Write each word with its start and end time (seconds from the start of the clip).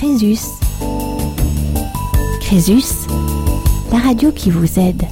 Crésus. 0.00 0.40
Crésus, 2.40 3.06
la 3.92 3.98
radio 3.98 4.32
qui 4.32 4.50
vous 4.50 4.78
aide. 4.78 5.02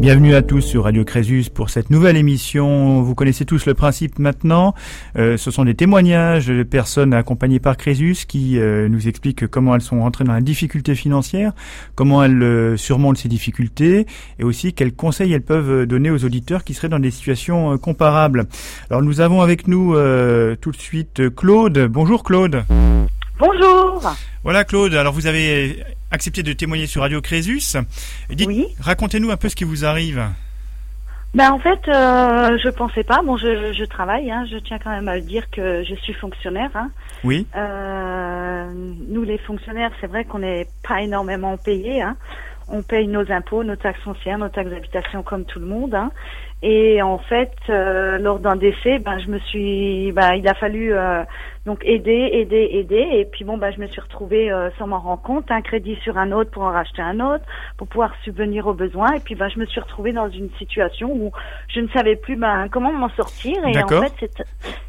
Bienvenue 0.00 0.34
à 0.34 0.40
tous 0.40 0.62
sur 0.62 0.84
Radio 0.84 1.04
Crésus 1.04 1.50
pour 1.52 1.68
cette 1.68 1.90
nouvelle 1.90 2.16
émission. 2.16 3.02
Vous 3.02 3.14
connaissez 3.14 3.44
tous 3.44 3.66
le 3.66 3.74
principe 3.74 4.18
maintenant. 4.18 4.74
Euh, 5.18 5.36
ce 5.36 5.50
sont 5.50 5.66
des 5.66 5.74
témoignages 5.74 6.46
de 6.46 6.62
personnes 6.62 7.12
accompagnées 7.12 7.60
par 7.60 7.76
Crésus 7.76 8.24
qui 8.26 8.58
euh, 8.58 8.88
nous 8.88 9.08
expliquent 9.08 9.46
comment 9.46 9.74
elles 9.74 9.82
sont 9.82 10.00
entrées 10.00 10.24
dans 10.24 10.32
la 10.32 10.40
difficulté 10.40 10.94
financière, 10.94 11.52
comment 11.94 12.24
elles 12.24 12.42
euh, 12.42 12.76
surmontent 12.78 13.20
ces 13.20 13.28
difficultés 13.28 14.06
et 14.38 14.44
aussi 14.44 14.72
quels 14.72 14.94
conseils 14.94 15.34
elles 15.34 15.44
peuvent 15.44 15.84
donner 15.84 16.10
aux 16.10 16.24
auditeurs 16.24 16.64
qui 16.64 16.72
seraient 16.72 16.88
dans 16.88 16.98
des 16.98 17.10
situations 17.10 17.76
comparables. 17.76 18.46
Alors 18.88 19.02
nous 19.02 19.20
avons 19.20 19.42
avec 19.42 19.68
nous 19.68 19.92
tout 20.62 20.70
de 20.70 20.78
suite 20.78 21.34
Claude. 21.34 21.88
Bonjour 21.90 22.24
Claude. 22.24 22.64
Bonjour. 23.38 24.02
Voilà 24.42 24.64
Claude, 24.64 24.94
alors 24.94 25.12
vous 25.12 25.26
avez 25.26 25.82
accepté 26.10 26.42
de 26.42 26.52
témoigner 26.52 26.86
sur 26.86 27.02
Radio 27.02 27.20
Crésus. 27.20 27.60
oui. 28.46 28.66
Racontez-nous 28.80 29.30
un 29.30 29.36
peu 29.36 29.48
ce 29.48 29.56
qui 29.56 29.64
vous 29.64 29.84
arrive. 29.84 30.22
Ben 31.34 31.50
en 31.52 31.58
fait, 31.58 31.80
euh, 31.88 32.56
je 32.62 32.70
pensais 32.70 33.04
pas. 33.04 33.20
Bon, 33.22 33.36
je, 33.36 33.74
je 33.74 33.84
travaille. 33.84 34.30
Hein, 34.30 34.46
je 34.50 34.56
tiens 34.56 34.78
quand 34.82 34.90
même 34.90 35.08
à 35.08 35.16
le 35.16 35.20
dire 35.20 35.50
que 35.50 35.84
je 35.84 35.94
suis 35.96 36.14
fonctionnaire. 36.14 36.70
Hein. 36.74 36.90
Oui. 37.24 37.46
Euh, 37.54 38.72
nous, 39.08 39.22
les 39.22 39.36
fonctionnaires, 39.38 39.90
c'est 40.00 40.06
vrai 40.06 40.24
qu'on 40.24 40.38
n'est 40.38 40.66
pas 40.88 41.02
énormément 41.02 41.58
payés. 41.58 42.00
Hein. 42.00 42.16
On 42.68 42.82
paye 42.82 43.06
nos 43.06 43.30
impôts, 43.30 43.64
nos 43.64 43.76
taxes 43.76 44.00
foncières, 44.00 44.38
nos 44.38 44.48
taxes 44.48 44.70
d'habitation 44.70 45.22
comme 45.22 45.44
tout 45.44 45.60
le 45.60 45.66
monde. 45.66 45.94
Hein. 45.94 46.10
Et 46.62 47.02
en 47.02 47.18
fait, 47.18 47.54
euh, 47.68 48.16
lors 48.18 48.38
d'un 48.38 48.56
décès, 48.56 48.98
ben 48.98 49.18
je 49.18 49.28
me 49.28 49.38
suis, 49.40 50.10
ben 50.12 50.34
il 50.34 50.48
a 50.48 50.54
fallu 50.54 50.94
euh, 50.94 51.22
donc 51.66 51.84
aider, 51.84 52.30
aider, 52.32 52.70
aider. 52.72 53.06
Et 53.12 53.26
puis 53.26 53.44
bon, 53.44 53.58
ben 53.58 53.70
je 53.74 53.80
me 53.80 53.86
suis 53.88 54.00
retrouvée 54.00 54.50
euh, 54.50 54.70
sans 54.78 54.86
m'en 54.86 54.98
rendre 54.98 55.20
compte, 55.20 55.50
un 55.50 55.60
crédit 55.60 55.96
sur 56.02 56.16
un 56.16 56.32
autre 56.32 56.50
pour 56.50 56.62
en 56.62 56.70
racheter 56.70 57.02
un 57.02 57.20
autre, 57.20 57.44
pour 57.76 57.88
pouvoir 57.88 58.14
subvenir 58.24 58.66
aux 58.66 58.72
besoins. 58.72 59.12
Et 59.12 59.20
puis 59.20 59.34
ben 59.34 59.50
je 59.50 59.58
me 59.58 59.66
suis 59.66 59.80
retrouvée 59.80 60.12
dans 60.12 60.30
une 60.30 60.48
situation 60.58 61.12
où 61.12 61.30
je 61.68 61.80
ne 61.80 61.88
savais 61.88 62.16
plus 62.16 62.36
ben 62.36 62.68
comment 62.70 62.92
m'en 62.92 63.10
sortir. 63.10 63.56
Et 63.66 63.82
en 63.82 63.88
fait, 63.88 64.30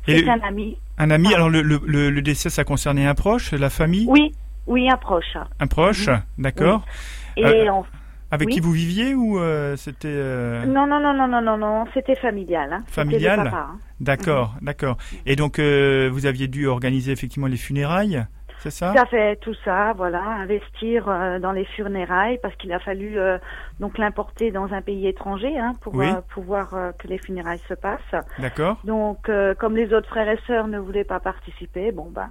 c'est 0.05 0.29
un 0.29 0.39
ami. 0.47 0.77
Un 0.97 1.11
ami. 1.11 1.33
Alors 1.33 1.49
le, 1.49 1.61
le, 1.61 1.79
le, 1.85 2.21
décès, 2.21 2.49
ça 2.49 2.63
concernait 2.63 3.05
un 3.05 3.13
proche, 3.13 3.52
la 3.52 3.69
famille? 3.69 4.05
Oui, 4.07 4.33
oui, 4.67 4.89
un 4.89 4.97
proche. 4.97 5.37
Un 5.59 5.67
proche, 5.67 6.07
mhm. 6.07 6.21
d'accord. 6.37 6.85
Et 7.35 7.69
en 7.69 7.85
avec 8.31 8.50
qui 8.50 8.59
vous 8.59 8.72
viviez 8.72 9.16
ou 9.16 9.39
euh, 9.39 9.75
c'était 9.75 10.08
euh, 10.09 10.66
Non 10.66 10.86
non 10.88 11.00
non 11.00 11.14
non 11.14 11.28
non 11.28 11.42
non 11.42 11.58
non, 11.58 11.86
c'était 11.94 12.16
familial. 12.16 12.73
Hein. 12.73 12.83
Familial. 12.88 13.47
Hein. 13.47 13.80
D'accord, 14.00 14.56
mhm. 14.59 14.66
d'accord. 14.66 14.97
Et 15.25 15.36
donc 15.36 15.59
euh, 15.59 16.09
vous 16.11 16.25
aviez 16.25 16.48
dû 16.48 16.67
organiser 16.67 17.11
effectivement 17.11 17.48
les 17.48 17.58
funérailles, 17.58 18.25
c'est 18.59 18.72
ça? 18.72 18.94
Ça 18.95 19.05
fait 19.05 19.36
tout 19.38 19.53
ça, 19.64 19.94
voilà, 19.95 20.20
investir 20.23 21.05
dans 21.39 21.52
les 21.52 21.66
funérailles 21.66 22.39
parce 22.42 22.55
qu'il 22.55 22.73
a 22.73 22.80
fallu 22.80 23.16
donc 23.80 24.00
l'importer 24.00 24.50
dans 24.50 24.73
un 24.73 24.81
pays 24.81 25.08
étranger 25.08 25.55
hein, 25.59 25.73
pour 25.81 25.94
pouvoir 26.30 26.72
que 26.98 27.08
les 27.08 27.20
funérailles 27.20 27.61
se 27.70 27.75
passent. 27.75 28.25
D'accord. 28.39 28.80
Donc 28.83 29.30
comme 29.59 29.75
les 29.75 29.94
autres 29.94 30.09
frères 30.09 30.30
et 30.30 30.39
sœurs 30.48 30.67
ne 30.67 30.80
voulaient 30.80 31.03
pas 31.03 31.20
participer, 31.20 31.92
bon 31.92 32.09
ben 32.09 32.30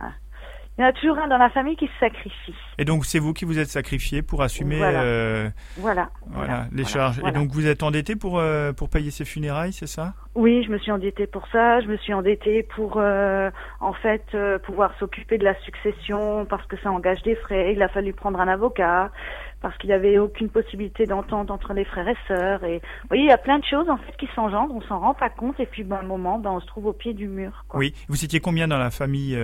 il 0.79 0.83
y 0.83 0.85
en 0.85 0.89
a 0.89 0.93
toujours 0.93 1.19
un 1.19 1.27
dans 1.27 1.39
la 1.39 1.49
famille 1.49 1.77
qui 1.77 1.87
se 1.87 1.99
sacrifie. 1.99 2.55
Et 2.77 2.85
donc 2.85 3.07
c'est 3.07 3.19
vous 3.19 3.33
qui 3.33 3.47
vous 3.47 3.59
êtes 3.59 3.69
sacrifié 3.69 4.21
pour 4.21 4.43
assumer 4.43 4.77
voilà. 4.77 5.03
Euh, 5.03 5.49
voilà. 5.79 6.11
voilà. 6.27 6.67
les 6.71 6.85
charges. 6.85 7.21
Et 7.27 7.33
donc 7.33 7.51
vous 7.51 7.67
êtes 7.67 7.83
endetté 7.83 8.15
pour 8.15 8.39
euh, 8.39 8.73
pour 8.73 8.91
payer 8.91 9.11
ces 9.11 9.25
funérailles, 9.25 9.73
c'est 9.73 9.87
ça? 9.87 10.13
Oui, 10.35 10.63
je 10.65 10.71
me 10.71 10.77
suis 10.77 10.93
endetté 10.93 11.27
pour 11.27 11.49
ça. 11.49 11.81
Je 11.81 11.87
me 11.87 11.97
suis 11.97 12.13
endetté 12.13 12.63
pour 12.63 12.99
euh, 12.99 13.51
en 13.81 13.95
fait 13.95 14.23
euh, 14.35 14.59
pouvoir 14.59 14.93
s'occuper 14.99 15.39
de 15.39 15.45
la 15.45 15.59
succession 15.63 16.45
parce 16.45 16.67
que 16.67 16.77
ça 16.83 16.91
engage 16.91 17.23
des 17.23 17.37
frais. 17.37 17.73
Il 17.73 17.83
a 17.83 17.89
fallu 17.89 18.13
prendre 18.13 18.39
un 18.39 18.49
avocat 18.49 19.11
parce 19.61 19.77
qu'il 19.79 19.89
n'y 19.89 19.95
avait 19.95 20.19
aucune 20.19 20.49
possibilité 20.49 21.07
d'entente 21.07 21.51
entre 21.51 21.73
les 21.73 21.85
frères 21.85 22.09
et 22.09 22.17
sœurs. 22.29 22.63
Et 22.65 22.79
vous 22.79 23.09
voyez, 23.09 23.25
il 23.25 23.29
y 23.29 23.33
a 23.33 23.39
plein 23.39 23.59
de 23.59 23.65
choses 23.65 23.89
en 23.89 23.97
fait 23.97 24.17
qui 24.19 24.29
s'engendrent, 24.35 24.75
on 24.75 24.83
s'en 24.83 25.01
rend 25.01 25.15
pas 25.15 25.31
compte, 25.31 25.59
et 25.61 25.67
puis 25.67 25.83
ben, 25.83 25.99
un 26.03 26.07
moment, 26.07 26.39
ben, 26.39 26.51
on 26.51 26.61
se 26.61 26.67
trouve 26.67 26.87
au 26.87 26.93
pied 26.93 27.15
du 27.15 27.29
mur. 27.29 27.65
Quoi. 27.69 27.81
Oui, 27.81 27.95
vous 28.09 28.25
étiez 28.25 28.41
combien 28.41 28.69
dans 28.69 28.79
la 28.79 28.91
famille 28.91 29.39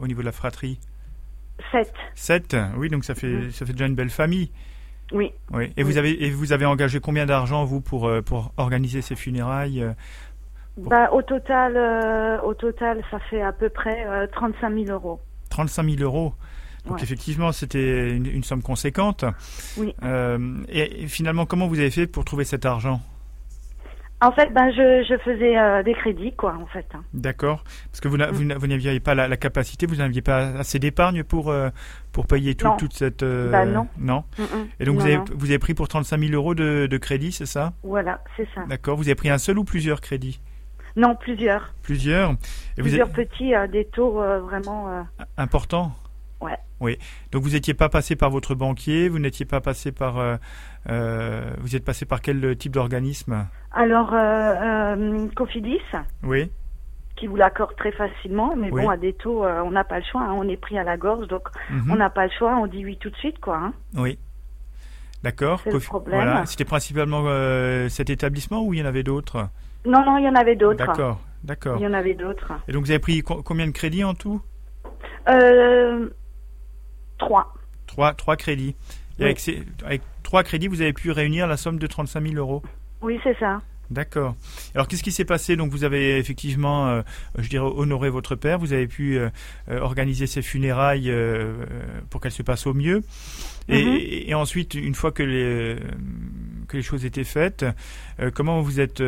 au 0.00 0.06
niveau 0.06 0.20
de 0.20 0.26
la 0.26 0.32
fratrie? 0.32 0.78
Sept. 1.72 1.92
Sept, 2.14 2.56
oui, 2.76 2.88
donc 2.88 3.04
ça 3.04 3.14
fait, 3.14 3.26
mm. 3.26 3.50
ça 3.50 3.66
fait 3.66 3.72
déjà 3.72 3.86
une 3.86 3.94
belle 3.94 4.10
famille. 4.10 4.50
Oui. 5.12 5.32
oui. 5.52 5.72
Et, 5.76 5.82
Vous 5.82 5.98
avez, 5.98 6.24
et 6.24 6.30
vous 6.30 6.52
avez 6.52 6.66
engagé 6.66 7.00
combien 7.00 7.26
d'argent, 7.26 7.64
vous, 7.64 7.80
pour, 7.80 8.08
euh, 8.08 8.22
pour 8.22 8.52
organiser 8.56 9.02
ces 9.02 9.14
funérailles 9.14 9.82
euh, 9.82 9.92
bah, 10.76 11.10
au, 11.12 11.22
total, 11.22 11.76
euh, 11.76 12.40
au 12.42 12.54
total, 12.54 13.02
ça 13.10 13.18
fait 13.30 13.40
à 13.40 13.52
peu 13.52 13.68
près 13.68 14.28
35 14.32 14.74
000 14.74 14.84
euros. 14.90 15.20
35 15.50 15.90
000 15.90 16.02
euros 16.02 16.34
donc 16.86 17.02
effectivement, 17.02 17.52
c'était 17.52 18.10
une, 18.16 18.44
somme 18.44 18.62
conséquente. 18.62 19.24
Oui. 19.76 19.94
et, 20.68 21.06
finalement, 21.08 21.46
comment 21.46 21.66
vous 21.66 21.78
avez 21.78 21.90
fait 21.90 22.06
pour 22.06 22.24
trouver 22.24 22.44
cet 22.44 22.64
argent? 22.66 23.00
En 24.22 24.32
fait, 24.32 24.50
ben, 24.50 24.70
je, 24.70 25.04
je 25.06 25.18
faisais 25.18 25.58
euh, 25.58 25.82
des 25.82 25.92
crédits, 25.92 26.32
quoi, 26.32 26.54
en 26.54 26.64
fait. 26.66 26.86
Hein. 26.94 27.02
D'accord. 27.12 27.62
Parce 27.90 28.00
que 28.00 28.08
vous, 28.08 28.16
n'aviez 28.16 28.98
pas 28.98 29.14
la, 29.14 29.36
capacité, 29.36 29.84
vous 29.84 29.96
n'aviez 29.96 30.22
pas 30.22 30.38
assez 30.58 30.78
d'épargne 30.78 31.22
pour, 31.22 31.50
euh, 31.50 31.68
pour 32.12 32.26
payer 32.26 32.54
tout, 32.54 32.70
toute 32.78 32.94
cette... 32.94 33.22
Euh, 33.22 33.50
ben, 33.50 33.66
non. 33.66 33.86
Non. 33.98 34.24
Et 34.80 34.86
donc, 34.86 34.96
vous, 34.96 35.06
avez, 35.06 35.20
vous 35.34 35.50
avez 35.50 35.58
pris 35.58 35.74
pour 35.74 35.86
35 35.88 36.18
000 36.18 36.32
euros 36.32 36.54
de, 36.54 36.86
de 36.86 36.96
crédit, 36.96 37.30
c'est 37.30 37.46
ça? 37.46 37.74
Voilà, 37.82 38.22
c'est 38.38 38.48
ça. 38.54 38.64
D'accord. 38.66 38.96
Vous 38.96 39.06
avez 39.06 39.14
pris 39.14 39.28
un 39.28 39.38
seul 39.38 39.58
ou 39.58 39.64
plusieurs 39.64 40.00
crédits? 40.00 40.40
Non, 40.96 41.14
plusieurs. 41.14 41.74
Plusieurs. 41.82 42.32
Et 42.78 42.82
plusieurs 42.82 43.10
petits, 43.10 43.52
des 43.70 43.84
taux 43.84 44.12
vraiment... 44.12 45.06
Importants? 45.36 45.92
Ouais. 46.40 46.56
Oui. 46.80 46.98
Donc 47.32 47.42
vous 47.42 47.50
n'étiez 47.50 47.74
pas 47.74 47.88
passé 47.88 48.16
par 48.16 48.30
votre 48.30 48.54
banquier, 48.54 49.08
vous 49.08 49.18
n'étiez 49.18 49.46
pas 49.46 49.60
passé 49.60 49.92
par, 49.92 50.18
euh, 50.18 50.36
euh, 50.90 51.50
vous 51.60 51.76
êtes 51.76 51.84
passé 51.84 52.04
par 52.04 52.20
quel 52.20 52.56
type 52.56 52.72
d'organisme? 52.72 53.46
Alors 53.72 54.10
euh, 54.12 55.26
Cofidis. 55.34 55.80
Oui. 56.22 56.50
Qui 57.16 57.26
vous 57.26 57.36
l'accorde 57.36 57.74
très 57.76 57.92
facilement, 57.92 58.54
mais 58.56 58.70
bon 58.70 58.90
à 58.90 58.98
des 58.98 59.14
taux, 59.14 59.42
on 59.46 59.70
n'a 59.70 59.84
pas 59.84 59.98
le 59.98 60.04
choix, 60.04 60.20
hein. 60.20 60.34
on 60.36 60.46
est 60.48 60.58
pris 60.58 60.76
à 60.78 60.84
la 60.84 60.98
gorge, 60.98 61.26
donc 61.28 61.48
mhm. 61.70 61.90
on 61.90 61.96
n'a 61.96 62.10
pas 62.10 62.26
le 62.26 62.32
choix, 62.38 62.54
on 62.56 62.66
dit 62.66 62.84
oui 62.84 62.98
tout 63.00 63.08
de 63.08 63.16
suite, 63.16 63.40
quoi. 63.40 63.56
Hein. 63.56 63.72
Oui. 63.96 64.18
D'accord. 65.22 65.62
Voilà. 66.06 66.44
C'était 66.44 66.66
principalement 66.66 67.24
cet 67.88 68.10
établissement 68.10 68.62
ou 68.62 68.74
il 68.74 68.80
y 68.80 68.82
en 68.82 68.86
avait 68.86 69.02
d'autres? 69.02 69.48
Non, 69.86 70.04
non, 70.04 70.18
il 70.18 70.24
y 70.24 70.28
en 70.28 70.34
avait 70.34 70.56
d'autres. 70.56 70.84
D'accord, 70.84 71.20
d'accord. 71.42 71.78
Il 71.78 71.84
y 71.84 71.86
en 71.86 71.94
avait 71.94 72.14
d'autres. 72.14 72.52
Et 72.68 72.72
donc 72.72 72.84
vous 72.84 72.90
avez 72.90 72.98
pris 72.98 73.22
combien 73.22 73.66
de 73.66 73.72
crédits 73.72 74.04
en 74.04 74.14
tout? 74.14 74.42
Euh, 75.28 76.08
Trois. 77.18 77.54
Trois, 77.86 78.14
trois 78.14 78.36
crédits. 78.36 78.74
Et 79.18 79.24
avec, 79.24 79.40
avec 79.84 80.02
trois 80.22 80.42
crédits, 80.42 80.68
vous 80.68 80.82
avez 80.82 80.92
pu 80.92 81.10
réunir 81.10 81.46
la 81.46 81.56
somme 81.56 81.78
de 81.78 81.86
35 81.86 82.22
000 82.22 82.34
euros 82.34 82.62
Oui, 83.00 83.18
c'est 83.24 83.38
ça. 83.38 83.60
D'accord. 83.90 84.34
Alors 84.74 84.88
qu'est-ce 84.88 85.02
qui 85.02 85.12
s'est 85.12 85.24
passé? 85.24 85.56
Donc 85.56 85.70
vous 85.70 85.84
avez 85.84 86.18
effectivement, 86.18 86.88
euh, 86.88 87.02
je 87.38 87.48
dirais, 87.48 87.64
honoré 87.64 88.10
votre 88.10 88.34
père. 88.34 88.58
Vous 88.58 88.72
avez 88.72 88.88
pu 88.88 89.16
euh, 89.16 89.28
euh, 89.70 89.80
organiser 89.80 90.26
ses 90.26 90.42
funérailles 90.42 91.12
pour 92.10 92.20
qu'elles 92.20 92.32
se 92.32 92.42
passent 92.42 92.66
au 92.66 92.74
mieux. 92.74 93.02
Et, 93.68 93.84
mhm. 93.84 93.98
et, 94.00 94.34
ensuite, 94.34 94.74
une 94.74 94.94
fois 94.94 95.12
que 95.12 95.22
les 95.22 95.76
que 96.68 96.76
les 96.76 96.82
choses 96.82 97.04
étaient 97.04 97.24
faites, 97.24 97.64
comment 98.34 98.60
vous 98.60 98.80
êtes 98.80 99.02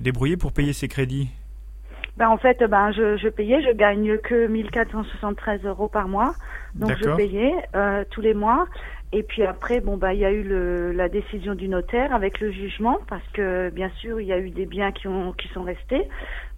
débrouillé 0.00 0.36
pour 0.36 0.52
payer 0.52 0.72
ces 0.72 0.88
crédits? 0.88 1.28
Ben 2.16 2.28
en 2.28 2.36
fait, 2.36 2.62
ben 2.64 2.92
je, 2.92 3.16
je 3.16 3.28
payais, 3.28 3.62
je 3.62 3.70
gagne 3.70 4.18
que 4.18 4.46
1473 4.46 5.64
euros 5.64 5.88
par 5.88 6.08
mois, 6.08 6.34
donc 6.74 6.92
je 7.02 7.10
payais 7.16 7.54
euh, 7.74 8.04
tous 8.10 8.20
les 8.20 8.34
mois. 8.34 8.66
Et 9.14 9.22
puis 9.22 9.42
après, 9.44 9.80
bon 9.80 9.98
bah 9.98 10.14
il 10.14 10.20
y 10.20 10.24
a 10.24 10.30
eu 10.30 10.42
le, 10.42 10.92
la 10.92 11.08
décision 11.08 11.54
du 11.54 11.68
notaire 11.68 12.14
avec 12.14 12.40
le 12.40 12.50
jugement, 12.50 12.98
parce 13.08 13.26
que 13.34 13.70
bien 13.70 13.90
sûr 14.00 14.20
il 14.20 14.26
y 14.26 14.32
a 14.32 14.38
eu 14.38 14.50
des 14.50 14.66
biens 14.66 14.92
qui 14.92 15.08
ont 15.08 15.32
qui 15.32 15.48
sont 15.48 15.62
restés. 15.62 16.08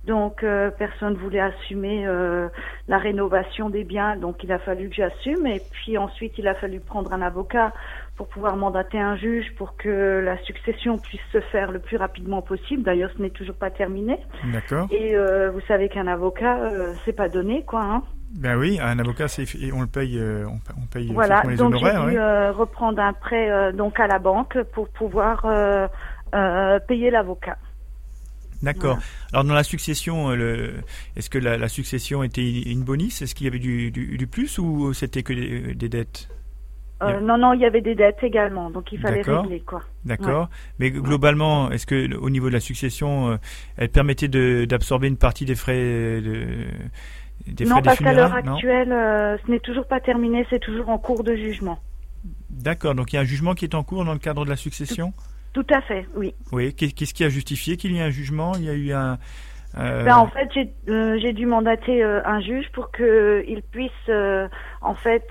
Donc 0.06 0.42
euh, 0.42 0.70
personne 0.70 1.15
voulait 1.15 1.41
assumer 1.41 2.06
euh, 2.06 2.48
la 2.88 2.98
rénovation 2.98 3.71
des 3.71 3.84
biens, 3.84 4.16
donc 4.16 4.44
il 4.44 4.53
a 4.53 4.59
fallu 4.59 4.89
que 4.89 4.97
j'assume. 4.97 5.47
Et 5.47 5.60
puis 5.72 5.98
ensuite 5.98 6.36
il 6.39 6.47
a 6.47 6.54
fallu 6.54 6.80
prendre 6.80 7.12
un 7.12 7.22
avocat 7.22 7.72
pour 8.16 8.28
pouvoir 8.28 8.57
mandater 8.57 8.99
un 8.99 9.16
juge 9.16 9.53
pour 9.57 9.77
que 9.77 10.22
la 10.25 10.39
succession 10.45 10.99
puisse 10.99 11.21
se 11.33 11.41
faire 11.41 11.72
le 11.72 11.81
plus 11.81 11.97
rapidement 11.97 12.43
possible. 12.43 12.83
D'ailleurs, 12.83 13.11
ce 13.16 13.22
n'est 13.22 13.31
toujours 13.31 13.57
pas 13.57 13.71
terminé. 13.71 14.19
D'accord. 14.53 14.87
Et 14.91 15.16
euh, 15.16 15.51
vous 15.51 15.61
savez 15.66 15.89
qu'un 15.89 16.07
avocat, 16.07 16.59
euh, 16.59 16.95
c'est 17.05 17.13
pas 17.13 17.28
donné, 17.28 17.65
quoi. 17.65 17.83
Hein. 17.83 18.03
Ben 18.39 18.57
oui, 18.57 18.78
un 18.81 18.99
avocat, 18.99 19.28
c'est 19.28 19.47
on 19.72 19.81
le 19.81 19.87
paye, 19.87 20.19
euh, 20.19 20.47
on, 20.47 20.87
paye 20.87 21.13
voilà, 21.13 21.43
les 21.49 21.57
donc 21.57 21.75
honoraires. 21.75 22.09
J'ai 22.09 22.15
dû 22.15 22.59
reprendre 22.59 23.01
un 23.01 23.13
prêt 23.13 23.72
donc 23.72 24.01
à 24.01 24.09
la 24.09 24.19
banque 24.19 24.61
pour 24.72 24.89
pouvoir 24.89 25.47
payer 26.89 27.11
l'avocat. 27.11 27.57
D'accord. 28.61 28.99
Alors 29.33 29.45
dans 29.45 29.55
la 29.55 29.63
succession, 29.63 30.33
est-ce 30.33 31.31
que 31.31 31.39
la, 31.39 31.69
succession 31.69 32.25
était 32.25 32.63
une 32.63 32.83
bonus? 32.83 33.22
Est-ce 33.22 33.37
qu'il 33.37 33.45
y 33.45 33.49
avait 33.49 33.61
du, 33.61 33.93
du, 33.93 34.27
plus 34.27 34.59
ou 34.59 34.93
c'était 34.95 35.22
que 35.22 35.72
des 35.72 35.89
dettes? 35.89 36.28
Euh, 37.02 37.20
non, 37.20 37.36
non, 37.38 37.52
il 37.52 37.60
y 37.60 37.66
avait 37.66 37.80
des 37.80 37.94
dettes 37.94 38.22
également, 38.22 38.70
donc 38.70 38.92
il 38.92 39.00
fallait 39.00 39.22
régler 39.22 39.60
quoi. 39.60 39.82
D'accord. 40.04 40.48
Mais 40.78 40.91
globalement, 40.91 41.70
est-ce 41.70 41.86
que 41.86 42.14
au 42.16 42.30
niveau 42.30 42.48
de 42.48 42.54
la 42.54 42.60
succession, 42.60 43.30
euh, 43.30 43.36
elle 43.76 43.88
permettait 43.88 44.28
d'absorber 44.66 45.08
une 45.08 45.16
partie 45.16 45.44
des 45.44 45.54
frais 45.56 45.74
de, 46.20 46.46
des 47.46 47.64
Non, 47.64 47.72
frais 47.76 47.82
parce 47.82 47.98
qu'à 47.98 48.12
l'heure 48.12 48.32
actuelle, 48.34 48.92
euh, 48.92 49.36
ce 49.44 49.50
n'est 49.50 49.60
toujours 49.60 49.86
pas 49.86 50.00
terminé, 50.00 50.46
c'est 50.50 50.60
toujours 50.60 50.88
en 50.88 50.98
cours 50.98 51.24
de 51.24 51.34
jugement. 51.34 51.78
D'accord, 52.48 52.94
donc 52.94 53.12
il 53.12 53.16
y 53.16 53.18
a 53.18 53.22
un 53.22 53.24
jugement 53.24 53.54
qui 53.54 53.64
est 53.64 53.74
en 53.74 53.82
cours 53.82 54.04
dans 54.04 54.12
le 54.12 54.18
cadre 54.18 54.44
de 54.44 54.50
la 54.50 54.56
succession? 54.56 55.12
Tout 55.52 55.66
à 55.70 55.80
fait, 55.82 56.06
oui. 56.16 56.34
Oui, 56.52 56.74
qu'est- 56.74 56.92
qu'est-ce 56.92 57.12
qui 57.14 57.24
a 57.24 57.28
justifié 57.28 57.76
qu'il 57.76 57.92
y 57.92 57.98
ait 57.98 58.02
un 58.02 58.10
jugement? 58.10 58.52
Il 58.56 58.64
y 58.64 58.70
a 58.70 58.72
eu 58.74 58.92
un... 58.92 59.18
euh, 59.78 60.04
Ben, 60.04 60.16
en 60.16 60.26
fait, 60.28 60.48
j'ai 60.54 60.72
euh, 60.88 61.32
dû 61.32 61.46
mandater 61.46 62.02
euh, 62.02 62.20
un 62.24 62.41
juge 62.41 62.66
pour 62.72 62.91
qu'il 62.92 63.62
puisse, 63.70 63.91
en 64.80 64.94
fait, 64.94 65.26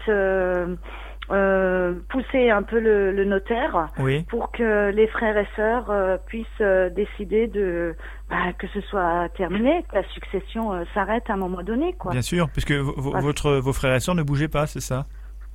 euh, 1.34 1.94
pousser 2.10 2.50
un 2.50 2.64
peu 2.64 2.80
le, 2.80 3.12
le 3.12 3.26
notaire 3.26 3.88
Oui, 3.98 4.24
pour 4.30 4.52
que 4.52 4.92
les 4.92 5.08
frères 5.08 5.38
et 5.38 5.48
sœurs 5.56 5.90
euh, 5.90 6.18
puissent 6.28 6.46
euh, 6.62 6.90
décider 6.90 7.48
de 7.48 7.96
bah, 8.30 8.54
que 8.58 8.68
ce 8.68 8.82
soit 8.82 9.30
terminé, 9.36 9.84
que 9.90 9.96
la 9.96 10.04
succession 10.10 10.86
s'arrête 10.94 11.30
à 11.30 11.34
un 11.34 11.38
moment 11.38 11.64
donné, 11.64 11.94
quoi. 11.94 12.12
bien 12.12 12.22
sûr, 12.22 12.50
puisque 12.50 12.74
votre, 12.74 13.56
vos 13.56 13.74
frères 13.74 13.96
et 13.96 14.00
sœurs 14.00 14.16
ne 14.16 14.24
bougeaient 14.24 14.48
pas, 14.48 14.68
c'est 14.68 14.80
ça? 14.82 15.06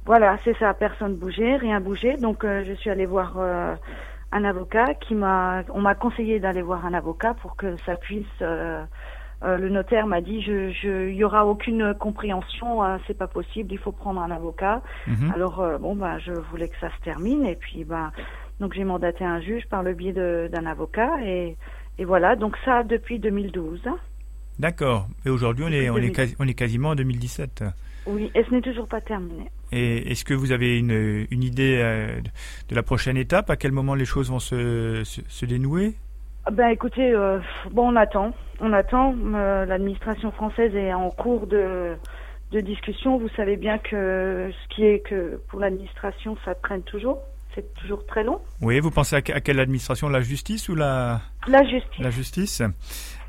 Voilà, 0.05 0.37
c'est 0.45 0.57
ça, 0.59 0.75
personne 0.75 1.15
bougeait, 1.17 1.57
rien 1.57 1.81
bougeait. 1.81 2.17
Donc 2.17 2.45
je 2.45 2.73
suis 2.75 2.91
allée 2.91 3.07
voir 3.07 3.37
un 4.33 4.45
avocat 4.45 4.95
qui 4.95 5.15
m'a 5.15 5.63
on 5.73 5.81
m'a 5.81 5.95
conseillé 5.95 6.41
d'aller 6.41 6.63
voir 6.63 6.85
un 6.87 6.95
avocat 6.95 7.35
pour 7.43 7.57
que 7.57 7.77
ça 7.85 7.97
puisse 7.97 8.27
euh, 9.45 9.57
le 9.57 9.69
notaire 9.69 10.07
m'a 10.07 10.21
dit 10.21 10.43
je 10.43 10.71
je 10.71 11.09
il 11.11 11.17
y 11.17 11.25
aura 11.25 11.47
aucune 11.47 11.95
compréhension, 11.95 12.83
hein, 12.83 12.99
c'est 13.07 13.17
pas 13.17 13.29
possible, 13.29 13.73
il 13.73 13.79
faut 13.79 13.93
prendre 13.93 14.21
un 14.21 14.31
avocat. 14.31 14.83
Mhm. 15.07 15.33
Alors 15.35 15.61
euh, 15.61 15.79
bon 15.79 15.95
bah 15.97 16.19
je 16.19 16.33
voulais 16.33 16.69
que 16.69 16.79
ça 16.81 16.91
se 16.97 17.03
termine 17.05 17.45
et 17.47 17.57
puis 17.57 17.85
bah 17.85 18.13
donc 18.61 18.75
j'ai 18.75 18.85
mandaté 18.85 19.25
un 19.25 19.41
juge 19.41 19.67
par 19.69 19.83
le 19.83 19.95
biais 19.95 20.13
d'un 20.13 20.67
avocat 20.67 21.11
et 21.25 21.57
et 22.01 22.05
voilà, 22.05 22.37
donc 22.37 22.57
ça 22.65 22.85
depuis 22.85 23.19
2012. 23.19 23.81
hein. 23.87 23.97
D'accord, 24.59 25.07
et 25.25 25.31
aujourd'hui 25.31 25.65
on 25.65 25.69
est, 25.73 25.89
on, 25.91 25.97
est 25.99 26.01
2000. 26.01 26.13
quasi- 26.13 26.37
on 26.41 26.49
est 26.49 26.55
quasiment 26.55 26.89
en 26.91 26.95
2017. 26.97 27.65
Oui, 28.07 28.31
et 28.35 28.43
ce 28.45 28.51
n'est 28.53 28.61
toujours 28.63 28.89
pas 28.89 29.01
terminé. 29.01 29.51
Et 29.71 30.11
est-ce 30.11 30.25
que 30.25 30.33
vous 30.35 30.51
avez 30.51 30.79
une, 30.79 31.27
une 31.31 31.43
idée 31.45 31.77
euh, 31.81 32.21
de- 32.69 32.75
la 32.75 32.83
prochaine 32.83 33.17
étape? 33.17 33.51
À 33.51 33.57
quel 33.57 33.71
moment 33.71 33.95
les 33.95 34.05
choses 34.07 34.31
vont 34.31 34.39
se, 34.39 35.03
se, 35.05 35.21
se 35.29 35.47
dénouer? 35.47 35.95
Ben 36.53 36.69
écoutez, 36.69 37.13
euh, 37.13 37.41
bon 37.71 37.93
on 37.93 37.97
attend, 37.97 38.33
on 38.61 38.73
attend. 38.73 39.15
Euh, 39.35 39.67
L'administration 39.67 40.31
française 40.33 40.75
est 40.75 40.93
en 40.95 41.11
cours 41.11 41.47
de, 41.47 41.95
de 42.53 42.61
discussion. 42.61 43.19
Vous 43.19 43.29
savez 43.37 43.57
bien 43.57 43.79
que 43.79 44.51
ce 44.51 44.75
qui 44.75 44.85
est 44.85 45.01
que 45.01 45.41
pour 45.49 45.61
l'administration, 45.61 46.37
ça 46.45 46.55
traîne 46.55 46.83
toujours. 46.83 47.19
C'est 47.55 47.75
toujours 47.75 48.07
très 48.07 48.25
long. 48.25 48.41
Oui, 48.63 48.79
vous 48.81 48.91
pensez 48.91 49.17
à, 49.17 49.23
que- 49.23 49.33
à 49.33 49.41
quelle 49.41 49.59
administration? 49.61 50.09
La 50.09 50.21
justice 50.21 50.69
ou 50.69 50.75
la, 50.75 51.21
La 51.49 51.65
justice, 51.65 51.99
la 51.99 52.11
justice? 52.11 52.63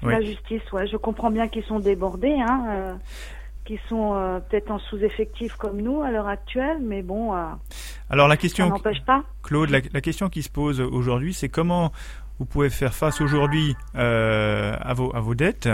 Oui. 0.04 0.14
la 0.14 0.22
justice, 0.22 0.72
ouais. 0.72 0.88
Je 0.88 0.98
comprends 0.98 1.32
bien 1.32 1.48
qu'ils 1.48 1.64
sont 1.64 1.80
débordés, 1.80 2.36
hein, 2.40 2.66
euh, 2.70 2.94
qu'ils 3.66 3.80
sont 3.90 4.42
peut-être 4.50 4.72
en 4.72 4.80
sous-effectif 4.80 5.56
comme 5.56 5.82
nous 5.82 6.02
à 6.04 6.12
l'heure 6.12 6.28
actuelle, 6.28 6.78
mais 6.82 7.02
bon, 7.02 7.34
Alors 8.10 8.28
la 8.28 8.36
ça 8.36 8.38
question, 8.38 8.70
n'empêche 8.70 9.02
pas. 9.06 9.24
Claude, 9.44 9.70
la, 9.72 9.80
la 9.94 10.02
question 10.02 10.30
qui 10.30 10.44
se 10.44 10.50
pose 10.50 10.80
aujourd'hui, 10.80 11.34
c'est 11.34 11.50
comment 11.50 11.92
vous 12.40 12.46
pouvez 12.46 12.70
faire 12.70 12.94
face 12.94 13.22
aujourd'hui 13.22 13.76
euh, 13.96 14.76
à, 14.80 14.94
vos, 14.94 15.16
à 15.16 15.20
vos 15.20 15.36
dettes, 15.36 15.70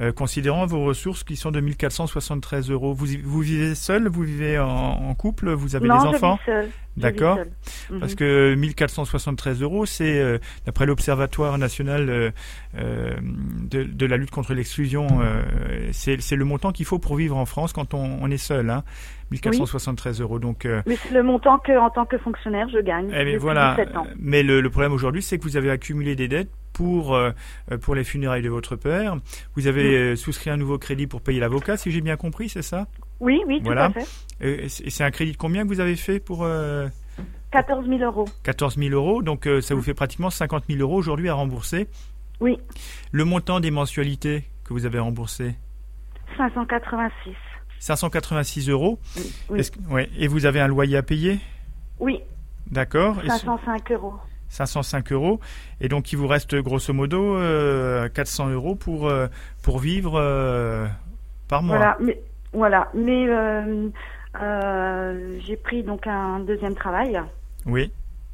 euh, 0.00 0.12
considérant 0.12 0.66
vos 0.66 0.84
ressources 0.84 1.24
qui 1.24 1.36
sont 1.36 1.50
de 1.50 1.60
1473 1.60 2.70
euros. 2.70 2.94
Vous, 2.94 3.06
vous 3.24 3.40
vivez 3.40 3.74
seul, 3.74 4.08
vous 4.08 4.22
vivez 4.22 4.58
en, 4.58 4.66
en 4.68 5.14
couple, 5.14 5.52
vous 5.52 5.76
avez 5.76 5.88
non, 5.88 5.98
des 6.02 6.08
enfants? 6.16 6.38
D'accord. 6.96 7.38
Mhm. 7.90 8.00
Parce 8.00 8.14
que 8.14 8.54
1473 8.54 9.62
euros, 9.62 9.86
c'est 9.86 10.20
euh, 10.20 10.38
d'après 10.66 10.84
l'Observatoire 10.84 11.56
national 11.56 12.10
euh, 12.10 12.30
de, 12.74 13.84
de 13.84 14.06
la 14.06 14.16
lutte 14.18 14.30
contre 14.30 14.52
l'exclusion, 14.54 15.08
c'est 15.92 16.16
le 16.36 16.44
montant 16.44 16.72
qu'il 16.72 16.84
faut 16.86 16.98
pour 16.98 17.16
vivre 17.16 17.36
en 17.36 17.46
France 17.46 17.72
quand 17.72 17.94
on, 17.94 18.18
on 18.20 18.30
est 18.30 18.36
seul. 18.38 18.70
Hein, 18.70 18.84
1473 19.32 20.20
euros. 20.20 20.38
Donc, 20.38 20.66
euh, 20.66 20.82
Mais 20.86 20.96
c'est 20.96 21.12
le 21.12 21.22
montant 21.22 21.58
que, 21.58 21.76
en 21.78 21.90
tant 21.90 22.04
que 22.04 22.18
fonctionnaire, 22.18 22.68
je 22.68 22.78
gagne. 22.78 23.10
eh 23.14 23.24
depuis 23.24 23.36
voilà. 23.38 23.76
17 23.78 23.96
ans. 23.96 24.06
Mais 24.18 24.42
le, 24.42 24.60
le 24.60 24.70
problème 24.70 24.92
aujourd'hui, 24.92 25.22
c'est 25.22 25.38
que 25.38 25.42
vous 25.44 25.56
avez 25.56 25.70
accumulé 25.70 26.14
des 26.14 26.28
dettes 26.28 26.50
pour 26.72 27.14
euh, 27.14 27.30
pour 27.80 27.94
les 27.94 28.04
funérailles 28.04 28.42
de 28.42 28.48
votre 28.48 28.76
père. 28.76 29.16
Vous 29.56 29.66
avez 29.66 29.96
euh, 29.96 30.16
souscrit 30.16 30.50
un 30.50 30.56
nouveau 30.56 30.78
crédit 30.78 31.06
pour 31.06 31.20
payer 31.20 31.40
l'avocat, 31.40 31.76
si 31.76 31.90
j'ai 31.90 32.00
bien 32.00 32.16
compris, 32.16 32.48
c'est 32.48 32.62
ça? 32.62 32.86
Oui, 33.20 33.40
oui, 33.46 33.58
tout 33.58 33.66
Voilà. 33.66 33.84
à 33.86 33.90
fait. 33.92 34.06
Euh, 34.42 34.64
Et 34.64 34.68
c'est 34.68 35.04
un 35.04 35.10
crédit 35.10 35.32
de 35.32 35.36
combien 35.36 35.62
que 35.62 35.68
vous 35.68 35.80
avez 35.80 35.96
fait 35.96 36.18
pour 36.18 36.42
euh, 36.44 36.88
14 37.52 37.86
000 37.86 38.00
euros. 38.02 38.24
14 38.42 38.76
000 38.78 38.90
euros 38.94 39.22
Donc, 39.22 39.46
euh, 39.46 39.60
ça 39.60 39.74
vous 39.74 39.82
fait 39.82 39.94
pratiquement 39.94 40.30
50 40.30 40.64
000 40.68 40.80
euros 40.80 40.96
aujourd'hui 40.96 41.28
à 41.28 41.34
rembourser. 41.34 41.86
Oui, 42.40 42.58
Le 43.12 43.24
montant 43.24 43.60
des 43.60 43.70
mensualités 43.70 44.42
que 44.64 44.72
vous 44.72 44.84
avez 44.86 44.98
remboursé? 44.98 45.54
586. 46.36 47.34
586 47.78 48.68
euros. 48.70 48.98
Oui, 49.50 49.60
Est-ce 49.60 49.70
que- 49.70 49.78
ouais. 49.88 50.08
Et 50.18 50.26
vous 50.26 50.46
avez 50.46 50.60
un 50.60 50.66
loyer 50.68 50.96
à 50.96 51.02
payer? 51.02 51.38
Oui 52.00 52.20
D'accord. 52.70 53.18
Et 53.24 53.28
ce- 53.30 53.38
505 53.38 53.92
euros. 53.92 54.14
505 54.52 55.12
euros. 55.12 55.40
Et 55.80 55.88
donc, 55.88 56.12
il 56.12 56.16
vous 56.16 56.26
reste 56.26 56.54
grosso 56.54 56.92
modo 56.92 57.36
euh, 57.36 58.08
400 58.08 58.50
euros 58.50 58.74
pour, 58.74 59.08
euh, 59.08 59.26
pour 59.62 59.78
vivre 59.78 60.14
euh, 60.16 60.86
par 61.48 61.62
mois. 61.62 61.76
Voilà, 61.76 61.96
mais, 62.00 62.20
voilà. 62.52 62.88
mais 62.94 63.26
euh, 63.28 63.88
euh, 64.40 65.38
j'ai 65.40 65.56
pris 65.56 65.82
donc 65.82 66.06
un 66.06 66.40
deuxième 66.40 66.74
travail 66.74 67.20
Oui. 67.66 67.90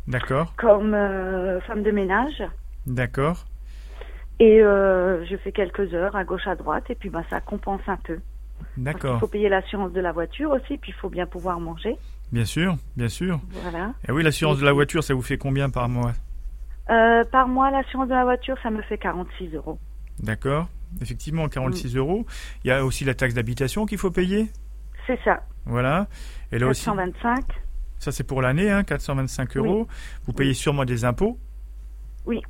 D'accord. 0.06 0.55
comme 0.56 0.94
euh, 0.94 1.61
femme 1.62 1.82
de 1.82 1.91
ménage 1.91 2.43
D'accord. 2.87 3.44
et 4.41 4.62
euh, 4.62 5.23
je 5.26 5.37
fais 5.37 5.53
quelques 5.53 5.93
heures 5.93 6.17
à 6.17 6.25
gauche 6.25 6.47
à 6.47 6.55
droite 6.55 6.85
et 6.88 6.94
puis 6.94 7.11
ben, 7.11 7.23
ça 7.29 7.41
compense 7.43 7.82
un 7.88 7.99
peu. 7.99 8.19
Il 8.79 8.85
D'accord. 8.85 9.20
faut 9.20 9.26
payer 9.29 9.49
l'assurance 9.50 9.93
de 9.93 10.00
la 10.00 10.12
voiture 10.12 10.50
aussi, 10.50 10.79
puis 10.79 10.93
il 10.93 10.94
faut 10.94 11.11
bien 11.11 11.26
pouvoir 11.26 11.61
manger. 11.61 11.97
Bien 12.32 12.44
sûr. 12.44 12.76
Bien 12.96 13.08
sûr. 13.08 13.40
Voilà. 13.62 13.92
Et 14.06 14.12
oui, 14.12 14.22
l'assurance 14.22 14.58
de 14.58 14.64
la 14.64 14.72
voiture, 14.72 15.02
ça 15.02 15.14
vous 15.14 15.22
fait 15.22 15.38
combien 15.38 15.70
par 15.70 15.88
mois? 15.88 16.12
Euh, 16.90 17.25
par 17.25 17.48
mois, 17.48 17.70
l'assurance 17.70 18.08
de 18.08 18.14
la 18.14 18.25
voiture, 18.25 18.56
ça 18.62 18.70
me 18.70 18.82
fait 18.82 18.98
46 18.98 19.54
euros. 19.54 19.78
D'accord. 20.20 20.69
Effectivement, 21.02 21.48
46 21.48 21.94
Mm. 21.94 21.98
euros. 21.98 22.26
Il 22.64 22.69
y 22.69 22.70
a 22.70 22.84
aussi 22.84 23.04
la 23.04 23.14
taxe 23.14 23.34
d'habitation 23.34 23.86
qu'il 23.86 23.98
faut 23.98 24.10
payer? 24.10 24.50
C'est 25.06 25.19
ça, 25.25 25.42
Voilà. 25.66 26.06
Et 26.52 26.58
là 26.58 26.66
aussi, 26.66 26.84
425. 26.84 27.44
ça 27.98 28.10
c'est 28.12 28.25
pour 28.25 28.40
l'année, 28.42 28.70
hein, 28.70 28.84
425 28.84 29.56
euros. 29.56 29.86
Vous 30.24 30.32
payez 30.32 30.54
sûrement 30.54 30.84
des 30.84 31.04
impôts? 31.04 31.38
Oui. 32.26 32.40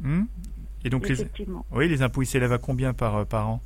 Hmm 0.00 0.24
Et 0.84 0.90
donc 0.90 1.08
les, 1.08 1.20
Effectivement. 1.20 1.64
oui, 1.72 1.88
les 1.88 2.02
impôts 2.02 2.22
ils 2.22 2.26
s'élèvent 2.26 2.52
à 2.52 2.58
combien 2.58 2.92
par, 2.94 3.16
euh, 3.16 3.24
par 3.24 3.48
an? 3.48 3.62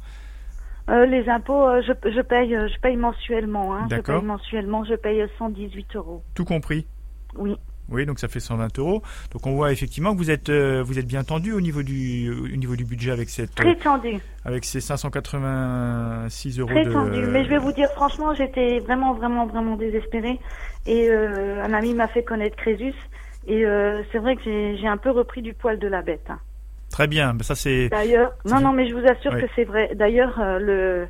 Euh, 0.91 1.07
les 1.07 1.29
impôts, 1.29 1.63
euh, 1.69 1.81
je, 1.87 1.93
je 2.11 2.21
paye, 2.21 2.55
euh, 2.55 2.69
je 2.69 2.79
paye 2.81 2.97
mensuellement. 2.97 3.75
Hein. 3.75 3.83
Je 3.85 3.89
D'accord. 3.97 4.19
paye 4.19 4.27
mensuellement, 4.27 4.85
je 4.85 4.95
paye 4.95 5.25
118 5.39 5.97
euros. 5.97 6.23
Tout 6.35 6.45
compris. 6.45 6.87
Oui, 7.37 7.57
Oui, 7.89 8.05
donc 8.05 8.19
ça 8.19 8.29
fait 8.29 8.41
120 8.41 8.79
euros. 8.79 9.03
Donc 9.33 9.47
on 9.47 9.53
voit 9.55 9.71
effectivement 9.73 10.13
que 10.13 10.19
vous 10.19 10.31
êtes 10.31 10.49
euh, 10.49 10.83
vous 10.85 10.99
êtes 10.99 11.07
bien 11.07 11.23
tendu 11.25 11.53
au 11.53 11.61
niveau 11.61 11.83
du 11.83 12.31
au 12.31 12.57
niveau 12.57 12.75
du 12.77 12.85
budget 12.85 13.11
avec 13.13 13.29
cette 13.31 13.55
très 13.55 13.75
tendu, 13.77 14.19
avec 14.45 14.65
ces 14.65 14.81
586 14.81 16.59
euros 16.59 16.71
très 16.71 16.85
de. 16.85 16.93
tendu. 16.93 17.23
Mais 17.27 17.45
je 17.45 17.49
vais 17.51 17.59
vous 17.59 17.73
dire 17.73 17.89
franchement, 17.93 18.35
j'étais 18.35 18.81
vraiment, 18.81 19.15
vraiment, 19.15 19.47
vraiment 19.47 19.77
désespérée. 19.77 20.39
Et 20.87 21.11
un 21.13 21.73
ami 21.73 21.95
m'a 21.95 22.09
fait 22.09 22.23
connaître 22.25 22.57
Crésus. 22.57 22.95
Et 23.47 23.65
c'est 24.13 24.19
vrai 24.19 24.37
que 24.37 24.43
j'ai 24.45 24.77
j'ai 24.79 24.89
un 24.89 24.97
peu 24.97 25.11
repris 25.11 25.43
du 25.43 25.55
poil 25.55 25.79
de 25.79 25.89
la 25.89 26.03
bête. 26.03 26.27
hein. 26.29 26.39
Très 26.93 27.09
bien. 27.09 27.35
Ben, 27.35 27.43
ça 27.43 27.55
c'est 27.57 27.89
D'ailleurs, 27.89 28.33
non, 28.45 28.61
non, 28.61 28.73
mais 28.73 28.89
je 28.89 28.95
vous 28.95 29.05
assure 29.07 29.33
Oui. 29.35 29.41
que 29.43 29.47
c'est 29.57 29.65
vrai. 29.65 29.95
D'ailleurs, 29.97 30.39
euh, 30.41 30.59
le, 30.59 31.09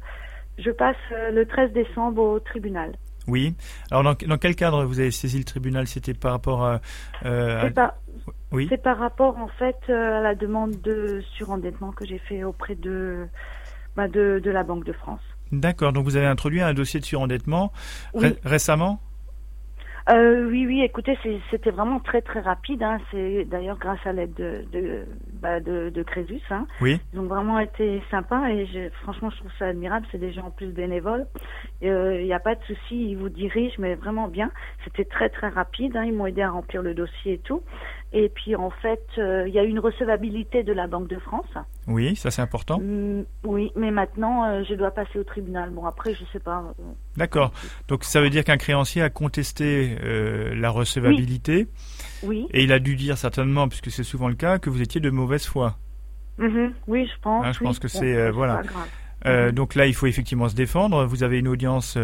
je 0.59 0.71
passe 0.71 0.97
euh, 1.13 1.31
le 1.31 1.45
13 1.45 1.73
décembre 1.73 2.23
au 2.23 2.41
tribunal. 2.41 2.93
oui. 3.27 3.55
Alors 3.91 4.03
dans, 4.05 4.15
dans 4.27 4.39
quel 4.39 4.55
cadre 4.57 4.85
vous 4.85 5.01
avez 5.01 5.11
saisi 5.11 5.39
le 5.39 5.45
tribunal? 5.45 5.87
C'était 5.87 6.15
par 6.15 6.33
rapport 6.33 6.65
à, 6.65 6.81
euh, 7.27 7.61
C'est 7.65 7.75
par, 7.75 7.95
oui. 8.53 8.67
c'est 8.71 8.83
par 8.83 8.97
rapport 8.99 9.37
en 9.39 9.49
fait 9.49 9.77
à 9.93 10.21
la 10.21 10.35
demande 10.35 10.81
de 10.83 11.23
surendettement 11.37 11.91
que 11.93 12.07
j'ai 12.07 12.19
fait 12.19 12.45
auprès 12.45 12.75
de, 12.77 13.27
bah, 13.97 14.09
de, 14.09 14.41
de 14.43 14.51
la 14.51 14.63
Banque 14.63 14.85
de 14.85 14.93
France. 14.93 15.21
D'accord. 15.51 15.93
Donc 15.93 16.05
vous 16.05 16.17
avez 16.17 16.27
introduit 16.27 16.63
un 16.63 16.73
dossier 16.75 16.99
de 17.01 17.05
surendettement 17.05 17.73
Oui. 18.15 18.27
ré- 18.29 18.37
récemment? 18.45 19.01
Euh, 20.11 20.49
oui, 20.49 20.67
oui, 20.67 20.83
écoutez, 20.83 21.17
c'est- 21.23 21.41
c'était 21.51 21.71
vraiment 21.71 22.01
très 22.01 22.23
très 22.23 22.41
rapide. 22.41 22.83
Hein. 22.83 22.99
C'est 23.11 23.45
d'ailleurs 23.45 23.79
grâce 23.79 24.05
à 24.05 24.13
l'aide 24.13 24.35
de 24.35 24.65
de, 24.73 25.05
bah, 25.41 25.61
de, 25.61 25.91
de 25.91 26.03
Crésus. 26.03 26.41
Hein. 26.51 26.67
Oui. 26.81 27.01
Ils 27.13 27.21
ont 27.21 27.27
vraiment 27.27 27.59
été 27.61 28.03
sympas 28.11 28.49
et 28.49 28.67
je, 28.67 28.89
franchement, 29.03 29.31
je 29.31 29.37
trouve 29.39 29.53
ça 29.59 29.67
admirable. 29.67 30.07
C'est 30.11 30.19
des 30.19 30.33
gens 30.33 30.47
en 30.47 30.51
plus 30.51 30.69
bénévoles. 30.73 31.27
Il 31.83 32.25
n'y 32.25 32.33
a 32.33 32.41
pas 32.41 32.55
de 32.55 32.63
souci, 32.65 33.11
ils 33.11 33.17
vous 33.17 33.29
dirigent, 33.29 33.77
mais 33.79 33.95
vraiment 33.95 34.29
bien. 34.29 34.51
C'était 34.85 35.05
très 35.05 35.29
très 35.29 35.49
rapide. 35.49 35.97
Hein. 35.97 36.05
Ils 36.05 36.13
m'ont 36.15 36.27
aidé 36.27 36.43
à 36.43 36.51
remplir 36.51 36.83
le 36.83 36.95
dossier 36.95 37.35
et 37.35 37.39
tout. 37.39 37.63
Et 38.15 38.29
puis 38.29 38.55
en 38.57 38.71
fait, 38.71 39.03
euh, 39.19 39.49
il 39.49 39.55
y 39.55 39.59
a 39.59 39.63
une 39.63 39.79
recevabilité 39.79 40.63
de 40.63 40.73
la 40.73 40.87
Banque 40.87 41.09
de 41.09 41.19
France. 41.19 41.47
Oui, 41.87 42.15
ça 42.15 42.31
c'est 42.31 42.43
important. 42.43 42.77
Hum, 42.77 43.25
oui, 43.45 43.73
mais 43.75 43.91
maintenant, 43.91 44.45
euh, 44.45 44.63
je 44.69 44.75
dois 44.75 44.91
passer 44.91 45.19
au 45.19 45.25
tribunal. 45.25 45.71
Bon, 45.71 45.87
après, 45.87 46.15
je 46.15 46.25
sais 46.33 46.41
pas. 46.41 46.63
euh, 46.79 46.83
D'accord. 47.17 47.53
Donc 47.89 48.05
ça 48.05 48.21
veut 48.21 48.31
dire 48.31 48.45
qu'un 48.45 48.59
créancier 48.59 49.03
a 49.03 49.11
contesté 49.11 49.97
la 50.55 50.71
recevabilité 50.71 51.69
oui, 52.23 52.47
et 52.53 52.63
il 52.63 52.73
a 52.73 52.79
dû 52.79 52.97
dire 52.97 53.17
certainement, 53.19 53.69
puisque 53.69 53.91
c'est 53.91 54.05
souvent 54.05 54.29
le 54.29 54.35
cas, 54.35 54.59
que 54.59 54.71
vous 54.71 54.83
étiez 54.83 55.01
de 55.01 55.11
mauvaise 55.11 55.47
foi. 55.47 55.77
Mhm. 56.39 56.73
oui, 56.87 57.07
je 57.07 57.21
pense. 57.21 57.45
Ah, 57.47 57.53
je 57.53 57.61
oui. 57.61 57.67
pense 57.67 57.79
que 57.79 57.89
c'est, 57.89 58.15
euh, 58.15 58.27
pas 58.27 58.33
voilà. 58.33 58.63
grave. 58.63 58.89
Euh, 59.27 59.47
mhm. 59.47 59.53
Donc 59.53 59.75
là, 59.75 59.87
il 59.87 59.95
faut 59.95 60.07
effectivement 60.07 60.49
se 60.49 60.55
défendre. 60.55 61.05
Vous 61.05 61.23
avez 61.23 61.39
une 61.39 61.49
audience 61.49 61.97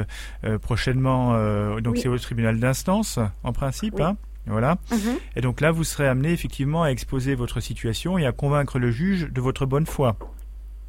euh, 0.45 0.59
prochainement, 0.59 1.33
donc 1.81 1.99
c'est 1.99 2.09
au 2.09 2.19
tribunal 2.19 2.61
d'instance, 2.61 3.19
en 3.43 3.53
principe. 3.53 4.00
Hein 4.00 4.17
voilà. 4.49 4.78
Mhm. 4.90 5.19
Et 5.37 5.40
donc 5.40 5.61
là, 5.61 5.71
vous 5.71 5.85
serez 5.85 6.07
amené 6.07 6.33
effectivement 6.33 6.83
à 6.83 6.88
exposer 6.88 7.35
votre 7.35 7.61
situation 7.61 8.19
et 8.19 8.26
à 8.26 8.33
convaincre 8.33 8.78
le 8.78 8.90
juge 8.90 9.28
de 9.31 9.40
votre 9.40 9.67
bonne 9.67 9.87
foi. 9.87 10.17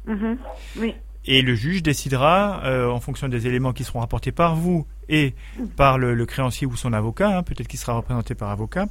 Mhm. 0.06 0.38
Oui. 0.78 0.94
Et 1.26 1.42
le 1.42 1.54
juge 1.54 1.82
décidera, 1.82 2.62
euh, 2.64 2.88
en 2.88 2.98
fonction 2.98 3.28
des 3.28 3.46
éléments 3.46 3.74
qui 3.74 3.84
seront 3.84 4.00
rapportés 4.00 4.32
par 4.32 4.56
vous 4.56 4.86
et 5.10 5.34
par 5.76 5.98
le, 5.98 6.24
créancier 6.24 6.66
ou 6.66 6.76
son 6.76 6.92
avocat, 6.94 7.36
hein, 7.36 7.42
peut-être 7.42 7.68
qu'il 7.68 7.78
sera 7.78 7.92
représenté 7.92 8.34
par 8.34 8.48
avocat, 8.48 8.86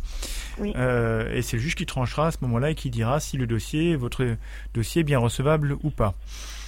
euh, 0.61 1.33
et 1.33 1.41
c'est 1.41 1.57
le 1.57 1.63
juge 1.63 1.75
qui 1.75 1.85
tranchera 1.85 2.27
à 2.27 2.31
ce 2.31 2.37
moment-là 2.41 2.71
et 2.71 2.75
qui 2.75 2.91
dira 2.91 3.19
si 3.19 3.37
le 3.37 3.47
dossier, 3.47 3.95
votre 3.95 4.35
dossier 4.73 5.01
est 5.01 5.03
bien 5.03 5.17
recevable 5.17 5.77
ou 5.81 5.89
pas. 5.89 6.13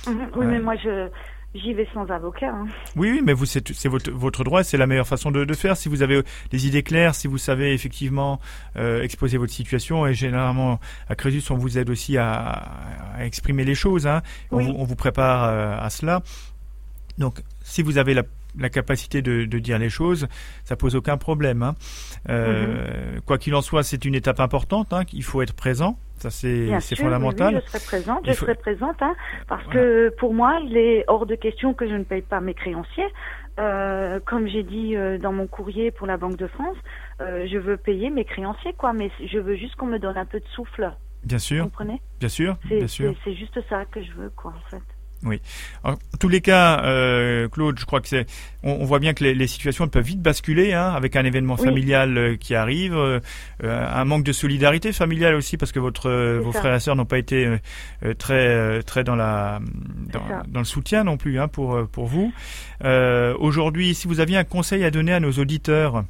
Mhm. 0.07 0.29
oui, 0.35 0.45
mais 0.47 0.59
moi 0.59 0.75
je, 0.77 1.09
J'y 1.53 1.73
vais 1.73 1.87
sans 1.93 2.09
avocat. 2.09 2.49
Hein. 2.49 2.67
Oui, 2.95 3.11
oui, 3.11 3.21
mais 3.23 3.33
vous, 3.33 3.45
c'est, 3.45 3.85
votre, 3.85 4.09
votre 4.09 4.45
droit, 4.45 4.63
c'est 4.63 4.77
la 4.77 4.87
meilleure 4.87 5.07
façon 5.07 5.31
de, 5.31 5.43
de, 5.43 5.53
faire. 5.53 5.75
Si 5.75 5.89
vous 5.89 6.01
avez 6.01 6.21
des 6.49 6.67
idées 6.67 6.81
claires, 6.81 7.13
si 7.13 7.27
vous 7.27 7.37
savez 7.37 7.73
effectivement 7.73 8.39
euh, 8.77 9.03
exposer 9.03 9.37
votre 9.37 9.51
situation, 9.51 10.07
et 10.07 10.13
généralement 10.13 10.79
à 11.09 11.15
Crésus, 11.15 11.43
on 11.51 11.57
vous 11.57 11.77
aide 11.77 11.89
aussi 11.89 12.17
à, 12.17 12.69
à 13.15 13.25
exprimer 13.25 13.65
les 13.65 13.75
choses. 13.75 14.07
Hein. 14.07 14.21
On, 14.51 14.59
vous, 14.59 14.73
on, 14.77 14.85
vous, 14.85 14.95
prépare 14.95 15.43
euh, 15.43 15.77
à 15.77 15.89
cela. 15.89 16.21
Donc, 17.17 17.41
si 17.63 17.81
vous 17.81 17.97
avez 17.97 18.13
la 18.13 18.23
la 18.57 18.69
capacité 18.69 19.21
de, 19.21 19.45
de, 19.45 19.59
dire 19.59 19.79
les 19.79 19.89
choses, 19.89 20.27
ça 20.63 20.75
pose 20.75 20.95
aucun 20.95 21.17
problème. 21.17 21.63
Hein. 21.63 21.75
Euh, 22.29 23.15
mhm. 23.15 23.21
Quoi 23.21 23.37
qu'il 23.37 23.55
en 23.55 23.61
soit, 23.61 23.83
c'est 23.83 24.05
une 24.05 24.15
étape 24.15 24.39
importante. 24.39 24.93
Hein, 24.93 25.03
il 25.13 25.23
faut 25.23 25.41
être 25.41 25.53
présent. 25.53 25.97
Ça, 26.17 26.29
c'est 26.29 26.95
fondamental. 26.95 27.55
Oui, 27.55 27.61
je 27.65 27.71
serai 27.71 27.79
présente. 27.83 28.27
Je 28.27 28.33
serai 28.33 28.53
présente 28.53 29.01
hein, 29.01 29.15
parce 29.47 29.65
que 29.67 30.13
pour 30.19 30.35
moi, 30.35 30.59
il 30.63 30.77
est 30.77 31.03
hors 31.07 31.25
de 31.25 31.33
question 31.33 31.73
que 31.73 31.89
je 31.89 31.95
ne 31.95 32.03
paye 32.03 32.21
pas 32.21 32.39
mes 32.41 32.53
créanciers. 32.53 33.07
Euh, 33.59 34.19
comme 34.25 34.47
j'ai 34.47 34.63
dit 34.63 34.95
euh, 34.95 35.17
dans 35.17 35.33
mon 35.33 35.47
courrier 35.47 35.91
pour 35.91 36.07
la 36.07 36.17
Banque 36.17 36.37
de 36.37 36.47
France, 36.47 36.77
euh, 37.21 37.47
je 37.51 37.57
veux 37.57 37.77
payer 37.77 38.09
mes 38.09 38.23
créanciers, 38.23 38.73
quoi. 38.73 38.93
Mais 38.93 39.11
je 39.25 39.39
veux 39.39 39.55
juste 39.55 39.75
qu'on 39.75 39.87
me 39.87 39.99
donne 39.99 40.17
un 40.17 40.25
peu 40.25 40.39
de 40.39 40.47
souffle. 40.55 40.91
Bien 41.23 41.39
sûr. 41.39 41.63
Vous 41.63 41.69
comprenez? 41.69 42.01
Bien 42.19 42.29
sûr. 42.29 42.57
Bien 42.65 42.87
sûr. 42.87 43.13
C'est 43.23 43.35
juste 43.35 43.59
ça 43.67 43.85
que 43.85 44.01
je 44.03 44.11
veux, 44.13 44.29
quoi, 44.29 44.53
en 44.55 44.69
fait. 44.69 44.83
Oui. 45.23 45.39
en 45.83 45.95
tous 46.19 46.29
les 46.29 46.41
cas, 46.41 46.83
euh, 46.83 47.47
Claude, 47.47 47.77
je 47.79 47.85
crois 47.85 48.01
que 48.01 48.07
c'est, 48.07 48.25
on, 48.63 48.85
voit 48.85 48.97
bien 48.97 49.13
que 49.13 49.23
les, 49.23 49.47
situations 49.47 49.87
peuvent 49.87 50.03
vite 50.03 50.21
basculer, 50.21 50.73
hein, 50.73 50.93
avec 50.95 51.15
un 51.15 51.23
événement 51.23 51.57
familial 51.57 52.17
euh, 52.17 52.35
qui 52.37 52.55
arrive, 52.55 52.95
euh, 52.95 53.19
un 53.61 54.05
manque 54.05 54.23
de 54.23 54.31
solidarité 54.31 54.91
familiale 54.93 55.35
aussi, 55.35 55.57
parce 55.57 55.71
que 55.71 55.79
votre, 55.79 56.09
vos 56.39 56.51
frères 56.51 56.73
et 56.73 56.79
sœurs 56.79 56.95
n'ont 56.95 57.05
pas 57.05 57.19
été 57.19 57.57
très, 58.17 58.81
très 58.83 59.03
dans 59.03 59.15
la, 59.15 59.59
dans, 60.47 60.59
le 60.59 60.65
soutien 60.65 61.03
non 61.03 61.17
plus, 61.17 61.39
hein, 61.39 61.47
pour 61.47 61.87
pour 61.89 62.07
vous. 62.07 62.33
Aujourd'hui, 62.83 63.93
si 63.93 64.07
vous 64.07 64.19
aviez 64.19 64.37
un 64.37 64.43
conseil 64.43 64.83
à 64.83 64.91
donner 64.91 65.13
à 65.13 65.19
nos 65.19 65.33
auditeurs. 65.33 66.03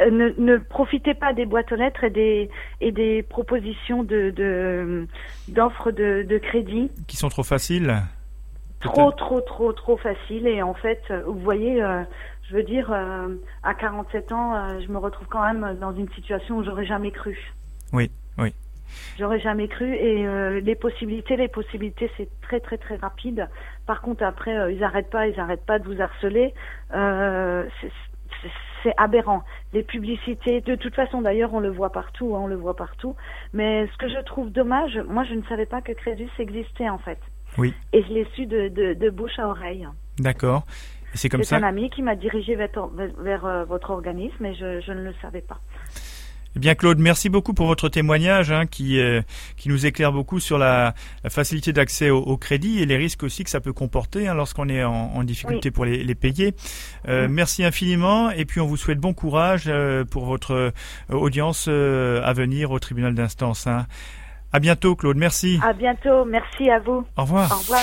Euh, 0.00 0.10
ne, 0.10 0.28
ne, 0.38 0.56
profitez 0.56 1.14
pas 1.14 1.32
des 1.32 1.46
boîtes 1.46 1.72
aux 1.72 1.76
lettres 1.76 2.04
et 2.04 2.10
des, 2.10 2.50
et 2.80 2.92
des 2.92 3.22
propositions 3.22 4.02
de, 4.02 5.06
d'offres 5.48 5.90
de, 5.90 6.24
de, 6.28 6.38
crédit. 6.38 6.90
Qui 7.06 7.16
sont 7.16 7.28
trop 7.28 7.42
faciles 7.42 8.02
Trop, 8.80 9.12
trop, 9.12 9.40
trop, 9.40 9.72
trop 9.72 9.96
faciles. 9.96 10.46
Et 10.46 10.60
en 10.62 10.74
fait, 10.74 11.02
vous 11.26 11.38
voyez, 11.38 11.82
euh, 11.82 12.02
je 12.48 12.56
veux 12.56 12.64
dire, 12.64 12.90
euh, 12.92 13.28
à 13.62 13.74
47 13.74 14.32
ans, 14.32 14.80
je 14.80 14.88
me 14.88 14.98
retrouve 14.98 15.28
quand 15.28 15.44
même 15.44 15.76
dans 15.80 15.94
une 15.94 16.08
situation 16.14 16.56
où 16.56 16.64
j'aurais 16.64 16.86
jamais 16.86 17.12
cru. 17.12 17.38
Oui, 17.92 18.10
oui. 18.38 18.52
J'aurais 19.18 19.38
jamais 19.38 19.68
cru. 19.68 19.94
Et 19.94 20.26
les 20.60 20.74
possibilités, 20.74 21.36
les 21.36 21.48
possibilités, 21.48 22.10
c'est 22.16 22.28
très, 22.42 22.58
très, 22.58 22.76
très 22.76 22.96
rapide. 22.96 23.48
Par 23.86 24.02
contre, 24.02 24.24
après, 24.24 24.74
ils 24.74 24.80
n'arrêtent 24.80 25.10
pas, 25.10 25.28
ils 25.28 25.36
n'arrêtent 25.36 25.64
pas 25.64 25.78
de 25.78 25.86
vous 25.86 26.02
harceler. 26.02 26.52
c'est 26.90 27.92
c'est 28.82 28.94
aberrant. 28.96 29.42
Les 29.72 29.82
publicités, 29.82 30.60
de 30.60 30.74
toute 30.74 30.94
façon 30.94 31.22
d'ailleurs, 31.22 31.54
on 31.54 31.60
le 31.60 31.70
voit 31.70 31.90
partout, 31.90 32.34
hein, 32.36 32.40
on 32.42 32.46
le 32.46 32.56
voit 32.56 32.76
partout. 32.76 33.16
Mais 33.52 33.86
ce 33.86 33.96
que 33.98 34.08
je 34.08 34.22
trouve 34.24 34.50
dommage, 34.50 34.98
moi 35.08 35.24
je 35.24 35.34
ne 35.34 35.42
savais 35.44 35.66
pas 35.66 35.80
que 35.80 35.92
Crédus 35.92 36.30
existait 36.38 36.88
en 36.88 36.98
fait. 36.98 37.18
Oui. 37.58 37.74
Et 37.92 38.02
je 38.02 38.08
l'ai 38.08 38.26
su 38.34 38.46
de, 38.46 38.68
de, 38.94 39.10
bouche 39.10 39.38
à 39.38 39.48
oreille. 39.48 39.86
D'accord. 40.18 40.64
C'est 41.14 41.28
comme 41.28 41.42
ça. 41.42 41.56
C'est 41.56 41.62
un 41.62 41.68
ami 41.68 41.90
qui 41.90 42.02
m'a 42.02 42.16
dirigé 42.16 42.54
vers, 42.54 42.70
vers, 43.18 43.44
euh, 43.44 43.64
votre 43.64 43.90
organisme 43.90 44.46
et 44.46 44.54
je, 44.54 44.80
je 44.80 44.92
ne 44.92 45.02
le 45.02 45.12
savais 45.20 45.42
pas. 45.42 45.60
Eh 46.54 46.58
bien 46.58 46.74
Claude, 46.74 46.98
merci 46.98 47.30
beaucoup 47.30 47.54
pour 47.54 47.66
votre 47.66 47.88
témoignage 47.88 48.52
hein, 48.52 48.66
qui, 48.66 49.00
euh, 49.00 49.22
qui 49.56 49.70
nous 49.70 49.86
éclaire 49.86 50.12
beaucoup 50.12 50.38
sur 50.38 50.58
la, 50.58 50.94
facilité 51.28 51.72
d'accès 51.72 52.10
au, 52.10 52.36
crédit 52.36 52.80
et 52.80 52.86
les 52.86 52.96
risques 52.96 53.22
aussi 53.22 53.42
que 53.44 53.50
ça 53.50 53.60
peut 53.60 53.72
comporter 53.72 54.28
hein, 54.28 54.34
lorsqu'on 54.34 54.68
est 54.68 54.84
en, 54.84 55.22
difficulté 55.24 55.70
pour 55.70 55.84
les, 55.84 56.02
les 56.02 56.14
payer. 56.14 56.54
Euh, 57.08 57.26
merci 57.30 57.64
infiniment 57.64 58.30
et 58.30 58.44
puis 58.44 58.60
on 58.60 58.66
vous 58.66 58.76
souhaite 58.76 58.98
bon 58.98 59.14
courage 59.14 59.64
euh, 59.66 60.04
pour 60.04 60.24
votre 60.26 60.72
audience 61.10 61.68
à 61.68 62.32
venir 62.32 62.70
au 62.70 62.78
tribunal 62.78 63.14
d'instance. 63.14 63.66
Hein. 63.66 63.86
À 64.52 64.60
bientôt 64.60 64.94
Claude, 64.94 65.16
merci. 65.16 65.58
À 65.62 65.72
bientôt, 65.72 66.24
merci 66.26 66.68
à 66.68 66.80
vous. 66.80 67.04
Au 67.16 67.22
revoir. 67.22 67.50
Au 67.52 67.56
revoir. 67.56 67.82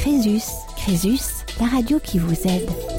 Crésus, 0.00 0.44
Crésus, 0.76 1.44
la 1.60 1.66
radio 1.66 1.98
qui 1.98 2.18
vous 2.18 2.34
aide. 2.46 2.97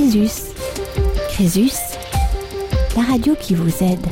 Crésus. 0.00 0.54
Crésus, 1.28 1.72
la 2.96 3.02
radio 3.02 3.34
qui 3.38 3.54
vous 3.54 3.84
aide. 3.84 4.06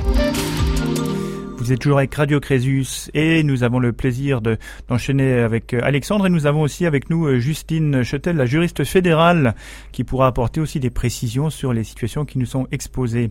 Vous 1.57 1.73
êtes 1.73 1.79
toujours 1.79 1.97
avec 1.97 2.15
Radio 2.15 2.41
Crésus 2.41 3.09
et 3.15 3.43
nous 3.43 3.63
avons 3.63 3.79
le 3.79 3.95
plaisir 3.95 4.43
de, 4.43 4.59
d'enchaîner 4.89 5.39
avec 5.39 5.73
euh, 5.73 5.81
Alexandre 5.83 6.27
et 6.27 6.29
nous 6.29 6.45
avons 6.45 6.61
aussi 6.61 6.85
avec 6.85 7.09
nous 7.09 7.27
euh, 7.27 7.39
Justine 7.39 8.03
Chetel, 8.03 8.37
la 8.37 8.45
juriste 8.45 8.85
fédérale, 8.85 9.55
qui 9.91 10.05
pourra 10.05 10.27
apporter 10.27 10.61
aussi 10.61 10.79
des 10.79 10.91
précisions 10.91 11.49
sur 11.49 11.73
les 11.73 11.85
situations 11.85 12.27
qui 12.27 12.39
nous 12.39 12.47
sont 12.47 12.69
exposées. 12.71 13.31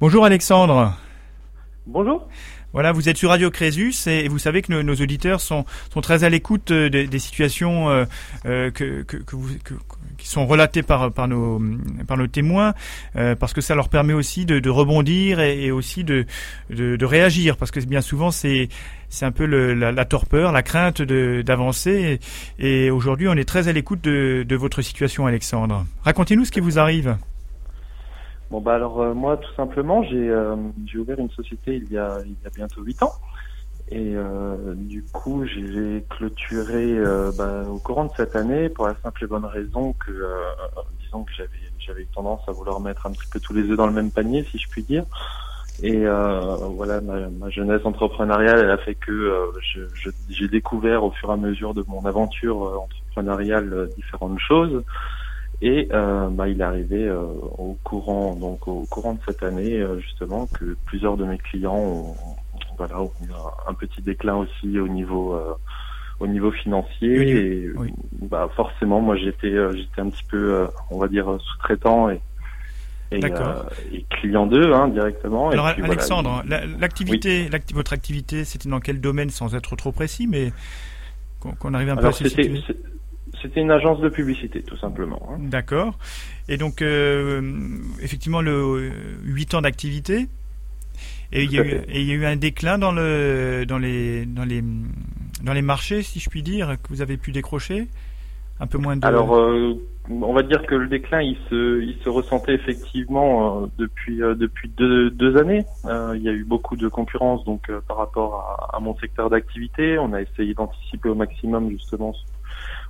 Bonjour 0.00 0.24
Alexandre. 0.24 0.98
Bonjour. 1.86 2.26
Voilà, 2.74 2.90
vous 2.90 3.08
êtes 3.08 3.16
sur 3.16 3.30
Radio 3.30 3.52
Crésus 3.52 3.94
et 4.08 4.26
vous 4.26 4.40
savez 4.40 4.60
que 4.60 4.72
nos, 4.72 4.94
auditeurs 4.96 5.40
sont, 5.40 5.64
sont 5.92 6.00
très 6.00 6.24
à 6.24 6.28
l'écoute 6.28 6.72
euh, 6.72 6.90
des, 6.90 7.18
situations 7.20 7.88
euh, 7.88 8.04
que, 8.72 9.02
que, 9.02 9.16
que, 9.16 9.36
vous, 9.36 9.50
qui 10.24 10.30
sont 10.30 10.46
relatées 10.46 10.82
par, 10.82 11.12
par, 11.12 11.28
nos, 11.28 11.60
par 12.08 12.16
nos 12.16 12.26
témoins, 12.26 12.72
parce 13.12 13.52
que 13.52 13.60
ça 13.60 13.74
leur 13.74 13.90
permet 13.90 14.14
aussi 14.14 14.46
de, 14.46 14.58
de 14.58 14.70
rebondir 14.70 15.38
et, 15.40 15.70
aussi 15.70 16.02
de, 16.02 16.24
de, 16.70 16.96
de, 16.96 17.04
réagir, 17.04 17.58
parce 17.58 17.70
que 17.70 17.80
bien 17.84 18.00
souvent 18.00 18.30
c'est 18.30 18.70
c'est 19.10 19.26
un 19.26 19.32
peu 19.32 19.44
le, 19.44 19.74
la, 19.74 19.92
la, 19.92 20.04
torpeur, 20.06 20.50
la 20.50 20.62
crainte 20.62 21.02
d'avancer. 21.02 22.18
Et, 22.58 22.86
et 22.86 22.90
aujourd'hui, 22.90 23.28
on 23.28 23.34
est 23.34 23.46
très 23.46 23.68
à 23.68 23.72
l'écoute 23.72 24.02
de, 24.02 24.44
de 24.48 24.56
votre 24.56 24.80
situation, 24.80 25.26
Alexandre. 25.26 25.84
Racontez-nous 26.04 26.46
ce 26.46 26.50
qui 26.50 26.60
vous 26.60 26.78
arrive. 26.78 27.16
Bon 28.50 28.60
bah 28.60 28.74
alors 28.74 29.00
euh, 29.00 29.14
moi 29.14 29.36
tout 29.38 29.52
simplement 29.56 30.04
j'ai 30.04 30.28
euh, 30.28 30.54
j'ai 30.86 30.98
ouvert 30.98 31.18
une 31.18 31.30
société 31.30 31.76
il 31.76 31.90
y 31.90 31.98
a 31.98 32.18
il 32.24 32.32
y 32.32 32.46
a 32.46 32.50
bientôt 32.54 32.82
huit 32.82 33.02
ans 33.02 33.12
et 33.90 34.14
euh, 34.16 34.74
du 34.74 35.02
coup 35.04 35.44
j'ai 35.44 36.04
clôturé 36.08 36.96
bah, 37.36 37.64
au 37.68 37.78
courant 37.78 38.06
de 38.06 38.12
cette 38.16 38.34
année 38.34 38.68
pour 38.68 38.86
la 38.86 38.96
simple 39.02 39.24
et 39.24 39.26
bonne 39.26 39.44
raison 39.44 39.92
que 39.92 40.12
disons 41.00 41.24
que 41.24 41.32
j'avais 41.36 41.50
j'avais 41.78 42.06
tendance 42.14 42.40
à 42.48 42.52
vouloir 42.52 42.80
mettre 42.80 43.06
un 43.06 43.12
petit 43.12 43.28
peu 43.30 43.40
tous 43.40 43.52
les 43.52 43.62
œufs 43.70 43.76
dans 43.76 43.86
le 43.86 43.92
même 43.92 44.10
panier 44.10 44.46
si 44.50 44.58
je 44.58 44.68
puis 44.68 44.82
dire. 44.82 45.04
Et 45.82 46.04
voilà 46.06 47.00
ma, 47.02 47.28
ma, 47.28 47.50
jeunesse 47.50 47.84
entrepreneuriale 47.84 48.60
elle 48.60 48.70
a 48.70 48.78
fait 48.78 48.94
que 48.94 49.52
j'ai 50.30 50.48
découvert 50.48 51.04
au 51.04 51.10
fur 51.10 51.28
et 51.30 51.32
à 51.32 51.36
mesure 51.36 51.74
de 51.74 51.84
mon 51.86 52.06
aventure 52.06 52.86
entrepreneuriale 52.86 53.90
différentes 53.96 54.38
choses. 54.38 54.82
Et 55.62 55.88
euh, 55.92 56.28
bah, 56.28 56.48
il 56.48 56.60
est 56.60 56.64
arrivé 56.64 57.06
euh, 57.06 57.22
au 57.22 57.76
courant 57.84 58.34
donc 58.34 58.66
au 58.66 58.84
courant 58.90 59.14
de 59.14 59.20
cette 59.26 59.42
année 59.42 59.80
euh, 59.80 59.98
justement 59.98 60.46
que 60.46 60.76
plusieurs 60.84 61.16
de 61.16 61.24
mes 61.24 61.38
clients 61.38 61.76
ont, 61.76 62.16
voilà 62.76 63.00
ont 63.00 63.12
eu 63.22 63.30
un, 63.68 63.74
petit 63.74 64.02
déclin 64.02 64.36
aussi 64.36 64.78
au 64.78 64.88
niveau 64.88 65.34
euh, 65.34 65.54
au 66.20 66.26
niveau 66.26 66.50
financier 66.50 67.28
et 67.28 67.70
bah 68.22 68.48
forcément 68.54 69.00
moi 69.00 69.16
j'étais 69.16 69.54
j'étais 69.72 70.00
un 70.00 70.10
petit 70.10 70.24
peu 70.24 70.66
on 70.90 70.98
va 70.98 71.08
dire 71.08 71.26
sous-traitant 71.40 72.10
et 72.10 72.20
et, 73.12 73.20
et, 73.92 74.04
client 74.10 74.46
d'eux 74.46 74.72
hein, 74.72 74.88
directement. 74.88 75.50
Alors 75.50 75.66
Alexandre, 75.66 76.42
l'activité, 76.80 77.48
votre 77.72 77.92
activité, 77.92 78.44
c'était 78.44 78.68
dans 78.68 78.80
quel 78.80 79.00
domaine 79.00 79.30
sans 79.30 79.54
être 79.54 79.76
trop 79.76 79.92
précis, 79.92 80.26
mais 80.26 80.52
qu'on 81.38 81.74
arrive 81.74 81.90
un 81.90 81.96
peu 81.96 82.06
à 82.06 82.12
situer 82.12 82.60
c'était 83.44 83.60
une 83.60 83.70
agence 83.70 84.00
de 84.00 84.08
publicité, 84.08 84.62
tout 84.62 84.76
simplement. 84.78 85.20
Hein. 85.30 85.36
D'accord. 85.38 85.98
Et 86.48 86.56
donc, 86.56 86.80
euh, 86.80 87.42
effectivement, 88.00 88.40
le 88.40 88.90
8 89.24 89.54
ans 89.54 89.60
d'activité. 89.60 90.28
Et 91.32 91.44
il, 91.44 91.52
y 91.52 91.58
a 91.58 92.14
eu, 92.14 92.24
un 92.24 92.36
déclin 92.36 92.78
dans, 92.78 92.92
le, 92.92 93.64
dans, 93.66 93.78
les, 93.78 94.24
dans, 94.26 94.44
les, 94.44 94.62
dans 95.42 95.52
les 95.52 95.62
marchés, 95.62 96.02
si 96.02 96.20
je 96.20 96.30
puis 96.30 96.42
dire, 96.42 96.76
que 96.82 96.88
vous 96.88 97.02
avez 97.02 97.16
pu 97.16 97.32
décrocher 97.32 97.88
Un 98.60 98.66
peu 98.66 98.78
moins 98.78 98.96
de. 98.96 99.04
Alors, 99.06 99.32
on 100.10 100.32
va 100.32 100.42
dire 100.42 100.64
que 100.66 100.74
le 100.74 100.86
déclin, 100.86 101.22
il 101.22 101.36
se, 101.48 101.82
il 101.82 101.96
se 102.04 102.08
ressentait 102.08 102.54
effectivement 102.54 103.68
depuis 103.78 104.18
depuis 104.18 104.68
deux, 104.76 105.10
deux 105.10 105.36
années. 105.36 105.64
il 105.84 106.22
y 106.22 106.28
a 106.28 106.32
eu 106.32 106.44
beaucoup 106.44 106.76
de 106.76 106.88
concurrence 106.88 107.44
donc 107.44 107.70
par 107.88 107.96
rapport 107.96 108.70
à, 108.72 108.76
à 108.76 108.80
mon 108.80 108.96
secteur 108.98 109.30
d'activité. 109.30 109.98
On 109.98 110.12
a 110.12 110.20
essayé 110.20 110.54
d'anticiper 110.54 111.08
au 111.08 111.14
maximum 111.14 111.70
justement 111.70 112.14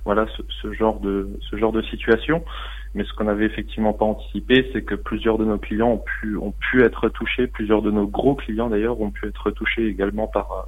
voilà 0.05 0.27
ce, 0.37 0.43
ce, 0.61 0.71
genre 0.73 0.99
de 0.99 1.29
ce 1.49 1.57
genre 1.57 1.71
de 1.71 1.81
situation. 1.81 2.43
Mais 2.95 3.03
ce 3.03 3.13
qu'on 3.13 3.27
avait 3.27 3.45
effectivement 3.45 3.91
pas 3.91 4.05
anticipé, 4.05 4.69
c'est 4.71 4.81
que 4.81 4.95
plusieurs 4.95 5.37
de 5.37 5.43
nos 5.43 5.57
clients 5.57 5.89
ont 5.91 5.97
pu 6.03 6.37
ont 6.37 6.53
pu 6.53 6.81
être 6.81 7.09
touchés, 7.09 7.45
plusieurs 7.45 7.81
de 7.81 7.91
nos 7.91 8.07
gros 8.07 8.35
clients 8.35 8.69
d'ailleurs 8.69 8.99
ont 9.01 9.11
pu 9.11 9.27
être 9.27 9.51
touchés 9.51 9.85
également 9.85 10.27
par 10.27 10.51
euh, 10.51 10.63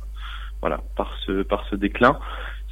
voilà 0.62 0.82
par 0.98 1.16
ce 1.26 1.42
par 1.42 1.66
ce 1.70 1.78
déclin, 1.78 2.20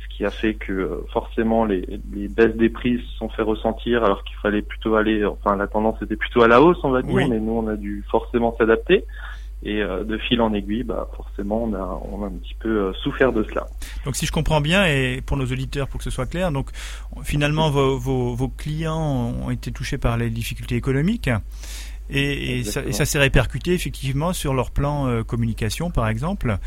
ce 0.04 0.16
qui 0.16 0.26
a 0.26 0.30
fait 0.30 0.56
que 0.56 0.74
euh, 0.74 1.06
forcément 1.14 1.64
les, 1.64 2.02
les 2.14 2.28
baisses 2.28 2.58
des 2.58 2.70
prix 2.70 3.00
se 3.00 3.18
sont 3.18 3.30
fait 3.30 3.44
ressentir 3.44 4.04
alors 4.04 4.26
qu'il 4.26 4.36
fallait 4.38 4.62
plutôt 4.62 4.96
aller, 4.96 5.26
enfin 5.26 5.56
la 5.56 5.68
tendance 5.68 6.02
était 6.02 6.18
plutôt 6.18 6.44
à 6.44 6.50
la 6.50 6.62
hausse 6.62 6.84
on 6.84 6.92
va 6.92 7.02
dire, 7.02 7.16
mais 7.30 7.40
nous 7.40 7.54
on 7.54 7.68
a 7.68 7.78
dû 7.78 8.04
forcément 8.12 8.54
s'adapter. 8.58 9.06
Et 9.66 9.82
euh, 9.82 10.04
de 10.04 10.20
fil 10.20 10.42
en 10.42 10.54
aiguille, 10.54 10.84
bah, 10.84 11.10
forcément, 11.18 11.64
on 11.64 11.74
a, 11.74 12.00
on 12.12 12.24
a 12.24 12.28
un 12.28 12.34
petit 12.34 12.54
peu 12.60 12.70
euh, 12.70 12.94
souffert 13.02 13.34
de 13.34 13.44
cela. 13.44 13.66
Donc, 14.06 14.16
si 14.16 14.28
je 14.28 14.32
comprends 14.32 14.62
bien, 14.62 14.86
et 14.86 15.22
pour 15.26 15.38
nos 15.38 15.46
auditeurs, 15.46 15.88
pour 15.88 15.98
que 15.98 16.04
ce 16.04 16.12
soit 16.12 16.28
clair, 16.28 16.52
donc 16.52 16.70
finalement, 17.24 17.72
vos, 17.72 17.98
vos, 17.98 18.36
vos 18.36 18.48
clients 18.48 19.34
ont 19.42 19.50
été 19.50 19.72
touchés 19.72 19.98
par 19.98 20.18
les 20.18 20.30
difficultés 20.30 20.76
économiques. 20.76 21.32
Et, 22.12 22.60
et, 22.60 22.64
ça, 22.64 22.84
et, 22.86 22.92
ça, 22.92 23.06
s'est 23.06 23.18
répercuté 23.18 23.74
effectivement 23.74 24.34
sur 24.34 24.54
leur 24.54 24.70
plan 24.70 25.08
euh, 25.08 25.24
communication, 25.24 25.90
par 25.90 26.08
exemple. 26.10 26.60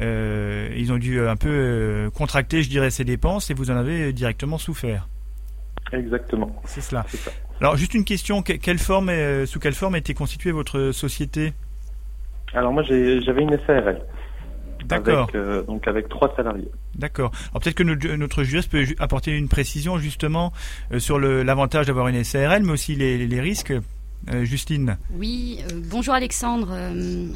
Euh, 0.00 0.72
ils 0.76 0.92
ont 0.92 0.98
dû 0.98 1.20
un 1.20 1.34
peu 1.34 2.08
contracter, 2.14 2.62
je 2.62 2.68
dirais, 2.68 2.90
ces 2.90 3.04
dépenses, 3.04 3.50
et 3.50 3.54
vous 3.54 3.72
en 3.72 3.76
avez 3.76 4.12
directement 4.12 4.58
souffert. 4.58 5.08
Exactement. 5.92 6.54
C'est 6.66 6.82
cela. 6.82 7.04
Alors, 7.60 7.76
juste 7.76 7.94
une 7.94 8.04
question 8.04 8.42
quelle 8.42 8.78
forme, 8.78 9.10
sous 9.46 9.58
quelle 9.58 9.74
forme 9.74 9.96
était 9.96 10.14
constituée 10.14 10.52
votre 10.52 10.92
société? 10.92 11.52
Alors 12.54 12.72
moi 12.72 12.82
j'avais 12.82 13.42
une 13.42 13.58
SARL. 13.66 14.00
D'accord. 14.84 15.28
Euh, 15.34 15.62
donc 15.62 15.88
avec 15.88 16.08
trois 16.08 16.34
salariés. 16.36 16.68
D'accord. 16.94 17.32
Alors 17.50 17.62
peut-être 17.62 17.76
que 17.76 17.82
notre, 17.82 18.42
juriste 18.44 18.70
peut 18.70 18.84
apporter 18.98 19.32
une 19.32 19.48
précision 19.48 19.98
justement 19.98 20.52
euh, 20.92 20.98
sur 20.98 21.18
l'avantage 21.18 21.86
d'avoir 21.86 22.08
une 22.08 22.22
SARL, 22.22 22.62
mais 22.62 22.72
aussi 22.72 22.94
les, 22.94 23.40
risques. 23.40 23.72
Euh, 24.32 24.42
Justine. 24.44 24.96
Oui, 25.18 25.58
bonjour 25.90 26.14
Alexandre. 26.14 26.74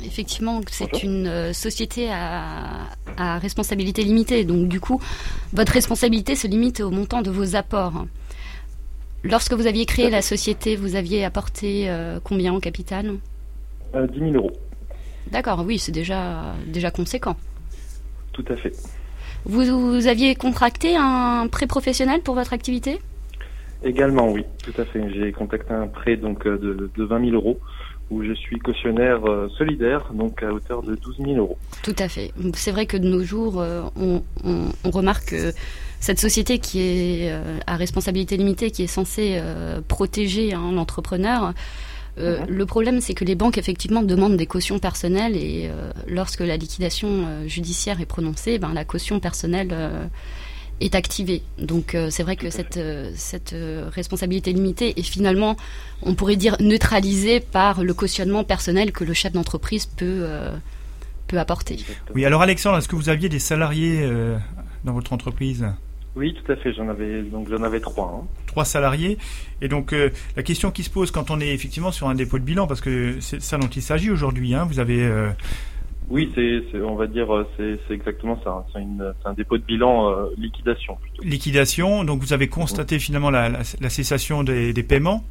effectivement, 0.06 0.62
c'est 0.70 1.02
une 1.02 1.52
société 1.52 2.10
à, 2.10 2.86
à, 3.18 3.38
responsabilité 3.38 4.02
limitée. 4.02 4.44
Donc 4.44 4.68
du 4.68 4.80
coup, 4.80 4.98
votre 5.52 5.72
responsabilité 5.72 6.34
se 6.34 6.46
limite 6.46 6.80
au 6.80 6.90
montant 6.90 7.20
de 7.20 7.30
vos 7.30 7.56
apports. 7.56 8.06
Lorsque 9.22 9.52
vous 9.52 9.66
aviez 9.66 9.84
créé 9.84 10.08
la 10.08 10.22
société, 10.22 10.76
vous 10.76 10.94
aviez 10.94 11.26
apporté 11.26 11.94
combien 12.24 12.54
en 12.54 12.60
capital? 12.60 13.16
10 13.92 14.18
000 14.18 14.32
euros. 14.32 14.52
D'accord, 15.32 15.64
oui, 15.66 15.78
c'est 15.78 15.92
déjà, 15.92 16.54
déjà 16.66 16.90
conséquent. 16.90 17.36
Tout 18.32 18.44
à 18.48 18.56
fait. 18.56 18.72
Vous, 19.44 20.06
aviez 20.06 20.34
contracté 20.34 20.96
un 20.96 21.48
prêt 21.48 21.66
professionnel 21.66 22.20
pour 22.22 22.34
votre 22.34 22.52
activité? 22.52 22.98
Également, 23.82 24.30
oui, 24.30 24.44
tout 24.62 24.78
à 24.80 24.84
fait. 24.84 25.02
J'ai 25.12 25.32
contacté 25.32 25.72
un 25.72 25.86
prêt 25.86 26.16
donc 26.16 26.46
euh, 26.46 26.58
de, 26.58 26.90
de 26.94 27.04
20 27.04 27.30
000 27.30 27.36
euros 27.36 27.58
où 28.10 28.24
je 28.24 28.32
suis 28.32 28.58
cautionnaire 28.58 29.24
euh, 29.26 29.48
solidaire, 29.56 30.12
donc 30.12 30.42
à 30.42 30.52
hauteur 30.52 30.82
de 30.82 30.96
12 30.96 31.16
000 31.18 31.32
euros. 31.36 31.58
Tout 31.82 31.94
à 31.98 32.08
fait. 32.08 32.32
C'est 32.54 32.70
vrai 32.70 32.86
que 32.86 32.96
de 32.96 33.06
nos 33.06 33.22
jours, 33.22 33.60
euh, 33.60 33.82
on, 33.96 34.22
remarque 34.90 35.30
que 35.30 35.52
cette 36.00 36.18
société 36.18 36.58
qui 36.58 36.80
est 36.80 37.32
à 37.66 37.76
responsabilité 37.76 38.36
limitée, 38.36 38.70
qui 38.70 38.84
est 38.84 38.86
censée 38.86 39.40
protéger 39.88 40.54
hein, 40.54 40.70
l'entrepreneur, 40.72 41.52
euh, 42.18 42.44
le 42.48 42.66
problème, 42.66 43.00
c'est 43.00 43.14
que 43.14 43.24
les 43.24 43.34
banques, 43.34 43.58
effectivement, 43.58 44.02
demandent 44.02 44.36
des 44.36 44.46
cautions 44.46 44.78
personnelles 44.78 45.36
et 45.36 45.68
euh, 45.70 45.90
lorsque 46.06 46.40
la 46.40 46.56
liquidation 46.56 47.08
euh, 47.08 47.48
judiciaire 47.48 48.00
est 48.00 48.06
prononcée, 48.06 48.58
ben, 48.58 48.72
la 48.72 48.84
caution 48.84 49.20
personnelle 49.20 49.74
est 50.80 50.94
activée. 50.94 51.42
Donc 51.58 51.96
c'est 52.10 52.22
vrai 52.22 52.36
que 52.36 52.50
cette, 52.50 52.78
cette 53.16 53.54
responsabilité 53.92 54.52
limitée 54.52 54.98
est 54.98 55.02
finalement, 55.02 55.56
on 56.02 56.14
pourrait 56.14 56.36
dire, 56.36 56.56
neutralisée 56.60 57.40
par 57.40 57.82
le 57.82 57.94
cautionnement 57.94 58.44
personnel 58.44 58.92
que 58.92 59.04
le 59.04 59.12
chef 59.12 59.32
d'entreprise 59.32 59.86
peut, 59.86 60.26
peut 61.26 61.38
apporter. 61.38 61.78
Oui, 62.14 62.24
alors 62.24 62.42
Alexandre, 62.42 62.78
est-ce 62.78 62.88
que 62.88 62.96
vous 62.96 63.08
aviez 63.08 63.28
des 63.28 63.40
salariés 63.40 64.08
dans 64.84 64.92
votre 64.92 65.12
entreprise? 65.12 65.66
Oui, 66.18 66.34
tout 66.34 66.50
à 66.50 66.56
fait. 66.56 66.72
J'en 66.72 66.88
avais 66.88 67.22
donc 67.22 67.48
j'en 67.48 67.62
avais 67.62 67.80
trois. 67.80 68.20
Hein. 68.20 68.26
Trois 68.46 68.64
salariés. 68.64 69.18
Et 69.62 69.68
donc 69.68 69.92
euh, 69.92 70.10
la 70.36 70.42
question 70.42 70.72
qui 70.72 70.82
se 70.82 70.90
pose 70.90 71.12
quand 71.12 71.30
on 71.30 71.40
est 71.40 71.54
effectivement 71.54 71.92
sur 71.92 72.08
un 72.08 72.14
dépôt 72.14 72.38
de 72.38 72.44
bilan, 72.44 72.66
parce 72.66 72.80
que 72.80 73.20
c'est 73.20 73.40
ça 73.40 73.56
dont 73.56 73.68
il 73.68 73.82
s'agit 73.82 74.10
aujourd'hui. 74.10 74.54
Hein, 74.54 74.66
vous 74.68 74.80
avez. 74.80 75.06
Euh, 75.06 75.30
oui, 76.10 76.32
c'est, 76.34 76.80
on 76.80 76.96
va 76.96 77.06
dire, 77.06 77.32
euh, 77.32 77.46
c'est, 77.56 77.94
exactement 77.94 78.40
ça. 78.42 78.66
C'est, 78.72 78.80
un 79.24 79.32
dépôt 79.34 79.58
de 79.58 79.62
bilan 79.62 80.28
liquidation. 80.36 80.96
Plutôt. 80.96 81.22
Liquidation. 81.22 82.02
Donc 82.02 82.20
vous 82.20 82.32
avez 82.32 82.48
constaté 82.48 82.98
finalement 82.98 83.30
la, 83.30 83.48
la, 83.48 83.90
cessation 83.90 84.42
des, 84.42 84.72
des, 84.72 84.82
paiements? 84.82 85.22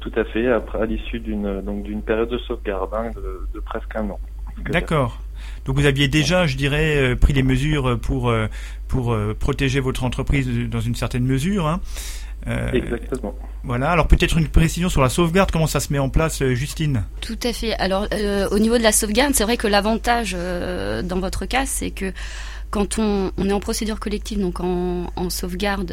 Tout 0.00 0.12
à 0.16 0.24
fait. 0.24 0.48
Après, 0.50 0.80
à 0.80 0.86
l'issue 0.86 1.20
d'une 1.20 1.60
donc 1.60 1.82
d'une 1.82 2.02
période 2.02 2.30
de 2.30 2.38
sauvegarde 2.38 2.94
hein, 2.94 3.10
de, 3.14 3.46
de 3.52 3.60
presque 3.60 3.94
un 3.96 4.08
an. 4.10 4.20
D'accord. 4.58 5.20
Donc 5.64 5.76
vous 5.76 5.86
aviez 5.86 6.08
déjà, 6.08 6.46
je 6.46 6.56
dirais, 6.56 6.96
euh, 6.96 7.16
pris 7.16 7.32
les 7.32 7.42
mesures 7.42 7.98
pour 7.98 8.28
euh, 8.30 8.48
pour 8.88 9.12
euh, 9.12 9.34
protéger 9.38 9.80
votre 9.80 10.04
entreprise 10.04 10.48
dans 10.68 10.80
une 10.80 10.94
certaine 10.94 11.24
mesure. 11.24 11.66
Hein. 11.66 11.80
Exactement. 12.74 13.34
Voilà. 13.62 13.90
Alors 13.90 14.06
peut-être 14.06 14.36
une 14.36 14.48
précision 14.48 14.90
sur 14.90 15.00
la 15.00 15.08
sauvegarde. 15.08 15.50
Comment 15.50 15.66
ça 15.66 15.80
se 15.80 15.90
met 15.90 15.98
en 15.98 16.10
place, 16.10 16.44
Justine? 16.52 17.04
Tout 17.22 17.38
à 17.42 17.54
fait. 17.54 17.72
Alors 17.74 18.06
au 18.50 18.58
niveau 18.58 18.76
de 18.76 18.82
la 18.82 18.92
sauvegarde, 18.92 19.34
c'est 19.34 19.44
vrai 19.44 19.56
que 19.56 19.66
l'avantage 19.66 20.34
dans 20.34 21.20
votre 21.20 21.46
cas, 21.46 21.64
c'est 21.64 21.90
que 21.90 22.12
quand 22.70 22.98
on, 22.98 23.30
est 23.38 23.52
en 23.52 23.60
procédure 23.60 23.98
collective, 23.98 24.40
donc 24.40 24.60
en, 24.60 25.30
sauvegarde, 25.30 25.90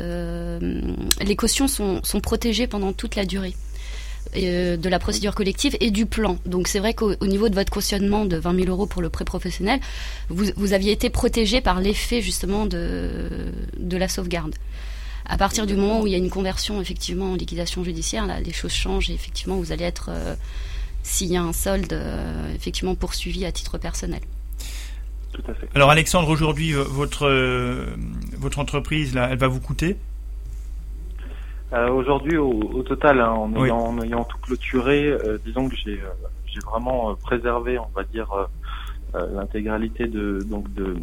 les 1.21 1.35
cautions 1.37 1.69
sont, 1.69 2.01
sont 2.03 2.19
protégées 2.19 2.67
pendant 2.67 2.91
toute 2.91 3.15
la 3.15 3.23
durée. 3.23 3.55
Euh, 4.37 4.77
de 4.77 4.87
la 4.87 4.97
procédure 4.97 5.35
collective 5.35 5.75
et 5.81 5.91
du 5.91 6.05
plan. 6.05 6.37
Donc 6.45 6.69
c'est 6.69 6.79
vrai 6.79 6.93
qu'au 6.93 7.15
niveau 7.25 7.49
de 7.49 7.55
votre 7.55 7.69
cautionnement 7.69 8.25
de 8.25 8.37
20 8.37 8.55
000 8.61 8.69
euros 8.69 8.85
pour 8.85 9.01
le 9.01 9.09
prêt 9.09 9.25
professionnel, 9.25 9.81
vous, 10.29 10.45
vous 10.55 10.71
aviez 10.71 10.93
été 10.93 11.09
protégé 11.09 11.59
par 11.59 11.81
l'effet 11.81 12.21
justement 12.21 12.65
de, 12.65 13.51
de 13.77 13.97
la 13.97 14.07
sauvegarde. 14.07 14.55
À 15.25 15.37
partir 15.37 15.65
du 15.65 15.75
moment 15.75 16.01
où 16.01 16.07
il 16.07 16.13
y 16.13 16.15
a 16.15 16.17
une 16.17 16.29
conversion 16.29 16.79
effectivement 16.79 17.33
en 17.33 17.35
liquidation 17.35 17.83
judiciaire, 17.83 18.25
là, 18.25 18.39
les 18.39 18.53
choses 18.53 18.71
changent 18.71 19.09
et 19.09 19.13
effectivement 19.13 19.57
vous 19.57 19.73
allez 19.73 19.83
être, 19.83 20.09
euh, 20.09 20.35
s'il 21.03 21.27
y 21.27 21.35
a 21.35 21.41
un 21.41 21.53
solde, 21.53 21.91
euh, 21.91 22.55
effectivement 22.55 22.95
poursuivi 22.95 23.43
à 23.43 23.51
titre 23.51 23.77
personnel. 23.77 24.21
Tout 25.33 25.43
à 25.49 25.53
fait. 25.53 25.67
Alors 25.75 25.89
Alexandre, 25.89 26.29
aujourd'hui, 26.29 26.71
votre, 26.71 27.29
votre 28.37 28.59
entreprise, 28.59 29.13
là, 29.13 29.27
elle 29.29 29.37
va 29.37 29.49
vous 29.49 29.59
coûter 29.59 29.97
euh, 31.73 31.89
Aujourd'hui, 31.89 32.37
au, 32.37 32.49
au, 32.49 32.83
total, 32.83 33.19
hein, 33.21 33.31
en, 33.31 33.53
ayant, 33.63 33.77
en, 33.77 34.01
ayant, 34.01 34.23
tout 34.23 34.37
clôturé, 34.39 35.07
euh, 35.07 35.37
disons 35.45 35.69
que 35.69 35.75
j'ai 35.75 35.93
euh, 35.93 36.27
j'ai 36.45 36.59
vraiment 36.59 37.11
euh, 37.11 37.13
préservé, 37.15 37.79
on 37.79 37.89
va 37.95 38.03
dire, 38.03 38.27
l'intégralité 39.13 40.07
de 40.07 40.39
donc 40.49 40.73
de 40.73 40.95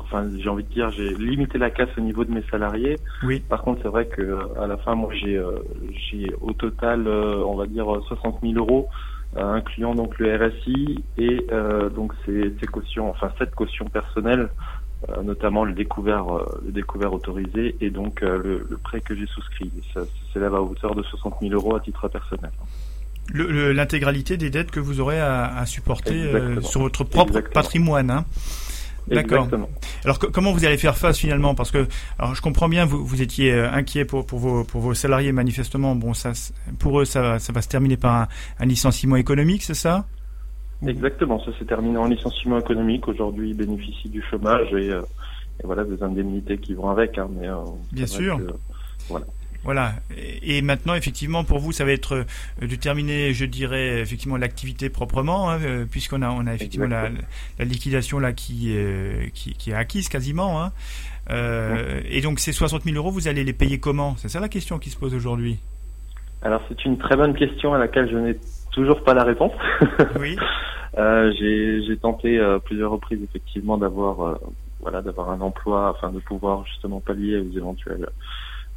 enfin 0.00 0.28
j'ai 0.36 0.48
envie 0.48 0.64
de 0.64 0.72
dire 0.72 0.90
j'ai 0.90 1.14
limité 1.14 1.56
la 1.56 1.70
casse 1.70 1.88
au 1.96 2.00
niveau 2.00 2.24
de 2.24 2.32
mes 2.32 2.42
salariés. 2.50 2.98
Oui. 3.22 3.38
Par 3.48 3.62
contre, 3.62 3.80
c'est 3.82 3.88
vrai 3.88 4.06
que 4.06 4.38
à 4.58 4.66
la 4.66 4.76
fin, 4.76 4.96
moi 4.96 5.10
j'ai 5.14 5.40
j'ai 5.92 6.34
au 6.40 6.52
total, 6.52 7.06
on 7.06 7.54
va 7.54 7.66
dire 7.66 7.86
60 8.08 8.40
000 8.42 8.54
euros 8.54 8.88
incluant 9.36 9.94
donc 9.94 10.18
le 10.18 10.36
RSI 10.36 11.04
et 11.18 11.46
euh, 11.52 11.88
donc 11.88 12.12
ces, 12.24 12.54
ces, 12.60 12.66
cautions, 12.66 13.10
enfin 13.10 13.30
cette 13.38 13.54
caution 13.54 13.86
personnelle 13.86 14.48
euh, 14.48 14.73
notamment 15.22 15.64
le 15.64 15.72
découvert, 15.72 16.36
euh, 16.36 16.60
le 16.64 16.72
découvert 16.72 17.12
autorisé 17.12 17.76
et 17.80 17.90
donc 17.90 18.22
euh, 18.22 18.38
le, 18.42 18.66
le, 18.68 18.76
prêt 18.78 19.00
que 19.00 19.14
j'ai 19.14 19.26
souscrit. 19.26 19.70
Ça 19.92 20.00
s'élève 20.32 20.54
à 20.54 20.62
hauteur 20.62 20.94
de 20.94 21.02
60 21.02 21.36
000 21.40 21.52
euros 21.54 21.76
à 21.76 21.80
titre 21.80 22.08
personnel. 22.08 22.50
L'intégralité 23.32 24.36
des 24.36 24.50
dettes 24.50 24.70
que 24.70 24.80
vous 24.80 25.00
aurez 25.00 25.18
à, 25.18 25.56
à 25.56 25.64
supporter 25.64 26.30
sur 26.60 26.82
votre 26.82 27.04
propre 27.04 27.40
patrimoine. 27.40 28.10
Hein. 28.10 28.26
D'accord. 29.08 29.48
Alors 30.04 30.18
comment 30.18 30.52
vous 30.52 30.64
allez 30.66 30.76
faire 30.76 30.96
face 30.96 31.18
finalement? 31.18 31.54
Parce 31.54 31.70
que 31.70 31.86
alors 32.18 32.34
je 32.34 32.42
comprends 32.42 32.68
bien, 32.68 32.84
vous, 32.84 33.04
vous 33.04 33.22
étiez 33.22 33.52
inquiet 33.52 34.04
pour, 34.04 34.26
pour, 34.26 34.38
vos, 34.38 34.64
pour 34.64 34.82
vos 34.82 34.92
salariés 34.92 35.32
manifestement. 35.32 35.94
Bon, 35.94 36.12
ça, 36.12 36.32
pour 36.78 37.00
eux, 37.00 37.06
ça, 37.06 37.38
ça 37.38 37.52
va 37.52 37.62
se 37.62 37.68
terminer 37.68 37.96
par 37.96 38.14
un, 38.14 38.28
un 38.60 38.66
licenciement 38.66 39.16
économique, 39.16 39.62
c'est 39.62 39.74
ça? 39.74 40.04
Exactement, 40.86 41.42
ça 41.44 41.50
s'est 41.58 41.64
terminé 41.64 41.96
en 41.96 42.06
licenciement 42.06 42.58
économique. 42.58 43.08
Aujourd'hui, 43.08 43.50
ils 43.50 43.56
bénéficient 43.56 44.08
du 44.08 44.22
chômage 44.22 44.72
et, 44.72 44.90
euh, 44.90 45.02
et, 45.62 45.66
voilà 45.66 45.84
des 45.84 46.02
indemnités 46.02 46.58
qui 46.58 46.74
vont 46.74 46.90
avec. 46.90 47.18
Hein, 47.18 47.28
mais, 47.38 47.48
euh, 47.48 47.56
Bien 47.92 48.06
sûr. 48.06 48.40
voilà. 49.08 49.26
Voilà. 49.62 49.92
Et 50.42 50.60
maintenant, 50.60 50.94
effectivement, 50.94 51.42
pour 51.42 51.58
vous, 51.58 51.72
ça 51.72 51.86
va 51.86 51.92
être 51.92 52.16
euh, 52.16 52.66
de 52.66 52.76
terminer, 52.76 53.32
je 53.32 53.46
dirais, 53.46 54.00
effectivement, 54.00 54.36
l'activité 54.36 54.90
proprement, 54.90 55.50
hein, 55.50 55.58
euh, 55.62 55.86
puisqu'on 55.90 56.20
a, 56.20 56.28
on 56.28 56.46
a 56.46 56.52
effectivement 56.52 56.86
la, 56.86 57.08
liquidation 57.64 58.18
là 58.18 58.34
qui, 58.34 58.76
qui, 59.32 59.54
qui, 59.54 59.70
est 59.70 59.74
acquise 59.74 60.10
quasiment. 60.10 60.62
Hein. 60.62 60.72
Et 62.10 62.20
donc, 62.20 62.40
ces 62.40 62.52
60 62.52 62.82
000 62.82 62.96
euros, 62.96 63.10
vous 63.10 63.26
allez 63.26 63.42
les 63.42 63.54
payer 63.54 63.80
comment? 63.80 64.16
C'est 64.18 64.28
ça 64.28 64.38
la 64.38 64.50
question 64.50 64.78
qui 64.78 64.90
se 64.90 64.98
pose 64.98 65.14
aujourd'hui. 65.14 65.58
Alors, 66.42 66.60
c'est 66.68 66.84
une 66.84 66.98
très 66.98 67.16
bonne 67.16 67.34
question 67.34 67.72
à 67.72 67.78
laquelle 67.78 68.10
je 68.10 68.18
n'ai 68.18 68.36
toujours 68.70 69.02
pas 69.02 69.14
la 69.14 69.24
réponse. 69.24 69.52
Oui. 70.20 70.36
j'ai 70.96 71.96
tenté 72.00 72.40
plusieurs 72.64 72.90
reprises 72.90 73.22
effectivement 73.22 73.78
d'avoir 73.78 74.38
voilà 74.80 75.02
d'avoir 75.02 75.30
un 75.30 75.40
emploi 75.40 75.88
afin 75.88 76.12
de 76.12 76.20
pouvoir 76.20 76.64
justement 76.66 77.00
pallier 77.00 77.38
aux 77.38 77.56
éventuels 77.56 78.08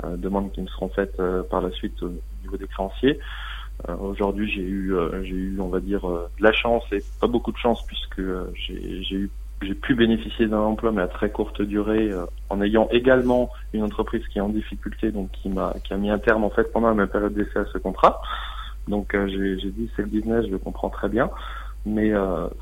euh, 0.03 0.15
demandes 0.15 0.51
qui 0.51 0.61
me 0.61 0.67
seront 0.67 0.89
faites 0.89 1.19
euh, 1.19 1.41
par 1.43 1.61
la 1.61 1.71
suite 1.71 2.01
au 2.03 2.11
niveau 2.43 2.57
des 2.57 2.67
créanciers. 2.67 3.19
Euh, 3.89 3.95
aujourd'hui, 3.97 4.51
j'ai 4.51 4.61
eu, 4.61 4.93
j'ai 5.23 5.35
eu, 5.35 5.59
on 5.59 5.69
va 5.69 5.79
dire, 5.79 6.07
de 6.07 6.43
la 6.43 6.51
chance 6.51 6.83
et 6.91 7.03
pas 7.19 7.27
beaucoup 7.27 7.51
de 7.51 7.57
chance 7.57 7.85
puisque 7.85 8.21
j'ai 8.55 9.15
eu 9.15 9.29
j'ai 9.63 9.73
pu 9.73 9.95
bénéficier 9.95 10.45
d'un 10.45 10.59
emploi 10.59 10.91
mais 10.91 11.01
à 11.01 11.07
très 11.07 11.31
courte 11.31 11.63
durée 11.63 12.11
en 12.51 12.61
ayant 12.61 12.87
également 12.91 13.49
une 13.73 13.81
entreprise 13.81 14.21
qui 14.27 14.37
est 14.37 14.41
en 14.41 14.49
difficulté 14.49 15.11
donc 15.11 15.31
qui 15.31 15.49
m'a 15.49 15.73
qui 15.83 15.93
a 15.93 15.97
mis 15.97 16.11
un 16.11 16.19
terme 16.19 16.43
en 16.43 16.51
fait 16.51 16.71
pendant 16.71 16.93
ma 16.93 17.07
période 17.07 17.33
d'essai 17.33 17.57
à 17.57 17.65
ce 17.73 17.79
contrat 17.79 18.21
donc 18.87 19.17
j'ai 19.25 19.71
dit 19.71 19.89
c'est 19.95 20.03
le 20.03 20.09
business 20.09 20.45
je 20.45 20.51
le 20.51 20.59
comprends 20.59 20.91
très 20.91 21.09
bien 21.09 21.31
mais 21.87 22.11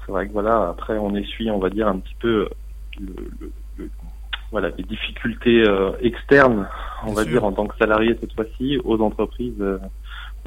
c'est 0.05 0.11
vrai 0.11 0.27
que 0.27 0.33
voilà 0.33 0.69
après 0.69 0.97
on 0.97 1.15
essuie 1.15 1.49
on 1.51 1.59
va 1.59 1.69
dire 1.69 1.87
un 1.87 1.99
petit 1.99 2.15
peu 2.19 2.47
le, 2.99 3.51
le, 3.77 3.89
voilà 4.51 4.69
les 4.77 4.83
difficultés 4.83 5.63
euh, 5.67 5.91
externes, 6.01 6.67
on 7.05 7.13
va 7.13 7.25
dire 7.25 7.43
en 7.43 7.51
tant 7.51 7.67
que 7.67 7.77
salarié 7.77 8.15
cette 8.19 8.33
fois-ci, 8.33 8.79
aux 8.83 8.99
entreprises, 9.01 9.59
euh, 9.59 9.77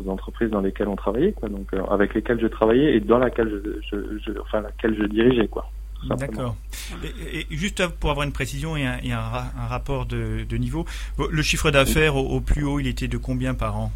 aux 0.03 0.09
entreprises 0.09 0.51
dans 0.51 0.61
lesquelles 0.61 0.89
on 0.89 0.97
travaillait, 0.97 1.33
quoi, 1.33 1.49
donc 1.49 1.67
euh, 1.75 1.85
avec 1.91 2.15
lesquelles 2.15 2.41
je 2.41 2.47
travaillais 2.47 2.95
et 2.95 3.01
dans 3.01 3.19
laquelle 3.19 3.51
je, 3.51 3.81
je, 3.91 4.19
je 4.25 4.41
enfin 4.41 4.63
laquelle 4.63 4.97
je 4.99 5.05
dirigeais, 5.05 5.49
quoi. 5.49 5.71
D'accord. 6.17 6.55
Et, 7.03 7.45
juste 7.51 7.85
pour 7.99 8.11
avoir 8.11 8.25
une 8.25 8.33
précision 8.33 8.77
et 8.77 8.87
un, 8.87 8.99
et 9.03 9.13
un, 9.13 9.19
un 9.19 9.67
rapport 9.67 10.07
de, 10.07 10.45
de, 10.49 10.57
niveau, 10.57 10.87
le 11.19 11.43
chiffre 11.43 11.73
d'affaires 11.73 12.15
au, 12.15 12.41
plus 12.41 12.65
haut, 12.65 12.79
il 12.79 12.87
était 12.87 13.09
de 13.09 13.19
combien 13.19 13.53
par 13.53 13.77
an? 13.77 13.93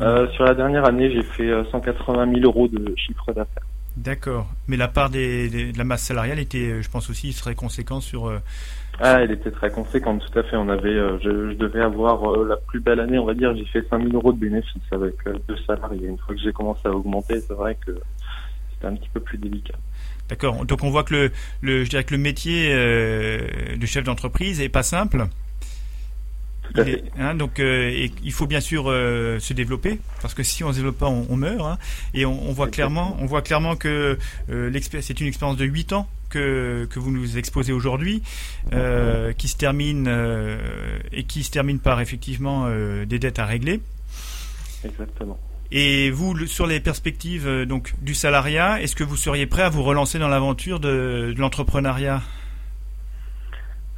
Euh, 0.00 0.28
Sur 0.32 0.44
la 0.44 0.54
dernière 0.54 0.84
année, 0.84 1.10
j'ai 1.10 1.22
fait 1.22 1.50
180 1.72 2.30
000 2.34 2.40
euros 2.44 2.68
de 2.68 2.94
chiffre 2.94 3.32
d'affaires. 3.32 3.64
D'accord. 3.98 4.48
Mais 4.68 4.76
la 4.76 4.88
part 4.88 5.10
des, 5.10 5.72
de 5.72 5.78
la 5.78 5.84
masse 5.84 6.02
salariale 6.02 6.38
était, 6.38 6.82
je 6.82 6.88
pense 6.90 7.10
aussi, 7.10 7.34
très 7.34 7.54
conséquente 7.54 8.02
sur, 8.02 8.30
ah, 9.00 9.20
elle 9.20 9.30
était 9.30 9.52
très 9.52 9.70
conséquente, 9.70 10.24
tout 10.26 10.38
à 10.38 10.42
fait. 10.42 10.56
On 10.56 10.68
avait, 10.68 10.88
euh, 10.88 11.18
je, 11.22 11.52
je, 11.52 11.56
devais 11.56 11.80
avoir 11.80 12.32
euh, 12.32 12.48
la 12.48 12.56
plus 12.56 12.80
belle 12.80 12.98
année, 12.98 13.18
on 13.18 13.24
va 13.24 13.34
dire. 13.34 13.54
J'ai 13.56 13.64
fait 13.66 13.86
5000 13.88 14.12
euros 14.14 14.32
de 14.32 14.38
bénéfices 14.38 14.82
avec 14.90 15.14
euh, 15.26 15.34
deux 15.46 15.56
salariés. 15.66 16.08
Une 16.08 16.18
fois 16.18 16.34
que 16.34 16.40
j'ai 16.40 16.52
commencé 16.52 16.80
à 16.84 16.90
augmenter, 16.90 17.40
c'est 17.40 17.54
vrai 17.54 17.76
que 17.86 17.92
c'était 18.72 18.86
un 18.86 18.96
petit 18.96 19.08
peu 19.14 19.20
plus 19.20 19.38
délicat. 19.38 19.76
D'accord. 20.28 20.64
Donc 20.64 20.82
on 20.82 20.90
voit 20.90 21.04
que 21.04 21.14
le, 21.14 21.30
le, 21.62 21.84
je 21.84 21.90
dirais 21.90 22.02
que 22.02 22.14
le 22.14 22.20
métier 22.20 22.74
de 22.74 23.86
chef 23.86 24.04
d'entreprise 24.04 24.60
est 24.60 24.68
pas 24.68 24.82
simple. 24.82 25.26
Hein, 27.18 27.34
donc 27.34 27.60
euh, 27.60 28.08
il 28.22 28.32
faut 28.32 28.46
bien 28.46 28.60
sûr 28.60 28.84
euh, 28.88 29.38
se 29.38 29.52
développer 29.52 30.00
parce 30.20 30.34
que 30.34 30.42
si 30.42 30.64
on 30.64 30.70
se 30.70 30.76
développe 30.76 30.98
pas, 30.98 31.08
on, 31.08 31.36
meurt. 31.36 31.60
Hein. 31.60 31.78
et 32.14 32.26
on, 32.26 32.52
voit 32.52 32.68
clairement, 32.68 33.16
on 33.20 33.26
voit 33.26 33.42
clairement 33.42 33.76
que 33.76 34.18
euh, 34.50 34.80
c'est 35.00 35.20
une 35.20 35.26
expérience 35.26 35.56
de 35.56 35.64
8 35.64 35.92
ans 35.92 36.08
que, 36.28 36.86
que 36.90 36.98
vous 36.98 37.10
nous 37.10 37.38
exposez 37.38 37.72
aujourd'hui, 37.72 38.22
qui 38.70 39.48
se 39.48 39.56
termine 39.56 40.08
et 41.12 41.24
qui 41.24 41.42
se 41.42 41.50
termine 41.50 41.78
par 41.78 42.00
effectivement 42.00 42.68
des 43.06 43.18
dettes 43.18 43.38
à 43.38 43.46
régler. 43.46 43.80
Exactement. 44.84 45.38
Et 45.70 46.10
vous, 46.10 46.46
sur 46.46 46.66
les 46.66 46.80
perspectives 46.80 47.48
donc 47.66 47.94
du 48.02 48.14
salariat, 48.14 48.80
est-ce 48.82 48.94
que 48.94 49.04
vous 49.04 49.16
seriez 49.16 49.46
prêt 49.46 49.62
à 49.62 49.68
vous 49.70 49.82
relancer 49.82 50.18
dans 50.18 50.28
l'aventure 50.28 50.80
de 50.80 51.34
l'entrepreneuriat? 51.38 52.22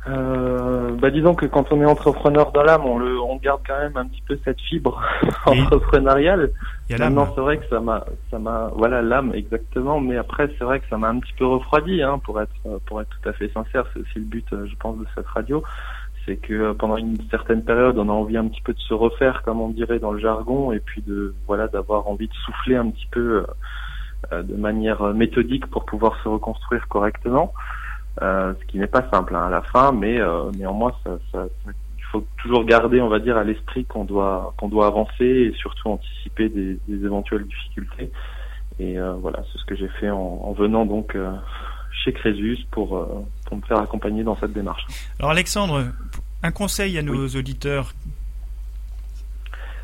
Euh, 0.08 0.92
bah 0.92 1.10
disons 1.10 1.34
que 1.34 1.44
quand 1.44 1.72
on 1.72 1.82
est 1.82 1.86
entrepreneur 1.86 2.52
dans 2.52 2.62
l'âme, 2.62 2.86
on 2.86 2.98
le, 2.98 3.20
on 3.20 3.36
garde 3.36 3.60
quand 3.66 3.78
même 3.78 3.96
un 3.96 4.06
petit 4.06 4.22
peu 4.26 4.38
cette 4.44 4.60
fibre 4.60 5.02
entrepreneuriale. 5.46 6.50
Maintenant, 6.98 7.30
c'est 7.34 7.40
vrai 7.40 7.58
que 7.58 7.68
ça 7.68 7.80
m'a, 7.80 8.04
ça 8.30 8.38
m'a, 8.38 8.70
voilà 8.74 9.02
l'âme 9.02 9.32
exactement. 9.34 10.00
Mais 10.00 10.16
après, 10.16 10.48
c'est 10.58 10.64
vrai 10.64 10.80
que 10.80 10.88
ça 10.88 10.96
m'a 10.96 11.08
un 11.08 11.18
petit 11.18 11.34
peu 11.34 11.46
refroidi, 11.46 12.02
hein, 12.02 12.18
pour 12.24 12.40
être, 12.40 12.80
pour 12.86 13.00
être 13.00 13.10
tout 13.10 13.28
à 13.28 13.32
fait 13.34 13.50
sincère. 13.52 13.84
C'est 13.92 14.00
aussi 14.00 14.18
le 14.18 14.24
but, 14.24 14.46
euh, 14.52 14.66
je 14.66 14.74
pense, 14.76 14.96
de 14.98 15.06
cette 15.14 15.26
radio, 15.26 15.62
c'est 16.24 16.36
que 16.36 16.54
euh, 16.54 16.74
pendant 16.74 16.96
une 16.96 17.18
certaine 17.30 17.62
période, 17.62 17.98
on 17.98 18.08
a 18.08 18.12
envie 18.12 18.38
un 18.38 18.48
petit 18.48 18.62
peu 18.62 18.72
de 18.72 18.80
se 18.80 18.94
refaire, 18.94 19.42
comme 19.42 19.60
on 19.60 19.68
dirait 19.68 19.98
dans 19.98 20.12
le 20.12 20.18
jargon, 20.18 20.72
et 20.72 20.80
puis 20.80 21.02
de, 21.02 21.34
voilà, 21.46 21.68
d'avoir 21.68 22.08
envie 22.08 22.28
de 22.28 22.34
souffler 22.34 22.76
un 22.76 22.88
petit 22.90 23.08
peu 23.10 23.44
euh, 24.32 24.42
de 24.42 24.56
manière 24.56 25.02
méthodique 25.14 25.66
pour 25.66 25.84
pouvoir 25.84 26.18
se 26.22 26.28
reconstruire 26.28 26.88
correctement. 26.88 27.52
Euh, 28.22 28.52
ce 28.60 28.66
qui 28.66 28.78
n'est 28.78 28.86
pas 28.86 29.08
simple 29.10 29.34
hein, 29.34 29.46
à 29.46 29.50
la 29.50 29.62
fin, 29.62 29.92
mais 29.92 30.20
euh, 30.20 30.50
néanmoins, 30.58 30.92
ça, 31.04 31.18
ça, 31.32 31.46
il 31.64 32.04
faut 32.10 32.26
toujours 32.42 32.64
garder, 32.64 33.00
on 33.00 33.08
va 33.08 33.18
dire, 33.18 33.36
à 33.36 33.44
l'esprit 33.44 33.84
qu'on 33.84 34.04
doit 34.04 34.52
qu'on 34.58 34.68
doit 34.68 34.88
avancer 34.88 35.24
et 35.24 35.54
surtout 35.56 35.90
anticiper 35.90 36.48
des, 36.48 36.78
des 36.88 37.04
éventuelles 37.04 37.46
difficultés. 37.46 38.10
Et 38.78 38.98
euh, 38.98 39.12
voilà, 39.12 39.42
c'est 39.50 39.58
ce 39.58 39.64
que 39.64 39.76
j'ai 39.76 39.88
fait 39.88 40.10
en, 40.10 40.18
en, 40.18 40.52
venant 40.52 40.84
donc 40.84 41.16
chez 41.92 42.12
Crésus 42.12 42.58
pour 42.70 43.08
pour 43.46 43.56
me 43.56 43.62
faire 43.62 43.78
accompagner 43.78 44.24
dans 44.24 44.36
cette 44.36 44.52
démarche. 44.52 44.86
Alors 45.18 45.30
Alexandre, 45.30 45.84
un 46.42 46.50
conseil 46.50 46.98
à 46.98 47.02
nos 47.02 47.28
auditeurs? 47.28 47.94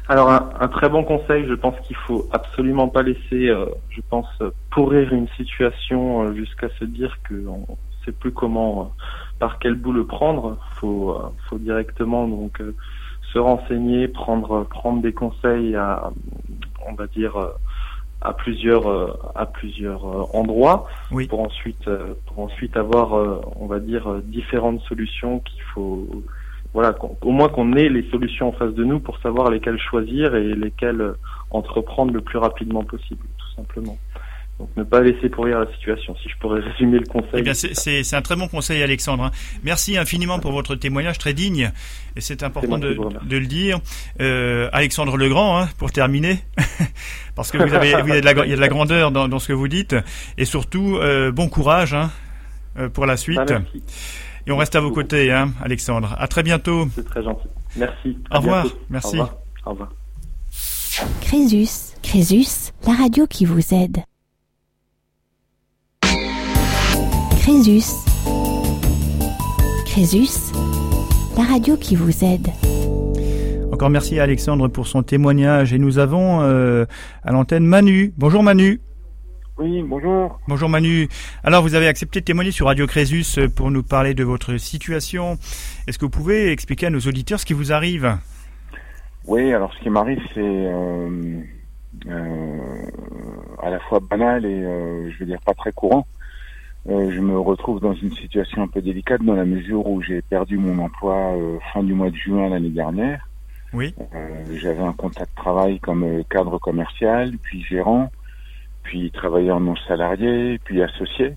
Alors 0.08 0.30
un, 0.30 0.50
un, 0.60 0.68
très 0.68 0.88
bon 0.88 1.04
conseil, 1.04 1.46
je 1.46 1.54
pense 1.54 1.74
qu'il 1.86 1.96
faut 1.96 2.28
absolument 2.32 2.88
pas 2.88 3.02
laisser, 3.02 3.52
je 3.90 4.00
pense, 4.10 4.28
pourrir 4.70 5.12
une 5.12 5.28
situation 5.36 6.34
jusqu'à 6.34 6.68
se 6.78 6.84
dire 6.84 7.16
que 8.06 8.10
plus 8.12 8.32
comment, 8.32 8.80
euh, 8.80 8.84
par 9.38 9.58
quel 9.58 9.74
bout 9.74 9.92
le 9.92 10.06
prendre. 10.06 10.56
Faut, 10.76 11.10
euh, 11.10 11.28
faut 11.48 11.58
directement 11.58 12.26
donc 12.28 12.60
euh, 12.60 12.74
se 13.32 13.38
renseigner, 13.38 14.08
prendre, 14.08 14.64
prendre 14.64 15.02
des 15.02 15.12
conseils 15.12 15.74
à, 15.76 16.10
on 16.88 16.94
va 16.94 17.06
dire, 17.08 17.36
à 18.22 18.32
plusieurs, 18.32 19.36
à 19.36 19.46
plusieurs 19.46 20.34
endroits 20.34 20.86
pour 21.28 21.40
ensuite, 21.40 21.90
pour 22.26 22.38
ensuite 22.38 22.76
avoir, 22.76 23.12
on 23.60 23.66
va 23.66 23.80
dire, 23.80 24.22
différentes 24.24 24.80
solutions 24.82 25.40
qu'il 25.40 25.60
faut, 25.74 26.06
voilà, 26.72 26.96
au 27.20 27.30
moins 27.30 27.48
qu'on 27.48 27.74
ait 27.74 27.88
les 27.88 28.08
solutions 28.10 28.48
en 28.48 28.52
face 28.52 28.72
de 28.72 28.84
nous 28.84 29.00
pour 29.00 29.18
savoir 29.18 29.50
lesquelles 29.50 29.78
choisir 29.78 30.34
et 30.36 30.54
lesquelles 30.54 31.14
entreprendre 31.50 32.12
le 32.12 32.20
plus 32.20 32.38
rapidement 32.38 32.84
possible, 32.84 33.26
tout 33.36 33.50
simplement. 33.56 33.98
Donc 34.58 34.70
ne 34.76 34.84
pas 34.84 35.02
laisser 35.02 35.28
pourrir 35.28 35.60
la 35.60 35.70
situation, 35.72 36.16
si 36.22 36.30
je 36.30 36.36
pourrais 36.38 36.60
résumer 36.70 36.98
le 36.98 37.06
conseil. 37.06 37.44
Eh 37.46 38.02
c'est 38.02 38.16
un 38.16 38.22
très 38.22 38.36
bon 38.36 38.48
conseil, 38.48 38.82
Alexandre. 38.82 39.24
Hein. 39.24 39.30
Merci 39.62 39.98
infiniment 39.98 40.38
pour 40.38 40.52
votre 40.52 40.74
témoignage 40.76 41.18
très 41.18 41.34
digne, 41.34 41.70
et 42.16 42.20
c'est 42.20 42.42
important 42.42 42.78
de, 42.78 42.96
de, 43.24 43.36
le 43.36 43.46
dire. 43.46 43.80
Euh, 44.20 44.70
Alexandre 44.72 45.16
Legrand, 45.18 45.60
hein, 45.60 45.68
pour 45.76 45.92
terminer, 45.92 46.40
parce 47.34 47.50
que 47.50 47.58
vous 47.58 47.74
avez, 47.74 47.88
il, 47.88 47.92
y 47.92 47.94
a 47.94 48.20
de 48.20 48.24
la, 48.24 48.44
il 48.46 48.50
y 48.50 48.52
a 48.52 48.56
de 48.56 48.60
la 48.60 48.68
grandeur 48.68 49.10
dans, 49.10 49.28
dans, 49.28 49.38
ce 49.38 49.48
que 49.48 49.52
vous 49.52 49.68
dites, 49.68 49.94
et 50.38 50.46
surtout 50.46 50.96
euh, 50.96 51.30
bon 51.32 51.48
courage 51.48 51.92
hein, 51.92 52.10
euh, 52.78 52.88
pour 52.88 53.04
la 53.04 53.18
suite. 53.18 53.40
Ah, 53.50 53.60
et 54.46 54.52
on 54.52 54.56
reste 54.56 54.76
à 54.76 54.80
vos 54.80 54.92
côtés, 54.92 55.32
hein, 55.32 55.52
Alexandre. 55.62 56.14
À 56.18 56.28
très 56.28 56.44
bientôt. 56.44 56.88
C'est 56.94 57.04
très 57.04 57.22
gentil. 57.22 57.48
Merci. 57.76 58.16
Au 58.30 58.38
revoir. 58.38 58.66
Merci. 58.88 59.08
Au 59.08 59.10
revoir. 59.10 59.36
Au 59.66 59.70
revoir. 59.70 59.88
Crésus, 61.20 61.94
Crésus, 62.02 62.72
la 62.86 62.94
radio 62.94 63.26
qui 63.26 63.44
vous 63.44 63.74
aide. 63.74 63.98
Crésus. 67.46 67.94
Crésus, 69.86 70.52
la 71.36 71.44
radio 71.44 71.76
qui 71.76 71.94
vous 71.94 72.24
aide. 72.24 72.48
Encore 73.72 73.88
merci 73.88 74.18
à 74.18 74.24
Alexandre 74.24 74.66
pour 74.66 74.88
son 74.88 75.04
témoignage 75.04 75.72
et 75.72 75.78
nous 75.78 76.00
avons 76.00 76.40
euh, 76.42 76.86
à 77.22 77.30
l'antenne 77.30 77.64
Manu. 77.64 78.12
Bonjour 78.16 78.42
Manu. 78.42 78.80
Oui, 79.58 79.80
bonjour. 79.84 80.40
Bonjour 80.48 80.68
Manu. 80.68 81.06
Alors 81.44 81.62
vous 81.62 81.76
avez 81.76 81.86
accepté 81.86 82.18
de 82.18 82.24
témoigner 82.24 82.50
sur 82.50 82.66
Radio 82.66 82.88
Crésus 82.88 83.48
pour 83.54 83.70
nous 83.70 83.84
parler 83.84 84.14
de 84.14 84.24
votre 84.24 84.56
situation. 84.56 85.38
Est-ce 85.86 86.00
que 86.00 86.04
vous 86.04 86.10
pouvez 86.10 86.50
expliquer 86.50 86.86
à 86.86 86.90
nos 86.90 86.98
auditeurs 86.98 87.38
ce 87.38 87.46
qui 87.46 87.54
vous 87.54 87.72
arrive? 87.72 88.18
Oui, 89.24 89.52
alors 89.52 89.72
ce 89.72 89.84
qui 89.84 89.90
m'arrive 89.90 90.20
c'est 90.34 90.40
euh, 90.40 91.40
euh, 92.08 92.58
à 93.62 93.70
la 93.70 93.78
fois 93.88 94.00
banal 94.00 94.44
et 94.44 95.12
je 95.12 95.18
veux 95.20 95.26
dire 95.26 95.40
pas 95.46 95.54
très 95.54 95.70
courant. 95.70 96.08
Euh, 96.88 97.10
je 97.10 97.20
me 97.20 97.38
retrouve 97.38 97.80
dans 97.80 97.94
une 97.94 98.12
situation 98.12 98.62
un 98.62 98.68
peu 98.68 98.80
délicate 98.80 99.22
dans 99.22 99.34
la 99.34 99.44
mesure 99.44 99.86
où 99.86 100.00
j'ai 100.02 100.22
perdu 100.22 100.56
mon 100.56 100.78
emploi 100.84 101.16
euh, 101.36 101.58
fin 101.72 101.82
du 101.82 101.94
mois 101.94 102.10
de 102.10 102.16
juin 102.16 102.48
l'année 102.48 102.70
dernière. 102.70 103.28
Oui. 103.72 103.92
Euh, 104.14 104.44
J'avais 104.54 104.82
un 104.82 104.92
contrat 104.92 105.24
de 105.24 105.34
travail 105.34 105.80
comme 105.80 106.22
cadre 106.30 106.58
commercial, 106.58 107.32
puis 107.42 107.62
gérant, 107.64 108.10
puis 108.84 109.10
travailleur 109.10 109.58
non 109.58 109.74
salarié, 109.88 110.60
puis 110.64 110.80
associé. 110.80 111.36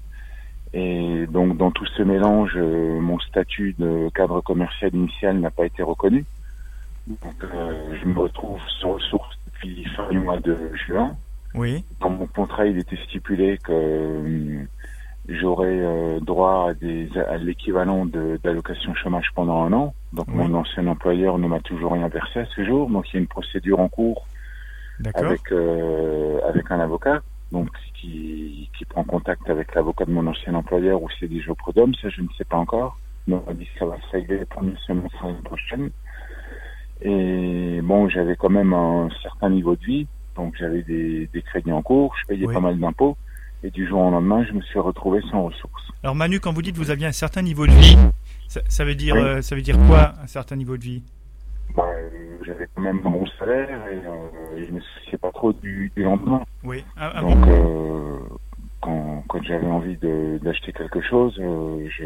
Et 0.73 1.25
donc 1.27 1.57
dans 1.57 1.71
tout 1.71 1.87
ce 1.97 2.03
mélange, 2.03 2.55
mon 2.55 3.17
statut 3.19 3.75
de 3.79 4.09
cadre 4.13 4.41
commercial 4.41 4.93
initial 4.93 5.39
n'a 5.39 5.49
pas 5.49 5.65
été 5.65 5.81
reconnu. 5.81 6.25
Donc, 7.07 7.33
je 7.41 8.05
me 8.07 8.19
retrouve 8.19 8.59
sans 8.79 8.93
ressources 8.93 9.35
depuis 9.47 9.83
fin 9.95 10.07
du 10.11 10.19
mois 10.19 10.39
de 10.39 10.55
juin. 10.85 11.17
Oui. 11.55 11.83
Dans 11.99 12.11
mon 12.11 12.27
contrat, 12.27 12.67
il 12.67 12.77
était 12.77 12.97
stipulé 13.07 13.57
que 13.57 14.67
euh, 15.29 15.37
j'aurais 15.39 15.79
euh, 15.79 16.19
droit 16.19 16.69
à, 16.69 16.73
des, 16.73 17.09
à 17.17 17.37
l'équivalent 17.37 18.05
d'allocation 18.43 18.93
chômage 18.95 19.31
pendant 19.35 19.63
un 19.63 19.73
an. 19.73 19.93
Donc, 20.13 20.27
mon 20.27 20.53
ancien 20.53 20.87
employeur 20.87 21.37
ne 21.37 21.47
m'a 21.47 21.59
toujours 21.59 21.93
rien 21.93 22.07
versé 22.07 22.39
à 22.39 22.45
ce 22.45 22.63
jour. 22.63 22.89
Donc, 22.89 23.09
il 23.09 23.13
y 23.15 23.17
a 23.17 23.19
une 23.19 23.27
procédure 23.27 23.79
en 23.79 23.89
cours 23.89 24.25
avec, 25.13 25.51
avec 25.51 26.71
un 26.71 26.79
avocat. 26.79 27.21
Donc, 27.51 27.69
qui, 27.95 28.69
qui 28.77 28.85
prend 28.85 29.03
contact 29.03 29.49
avec 29.49 29.73
l'avocat 29.75 30.05
de 30.05 30.11
mon 30.11 30.25
ancien 30.27 30.53
employeur 30.53 31.01
ou 31.01 31.07
c'est 31.19 31.27
des 31.27 31.41
prud'homme, 31.57 31.93
ça 31.95 32.09
je 32.09 32.21
ne 32.21 32.27
sais 32.37 32.45
pas 32.45 32.57
encore. 32.57 32.97
Mais 33.27 33.35
on 33.35 33.43
m'a 33.45 33.53
dit 33.53 33.65
que 33.65 33.79
ça 33.79 33.85
va 33.85 33.97
se 33.99 34.11
régler 34.11 34.39
la 34.39 34.45
première 34.45 34.79
semaine 34.81 35.07
prochaine. 35.43 35.89
Et 37.01 37.79
bon, 37.81 38.09
j'avais 38.09 38.35
quand 38.35 38.49
même 38.49 38.73
un 38.73 39.09
certain 39.21 39.49
niveau 39.49 39.75
de 39.75 39.83
vie, 39.83 40.07
donc 40.35 40.55
j'avais 40.57 40.83
des, 40.83 41.27
des 41.27 41.41
crédits 41.41 41.71
en 41.71 41.81
cours, 41.81 42.13
je 42.19 42.25
payais 42.27 42.45
pas 42.45 42.59
mal 42.59 42.77
d'impôts, 42.77 43.17
et 43.63 43.71
du 43.71 43.87
jour 43.87 43.99
au 44.01 44.11
lendemain, 44.11 44.43
je 44.45 44.53
me 44.53 44.61
suis 44.61 44.79
retrouvé 44.79 45.21
sans 45.31 45.43
ressources. 45.45 45.91
Alors 46.03 46.15
Manu, 46.15 46.39
quand 46.39 46.53
vous 46.53 46.61
dites 46.61 46.75
que 46.75 46.81
vous 46.81 46.91
aviez 46.91 47.07
un 47.07 47.11
certain 47.11 47.41
niveau 47.41 47.67
de 47.67 47.71
vie, 47.73 47.97
ça, 48.47 48.85
veut 48.85 48.95
dire 48.95 49.15
euh, 49.15 49.41
ça 49.41 49.55
veut 49.55 49.61
dire 49.61 49.77
quoi 49.87 50.13
un 50.21 50.27
certain 50.27 50.55
niveau 50.55 50.77
de 50.77 50.83
vie? 50.83 51.03
Bah, 51.75 51.85
J'avais 52.45 52.67
quand 52.73 52.81
même 52.81 52.99
un 53.05 53.09
bon 53.09 53.25
salaire 53.37 53.79
et 53.91 53.97
euh, 54.07 54.65
je 54.67 54.71
me 54.73 54.79
souciais 54.79 55.17
pas 55.17 55.31
trop 55.31 55.53
du, 55.53 55.91
du 55.95 56.03
lendemain. 56.03 56.43
Oui. 56.63 56.83
Ah, 56.97 57.11
ah 57.15 57.21
donc 57.21 57.47
euh, 57.47 58.17
quand, 58.81 59.23
quand 59.27 59.43
j'avais 59.43 59.67
envie 59.67 59.97
d'acheter 60.41 60.71
quelque 60.71 61.01
chose, 61.01 61.37
euh, 61.39 61.87
je 61.89 62.05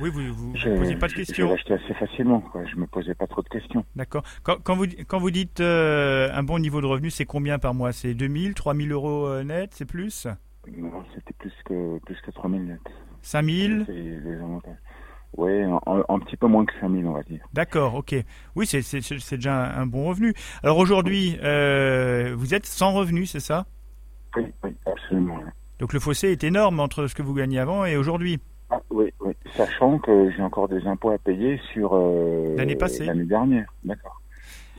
oui, 0.00 0.10
vous 0.10 0.52
ne 0.52 0.78
posiez 0.78 0.96
pas 0.96 1.08
de 1.08 1.12
questions. 1.12 1.48
Je 1.48 1.52
l'achetais 1.52 1.74
assez 1.74 1.94
facilement, 1.94 2.40
quoi. 2.40 2.64
je 2.64 2.76
me 2.76 2.86
posais 2.86 3.14
pas 3.14 3.26
trop 3.26 3.42
de 3.42 3.48
questions. 3.48 3.84
D'accord. 3.96 4.22
Quand, 4.42 4.56
quand, 4.62 4.76
vous, 4.76 4.86
quand 5.06 5.18
vous 5.18 5.30
dites 5.30 5.60
euh, 5.60 6.30
un 6.32 6.42
bon 6.42 6.58
niveau 6.58 6.80
de 6.80 6.86
revenu, 6.86 7.10
c'est 7.10 7.24
combien 7.24 7.58
par 7.58 7.74
mois? 7.74 7.92
C'est 7.92 8.14
2000, 8.14 8.54
3000 8.54 8.92
euros 8.92 9.26
euh, 9.26 9.44
net, 9.44 9.70
c'est 9.72 9.84
plus? 9.84 10.26
Non, 10.76 11.04
c'était 11.14 11.34
plus 11.38 11.52
que, 11.64 11.98
plus 12.04 12.20
que 12.20 12.30
3000 12.30 12.64
net. 12.64 12.80
5000 13.22 13.86
Oui, 15.36 15.62
un, 15.62 16.18
petit 16.20 16.36
peu 16.36 16.46
moins 16.46 16.64
que 16.64 16.72
5000, 16.80 17.06
on 17.06 17.12
va 17.12 17.22
dire. 17.22 17.44
D'accord, 17.52 17.94
ok. 17.94 18.14
Oui, 18.54 18.66
c'est 18.66 18.82
déjà 19.36 19.74
un, 19.76 19.86
bon 19.86 20.04
revenu. 20.06 20.32
Alors 20.62 20.78
aujourd'hui, 20.78 21.38
euh, 21.42 22.34
vous 22.36 22.54
êtes 22.54 22.66
sans 22.66 22.92
revenu, 22.92 23.26
c'est 23.26 23.40
ça? 23.40 23.66
Oui, 24.36 24.44
oui, 24.62 24.70
absolument. 24.86 25.38
Donc 25.78 25.92
le 25.92 26.00
fossé 26.00 26.32
est 26.32 26.44
énorme 26.44 26.80
entre 26.80 27.06
ce 27.06 27.14
que 27.14 27.22
vous 27.22 27.34
gagnez 27.34 27.58
avant 27.58 27.84
et 27.84 27.96
aujourd'hui 27.96 28.40
ah, 28.70 28.80
oui, 28.90 29.12
oui, 29.20 29.32
sachant 29.56 29.98
que 29.98 30.30
j'ai 30.30 30.42
encore 30.42 30.68
des 30.68 30.86
impôts 30.86 31.10
à 31.10 31.18
payer 31.18 31.58
sur 31.72 31.92
euh, 31.94 32.54
l'année 32.56 32.76
passée, 32.76 33.06
l'année 33.06 33.24
dernière, 33.24 33.72
d'accord. 33.82 34.20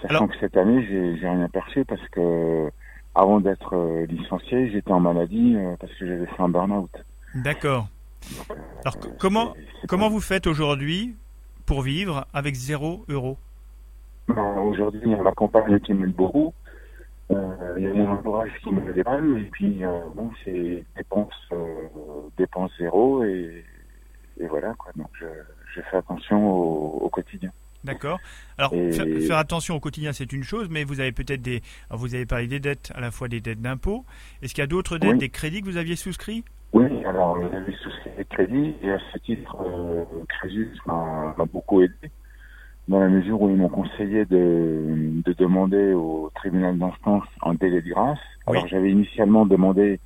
Sachant 0.01 0.27
que 0.27 0.37
cette 0.39 0.55
année, 0.57 0.85
j'ai, 0.87 1.27
rien 1.27 1.49
perçu 1.49 1.83
parce 1.85 2.07
que 2.09 2.69
avant 3.15 3.39
d'être 3.39 3.75
euh, 3.75 4.05
licencié, 4.05 4.69
j'étais 4.69 4.91
en 4.91 4.99
maladie 4.99 5.55
euh, 5.55 5.75
parce 5.79 5.91
que 5.93 6.05
j'avais 6.05 6.27
fait 6.27 6.41
un 6.41 6.49
burn-out. 6.49 6.91
D'accord. 7.33 7.87
Alors 8.85 8.97
comment 9.17 9.55
comment 9.87 10.09
vous 10.09 10.19
faites 10.19 10.45
aujourd'hui 10.45 11.15
pour 11.65 11.81
vivre 11.81 12.27
avec 12.33 12.53
zéro 12.53 13.05
euro? 13.09 13.37
Ben, 14.27 14.57
Aujourd'hui, 14.59 15.01
il 15.03 15.11
y 15.11 15.15
a 15.15 15.23
ma 15.23 15.31
compagne 15.31 15.79
qui 15.79 15.93
m'aide 15.93 16.13
beaucoup. 16.13 16.53
Il 17.31 17.83
y 17.83 17.87
a 17.87 17.93
mon 17.93 18.11
entourage 18.11 18.51
qui 18.63 18.71
me 18.71 18.93
dépanne 18.93 19.37
et 19.37 19.49
puis 19.51 19.81
bon, 20.15 20.31
c'est 20.43 20.83
dépenses 20.95 21.49
dépenses 22.37 22.71
zéro 22.79 23.23
et 23.23 23.63
et 24.39 24.47
voilà 24.47 24.73
quoi. 24.75 24.91
Donc 24.95 25.09
je, 25.19 25.25
je 25.75 25.81
fais 25.89 25.97
attention 25.97 26.49
au, 26.49 26.99
au 27.01 27.09
quotidien. 27.09 27.51
D'accord. 27.83 28.19
Alors 28.57 28.71
faire, 28.71 29.37
attention 29.37 29.75
au 29.75 29.79
quotidien 29.79 30.11
c'est 30.11 30.33
une 30.33 30.43
chose, 30.43 30.67
mais 30.69 30.83
vous 30.83 30.99
avez 30.99 31.13
peut-être 31.13 31.41
des, 31.41 31.61
vous 31.91 32.13
avez 32.13 32.25
parlé 32.25 32.47
des 32.47 32.59
dettes, 32.59 32.91
à 32.93 32.99
la 32.99 33.11
fois 33.11 33.27
des 33.27 33.39
dettes 33.39 33.61
d'impôts. 33.61 34.03
Est-ce 34.41 34.53
qu'il 34.53 34.61
y 34.61 34.63
a 34.63 34.67
d'autres 34.67 34.97
dettes, 34.97 35.17
des 35.17 35.29
crédits 35.29 35.61
que 35.61 35.65
vous 35.65 35.77
aviez 35.77 35.95
souscrits? 35.95 36.43
Oui, 36.73 36.85
alors 37.05 37.37
j'avais 37.41 37.71
souscrit 37.77 38.11
des 38.17 38.25
crédits 38.25 38.75
et 38.83 38.91
à 38.91 38.99
ce 39.11 39.17
titre, 39.19 39.55
euh, 39.61 40.03
Crésus 40.27 40.69
m'a 40.85 41.33
beaucoup 41.51 41.81
aidé 41.81 42.11
dans 42.89 42.99
la 42.99 43.07
mesure 43.07 43.41
où 43.41 43.49
ils 43.49 43.55
m'ont 43.55 43.69
conseillé 43.69 44.25
de, 44.25 45.21
de, 45.23 45.33
demander 45.33 45.93
au 45.93 46.31
tribunal 46.35 46.77
d'instance 46.77 47.23
un 47.43 47.53
délai 47.53 47.81
de 47.81 47.89
grâce. 47.89 48.19
Alors 48.47 48.67
j'avais 48.67 48.91
initialement 48.91 49.45
demandé 49.45 49.99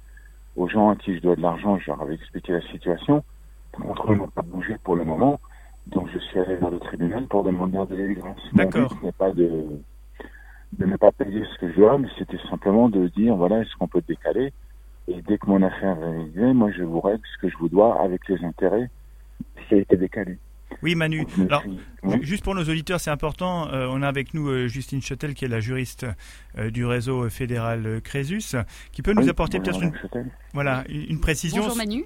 aux 0.56 0.68
gens 0.68 0.90
à 0.90 0.96
qui 0.96 1.16
je 1.16 1.22
dois 1.22 1.36
de 1.36 1.42
l'argent, 1.42 1.80
je 1.80 1.88
leur 1.88 2.02
avais 2.02 2.16
expliqué 2.16 2.52
la 2.52 2.62
situation. 2.62 3.24
Contre 3.74 4.12
eux 4.12 4.16
n'ont 4.16 4.28
pas 4.28 4.42
bougé 4.42 4.78
pour 4.84 4.96
le 4.96 5.04
moment. 5.04 5.40
Donc 5.88 6.08
je 6.14 6.20
suis 6.20 6.40
allé 6.40 6.56
vers 6.56 6.70
le 6.70 6.80
tribunal 6.80 7.28
pour 7.28 7.44
demander 7.44 7.78
un 7.78 7.86
grâce. 8.14 8.38
D'accord. 8.54 8.82
Mon 8.82 8.88
but 8.88 9.04
n'est 9.04 9.12
pas 9.12 9.32
de, 9.32 9.66
de 10.80 10.86
ne 10.86 10.96
pas 10.96 11.12
payer 11.12 11.44
ce 11.54 11.60
que 11.60 11.72
je 11.72 11.76
dois, 11.78 11.98
mais 11.98 12.08
c'était 12.18 12.40
simplement 12.50 12.88
de 12.90 13.08
dire, 13.10 13.36
voilà, 13.36 13.60
est-ce 13.60 13.76
qu'on 13.78 13.88
peut 13.88 14.04
décaler? 14.08 14.54
Et 15.08 15.22
dès 15.28 15.38
que 15.38 15.48
mon 15.48 15.62
affaire 15.62 15.98
est 15.98 16.06
réalisée, 16.06 16.54
moi 16.54 16.72
je 16.72 16.84
vous 16.84 17.02
règle 17.02 17.22
ce 17.36 17.42
que 17.42 17.50
je 17.50 17.58
vous 17.58 17.68
dois 17.68 18.02
avec 18.02 18.28
les 18.30 18.44
intérêts 18.46 18.90
qui 19.68 19.76
a 19.76 19.78
été 19.78 19.98
décalé. 19.98 20.38
Oui, 20.82 20.96
Manu. 20.96 21.28
Alors, 21.50 21.64
juste 22.22 22.44
pour 22.44 22.56
nos 22.56 22.64
auditeurs, 22.64 23.00
c'est 23.00 23.12
important. 23.12 23.68
Euh, 23.70 23.88
on 23.92 24.02
a 24.02 24.08
avec 24.08 24.34
nous 24.34 24.48
euh, 24.50 24.68
Justine 24.68 25.02
Chotel, 25.02 25.34
qui 25.34 25.46
est 25.46 25.48
la 25.48 25.60
juriste 25.60 26.06
euh, 26.58 26.72
du 26.72 26.86
réseau 26.86 27.30
fédéral 27.30 28.02
Crésus, 28.02 28.56
qui 28.92 29.02
peut 29.02 29.14
nous 29.14 29.30
apporter 29.30 29.60
peut-être 29.60 29.84
une, 29.84 29.94
voilà, 30.54 30.84
une 30.90 31.20
précision. 31.20 31.64
Bonjour 31.64 31.78
Manu. 31.78 32.06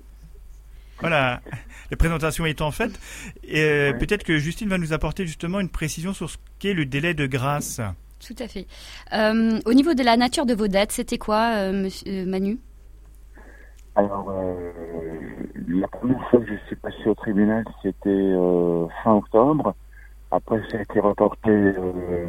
Voilà, 1.00 1.42
les 1.92 1.98
présentations 1.98 2.46
étant 2.46 2.72
faites, 2.72 3.00
et 3.44 3.62
euh, 3.62 3.94
peut-être 3.94 4.24
que 4.24 4.38
Justine 4.38 4.70
va 4.70 4.78
nous 4.78 4.94
apporter 4.94 5.26
justement 5.26 5.60
une 5.60 5.70
précision 5.70 6.14
sur 6.14 6.30
ce 6.30 6.38
qu'est 6.60 6.74
le 6.74 6.86
délai 6.86 7.14
de 7.14 7.28
grâce. 7.28 7.82
Tout 8.26 8.36
à 8.40 8.48
fait. 8.48 8.66
Euh, 9.14 9.60
au 9.66 9.74
niveau 9.74 9.94
de 9.94 10.04
la 10.04 10.18
nature 10.18 10.46
de 10.46 10.56
vos 10.56 10.68
dettes, 10.68 10.92
c'était 10.92 11.18
quoi, 11.18 11.56
euh, 11.56 11.72
monsieur 11.72 12.26
Manu? 12.26 12.60
Alors, 13.96 14.32
la 15.68 15.88
première 15.88 16.30
fois 16.30 16.40
que 16.40 16.46
je 16.48 16.68
suis 16.68 16.76
passé 16.76 16.98
au 17.08 17.16
tribunal, 17.16 17.64
c'était 17.82 18.34
fin 19.04 19.14
octobre. 19.14 19.74
Après, 20.30 20.62
ça 20.70 20.78
a 20.78 20.82
été 20.82 21.00
reporté 21.00 21.50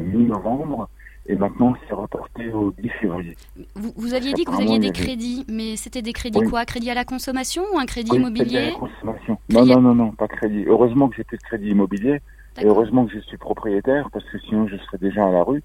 mi-novembre. 0.01 0.89
Et 1.29 1.35
maintenant, 1.35 1.75
c'est 1.87 1.93
reporté 1.93 2.51
au 2.51 2.71
10 2.71 2.89
février. 3.01 3.37
Vous, 3.75 4.15
aviez 4.15 4.33
dit 4.33 4.45
que 4.45 4.51
vous 4.51 4.61
aviez 4.61 4.79
des 4.79 4.91
crédits, 4.91 5.45
mais 5.47 5.75
c'était 5.75 6.01
des 6.01 6.11
crédits 6.11 6.41
quoi? 6.41 6.65
Crédit 6.65 6.89
à 6.89 6.95
la 6.95 7.05
consommation 7.05 7.61
ou 7.71 7.77
un 7.77 7.85
crédit 7.85 8.15
immobilier 8.15 8.57
à 8.57 8.65
la 8.65 8.71
consommation. 8.71 9.37
Non, 9.47 9.63
non, 9.63 9.79
non, 9.79 9.93
non, 9.93 10.11
pas 10.11 10.27
crédit. 10.27 10.65
Heureusement 10.65 11.07
que 11.07 11.15
j'ai 11.15 11.23
plus 11.23 11.37
de 11.37 11.43
crédit 11.43 11.69
immobilier. 11.69 12.19
Et 12.59 12.65
heureusement 12.65 13.05
que 13.05 13.13
je 13.13 13.19
suis 13.19 13.37
propriétaire, 13.37 14.09
parce 14.11 14.25
que 14.25 14.39
sinon 14.39 14.67
je 14.67 14.75
serais 14.77 14.97
déjà 14.97 15.27
à 15.27 15.31
la 15.31 15.43
rue. 15.43 15.63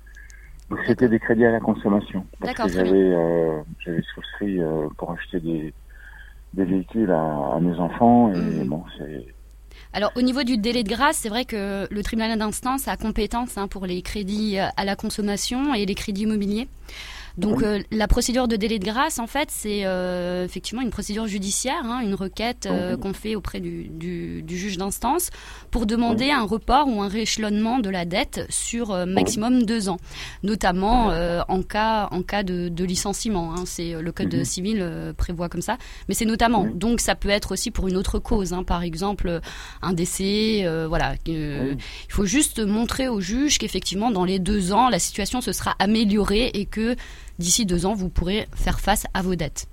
Donc 0.68 0.80
c'était 0.86 1.08
des 1.08 1.18
crédits 1.18 1.46
à 1.46 1.50
la 1.50 1.60
consommation. 1.60 2.26
Parce 2.40 2.52
que 2.54 2.68
j'avais, 2.68 2.92
euh, 2.92 3.62
souscrit 4.14 4.60
euh, 4.60 4.88
pour 4.98 5.12
acheter 5.12 5.40
des, 5.40 5.72
des 6.52 6.64
véhicules 6.64 7.10
à, 7.10 7.58
mes 7.62 7.78
enfants. 7.78 8.34
Et 8.34 8.64
mmh. 8.64 8.68
bon, 8.68 8.84
c'est 8.98 9.26
alors 9.94 10.10
au 10.16 10.22
niveau 10.22 10.42
du 10.42 10.58
délai 10.58 10.82
de 10.82 10.88
grâce, 10.88 11.18
c'est 11.18 11.28
vrai 11.28 11.44
que 11.44 11.86
le 11.88 12.02
tribunal 12.02 12.36
d'instance 12.36 12.88
a 12.88 12.96
compétence 12.96 13.56
hein, 13.56 13.68
pour 13.68 13.86
les 13.86 14.02
crédits 14.02 14.58
euh, 14.58 14.66
à 14.76 14.84
la 14.84 14.96
consommation 14.96 15.72
et 15.72 15.86
les 15.86 15.94
crédits 15.94 16.22
immobiliers. 16.22 16.68
Donc 17.36 17.62
euh, 17.62 17.80
la 17.90 18.06
procédure 18.06 18.46
de 18.46 18.56
délai 18.56 18.78
de 18.78 18.84
grâce, 18.84 19.18
en 19.18 19.26
fait, 19.26 19.48
c'est 19.50 19.84
euh, 19.84 20.44
effectivement 20.44 20.82
une 20.82 20.90
procédure 20.90 21.26
judiciaire, 21.26 21.82
hein, 21.84 22.00
une 22.00 22.14
requête 22.14 22.66
euh, 22.66 22.96
qu'on 22.96 23.12
fait 23.12 23.34
auprès 23.34 23.60
du, 23.60 23.88
du, 23.88 24.42
du 24.42 24.56
juge 24.56 24.76
d'instance 24.76 25.30
pour 25.70 25.86
demander 25.86 26.30
un 26.30 26.44
report 26.44 26.86
ou 26.88 27.02
un 27.02 27.08
rééchelonnement 27.08 27.80
de 27.80 27.90
la 27.90 28.04
dette 28.04 28.46
sur 28.50 28.94
maximum 29.06 29.64
deux 29.64 29.88
ans, 29.88 29.98
notamment 30.42 31.08
en 31.48 31.62
cas 31.62 32.08
en 32.10 32.22
cas 32.22 32.42
de, 32.42 32.68
de 32.68 32.84
licenciement. 32.84 33.54
Hein, 33.54 33.64
c'est 33.66 34.00
le 34.00 34.12
code 34.12 34.34
mhm. 34.34 34.44
civil 34.44 35.14
prévoit 35.16 35.48
comme 35.48 35.62
ça, 35.62 35.76
mais 36.08 36.14
c'est 36.14 36.24
notamment. 36.24 36.66
Donc 36.66 37.00
ça 37.00 37.14
peut 37.14 37.30
être 37.30 37.52
aussi 37.52 37.70
pour 37.70 37.88
une 37.88 37.96
autre 37.96 38.18
cause, 38.18 38.52
hein, 38.52 38.62
par 38.62 38.82
exemple 38.82 39.40
un 39.82 39.92
décès. 39.92 40.66
voilà, 40.88 41.14
il 41.26 41.76
faut 42.08 42.26
juste 42.26 42.60
montrer 42.60 43.08
au 43.08 43.20
juge 43.20 43.58
qu'effectivement 43.58 44.10
dans 44.10 44.24
les 44.24 44.38
deux 44.38 44.72
ans 44.72 44.88
la 44.88 44.98
situation 44.98 45.40
se 45.40 45.52
sera 45.52 45.74
améliorée 45.78 46.50
et 46.54 46.66
que 46.66 46.96
d'ici 47.38 47.66
deux 47.66 47.86
ans, 47.86 47.94
vous 47.94 48.08
pourrez 48.08 48.48
faire 48.54 48.80
face 48.80 49.06
à 49.14 49.22
vos 49.22 49.34
dettes. 49.34 49.66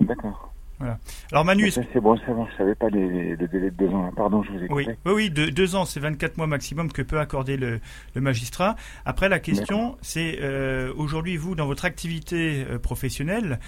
D'accord. 0.00 0.48
Voilà. 0.78 0.98
Alors 1.32 1.44
Manu, 1.44 1.70
c'est 1.72 2.00
bon, 2.00 2.16
ça 2.18 2.32
va, 2.32 2.46
je 2.52 2.56
savais 2.56 2.74
pas 2.76 2.88
les, 2.88 3.34
le 3.34 3.48
délai 3.48 3.70
de 3.70 3.76
deux 3.76 3.88
ans. 3.88 4.10
Pardon, 4.14 4.44
je 4.44 4.52
vous 4.52 4.62
ai 4.62 4.68
coupé. 4.68 4.86
Oui, 4.86 4.94
oui, 5.06 5.12
oui 5.12 5.30
deux, 5.30 5.74
ans, 5.74 5.84
c'est 5.84 5.98
24 5.98 6.36
mois 6.36 6.46
maximum 6.46 6.92
que 6.92 7.02
peut 7.02 7.18
accorder 7.18 7.56
le, 7.56 7.80
le 8.14 8.20
magistrat. 8.20 8.76
Après, 9.04 9.28
la 9.28 9.40
question, 9.40 9.96
c'est 10.02 10.38
euh, 10.40 10.92
aujourd'hui, 10.96 11.36
vous, 11.36 11.56
dans 11.56 11.66
votre 11.66 11.84
activité 11.84 12.64
euh, 12.70 12.78
professionnelle, 12.78 13.58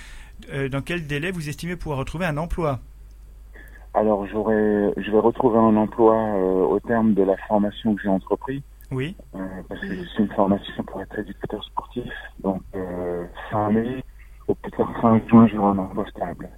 euh, 0.53 0.69
dans 0.69 0.83
quel 0.83 1.09
délai 1.09 1.33
vous 1.33 1.49
estimez 1.49 1.75
pouvoir 1.75 1.99
retrouver 1.99 2.27
un 2.27 2.37
emploi? 2.37 2.79
Alors, 3.93 4.25
j'aurais, 4.29 4.95
je 4.97 5.11
vais 5.11 5.19
retrouver 5.19 5.59
un 5.59 5.75
emploi 5.77 6.15
au 6.15 6.79
terme 6.79 7.15
de 7.15 7.25
la 7.25 7.37
formation 7.49 7.97
que 7.97 8.03
j'ai 8.03 8.09
entrepris. 8.09 8.63
Oui. 8.91 9.17
Euh, 9.35 9.39
parce 9.69 9.81
que 9.81 9.87
c'est 9.87 10.23
une 10.23 10.33
formation 10.33 10.83
pour 10.85 11.01
être 11.01 11.19
éducateur 11.19 11.63
sportif. 11.65 12.05
Donc, 12.41 12.63
euh, 12.75 13.25
fin 13.51 13.71
mai, 13.71 14.03
au 14.49 14.55
plus 14.55 14.71
tard 14.73 14.93
fin 15.01 15.21
juin, 15.29 15.47
j'aurai 15.47 15.71
un 15.71 15.79
emploi 15.79 16.05
stable. 16.11 16.49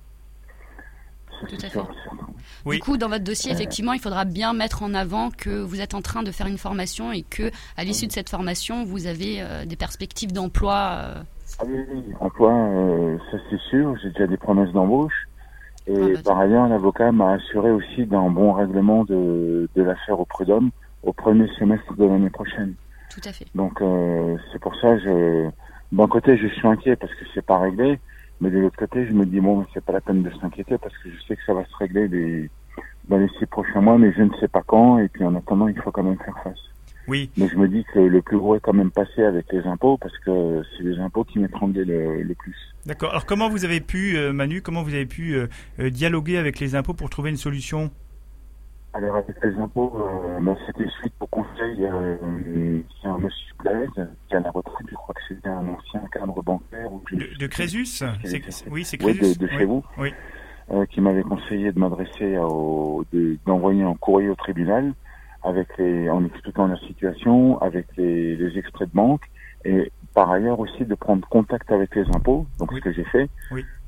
Tout 1.49 1.57
à 1.61 1.68
fait. 1.68 1.81
Du 2.64 2.79
coup, 2.79 2.97
dans 2.97 3.09
votre 3.09 3.25
dossier, 3.25 3.51
effectivement, 3.51 3.92
il 3.92 4.01
faudra 4.01 4.25
bien 4.25 4.53
mettre 4.53 4.85
en 4.85 4.95
avant 4.95 5.31
que 5.31 5.51
vous 5.51 5.81
êtes 5.81 5.95
en 5.95 6.01
train 6.01 6.23
de 6.23 6.31
faire 6.31 6.47
une 6.47 6.59
formation 6.59 7.11
et 7.11 7.23
que, 7.23 7.51
à 7.77 7.83
l'issue 7.83 8.07
de 8.07 8.12
cette 8.12 8.31
formation, 8.31 8.85
vous 8.85 9.09
avez 9.09 9.42
des 9.66 9.75
perspectives 9.75 10.33
d'emploi. 10.33 11.25
Ah 11.59 11.64
oui, 11.66 11.85
oui, 11.92 12.05
emploi, 12.21 12.53
ça 13.33 13.38
c'est 13.51 13.61
sûr. 13.71 13.97
J'ai 14.01 14.11
déjà 14.11 14.29
des 14.29 14.37
promesses 14.37 14.71
d'embauche. 14.73 15.27
Et 15.88 15.97
ah, 15.97 16.09
bah, 16.14 16.21
par 16.25 16.38
ailleurs, 16.38 16.68
l'avocat 16.68 17.11
m'a 17.11 17.33
assuré 17.33 17.73
aussi 17.73 18.07
d'un 18.07 18.31
bon 18.31 18.53
règlement 18.53 19.03
de, 19.03 19.68
de 19.75 19.83
l'affaire 19.83 20.21
au 20.21 20.25
prud'homme 20.25 20.71
au 21.03 21.12
premier 21.12 21.49
semestre 21.59 21.95
de 21.95 22.05
l'année 22.05 22.31
prochaine. 22.31 22.75
Tout 23.11 23.21
à 23.29 23.33
fait. 23.33 23.47
Donc 23.55 23.81
euh, 23.81 24.37
c'est 24.53 24.61
pour 24.61 24.75
ça, 24.77 24.99
je, 24.99 25.51
d'un 25.93 26.09
côté, 26.09 26.37
je 26.38 26.49
suis 26.49 26.67
inquiet 26.67 26.97
parce 26.97 27.15
que 27.15 27.25
c'est 27.35 27.45
pas 27.45 27.59
réglé, 27.59 27.99
mais 28.41 28.51
de 28.51 28.59
l'autre 28.59 28.79
côté, 28.79 29.07
je 29.07 29.12
me 29.12 29.27
dis 29.27 29.41
bon, 29.41 29.67
c'est 29.75 29.85
pas 29.85 29.93
la 29.93 30.01
peine 30.01 30.23
de 30.23 30.31
s'inquiéter 30.41 30.79
parce 30.79 30.97
que 30.99 31.11
je 31.11 31.23
sais 31.27 31.37
que 31.37 31.45
ça 31.45 31.55
va 31.55 31.65
se 31.65 31.77
régler 31.77 32.09
les, 32.09 32.51
dans 33.09 33.19
les 33.19 33.29
six 33.38 33.47
prochains 33.47 33.81
mois, 33.81 33.99
mais 33.99 34.12
je 34.12 34.23
ne 34.23 34.35
sais 34.41 34.49
pas 34.49 34.62
quand. 34.62 34.99
Et 34.99 35.09
puis 35.09 35.25
en 35.25 35.35
attendant, 35.35 35.69
il 35.69 35.79
faut 35.79 35.91
quand 35.91 36.03
même 36.03 36.19
faire 36.19 36.38
face. 36.43 36.59
Oui. 37.09 37.31
Mais 37.37 37.49
je 37.49 37.57
me 37.57 37.69
dis 37.69 37.85
que 37.93 37.99
le 37.99 38.23
plus 38.23 38.38
gros 38.38 38.55
est 38.55 38.61
quand 38.61 38.73
même 38.73 38.91
passé 38.91 39.23
avec 39.23 39.47
les 39.53 39.62
impôts 39.67 39.97
parce 39.97 40.17
que 40.19 40.62
c'est 40.77 40.85
les 40.85 40.99
impôts 40.99 41.25
qui 41.25 41.38
m'étranglaient 41.38 41.85
le, 41.85 42.23
le, 42.23 42.35
plus. 42.35 42.55
D'accord. 42.87 43.11
Alors 43.11 43.27
comment 43.27 43.49
vous 43.49 43.65
avez 43.65 43.81
pu, 43.81 44.17
euh, 44.17 44.33
Manu, 44.33 44.62
comment 44.62 44.83
vous 44.83 44.95
avez 44.95 45.07
pu 45.07 45.35
euh, 45.35 45.47
euh, 45.81 45.91
dialoguer 45.91 46.38
avec 46.38 46.61
les 46.61 46.75
impôts 46.75 46.95
pour 46.95 47.11
trouver 47.11 47.31
une 47.31 47.37
solution? 47.37 47.91
Alors 48.95 49.17
avec 49.17 49.37
les 49.43 49.57
impôts, 49.57 49.93
ben, 50.41 50.57
c'était 50.67 50.89
suite 51.01 51.15
au 51.21 51.27
conseil. 51.27 51.89
c'est 53.01 53.09
un 53.09 53.19
monsieur 53.19 53.55
Blaise 53.61 54.09
qui 54.29 54.35
a 54.37 54.41
la 54.41 54.51
retraite. 54.51 54.87
Je 54.89 54.95
crois 54.95 55.15
que 55.15 55.23
c'était 55.29 55.49
un 55.49 55.67
ancien 55.69 56.03
cadre 56.13 56.43
bancaire. 56.43 56.91
de, 57.11 57.39
de 57.39 57.47
Crésus 57.47 58.03
Oui, 58.71 58.85
c'est 58.85 58.99
Crésus. 58.99 59.23
Oui, 59.23 59.37
de, 59.37 59.47
chez 59.49 59.65
vous. 59.65 59.83
Oui. 59.99 60.13
qui 60.91 61.01
m'avait 61.01 61.23
conseillé 61.23 61.73
de 61.73 61.79
m'adresser 61.79 62.37
d'envoyer 63.47 63.83
un 63.83 63.95
courrier 63.95 64.29
au 64.29 64.35
tribunal 64.35 64.93
avec 65.45 65.69
les, 65.79 66.09
en 66.09 66.25
expliquant 66.25 66.67
la 66.67 66.77
situation, 66.79 67.61
avec 67.61 67.87
les, 67.97 68.37
les, 68.37 68.59
extraits 68.59 68.89
de 68.89 68.95
banque, 68.95 69.23
et 69.65 69.91
par 70.15 70.31
ailleurs 70.31 70.61
aussi 70.61 70.85
de 70.85 70.95
prendre 70.95 71.27
contact 71.29 71.71
avec 71.73 71.95
les 71.97 72.05
impôts, 72.15 72.47
donc 72.59 72.73
ce 72.73 72.81
que 72.81 72.93
j'ai 72.93 73.05
fait, 73.05 73.29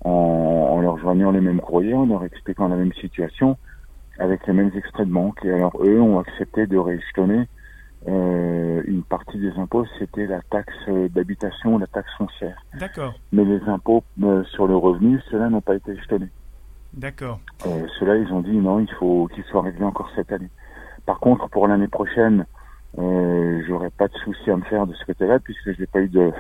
en, 0.05 0.11
en, 0.11 0.81
leur 0.81 0.99
joignant 0.99 1.31
les 1.31 1.40
mêmes 1.40 1.61
courriers, 1.61 1.95
en 1.95 2.07
leur 2.07 2.25
expliquant 2.25 2.69
la 2.69 2.77
même 2.77 2.93
situation, 2.95 3.57
avec 4.18 4.46
les 4.46 4.53
mêmes 4.53 4.70
extraits 4.74 5.07
de 5.07 5.12
banque. 5.12 5.44
Et 5.44 5.53
alors 5.53 5.77
eux 5.83 6.00
ont 6.00 6.18
accepté 6.18 6.66
de 6.66 6.77
réjetonner 6.79 7.48
euh, 8.07 8.83
une 8.87 9.03
partie 9.03 9.38
des 9.38 9.53
impôts, 9.53 9.87
c'était 9.98 10.27
la 10.27 10.42
taxe 10.42 10.88
d'habitation, 11.11 11.79
la 11.79 11.87
taxe 11.87 12.11
foncière. 12.18 12.62
D'accord. 12.79 13.14
Mais 13.33 13.44
les 13.44 13.62
impôts 13.62 14.05
euh, 14.22 14.44
sur 14.44 14.66
le 14.66 14.77
revenu, 14.77 15.20
ceux-là 15.31 15.48
n'ont 15.48 15.62
pas 15.62 15.74
été 15.74 15.96
jetonés. 15.96 16.29
D'accord. 16.92 17.40
Euh, 17.66 17.87
ceux-là, 17.98 18.16
ils 18.16 18.33
ont 18.33 18.40
dit 18.40 18.57
non, 18.57 18.79
il 18.79 18.90
faut 18.98 19.29
qu'ils 19.35 19.44
soient 19.44 19.62
réglés 19.62 19.85
encore 19.85 20.11
cette 20.14 20.31
année. 20.33 20.50
Par 21.07 21.18
contre, 21.18 21.48
pour 21.48 21.66
l'année 21.66 21.88
prochaine, 21.88 22.46
euh, 22.98 23.62
j'aurais 23.66 23.90
pas 23.90 24.09
de 24.09 24.14
souci 24.18 24.50
à 24.50 24.57
me 24.57 24.62
faire 24.62 24.87
de 24.87 24.94
ce 24.94 25.05
côté-là 25.05 25.38
puisque 25.40 25.72
je 25.72 25.81
n'ai 25.81 25.87
pas 25.87 26.00
eu 26.00 26.09
de, 26.09 26.31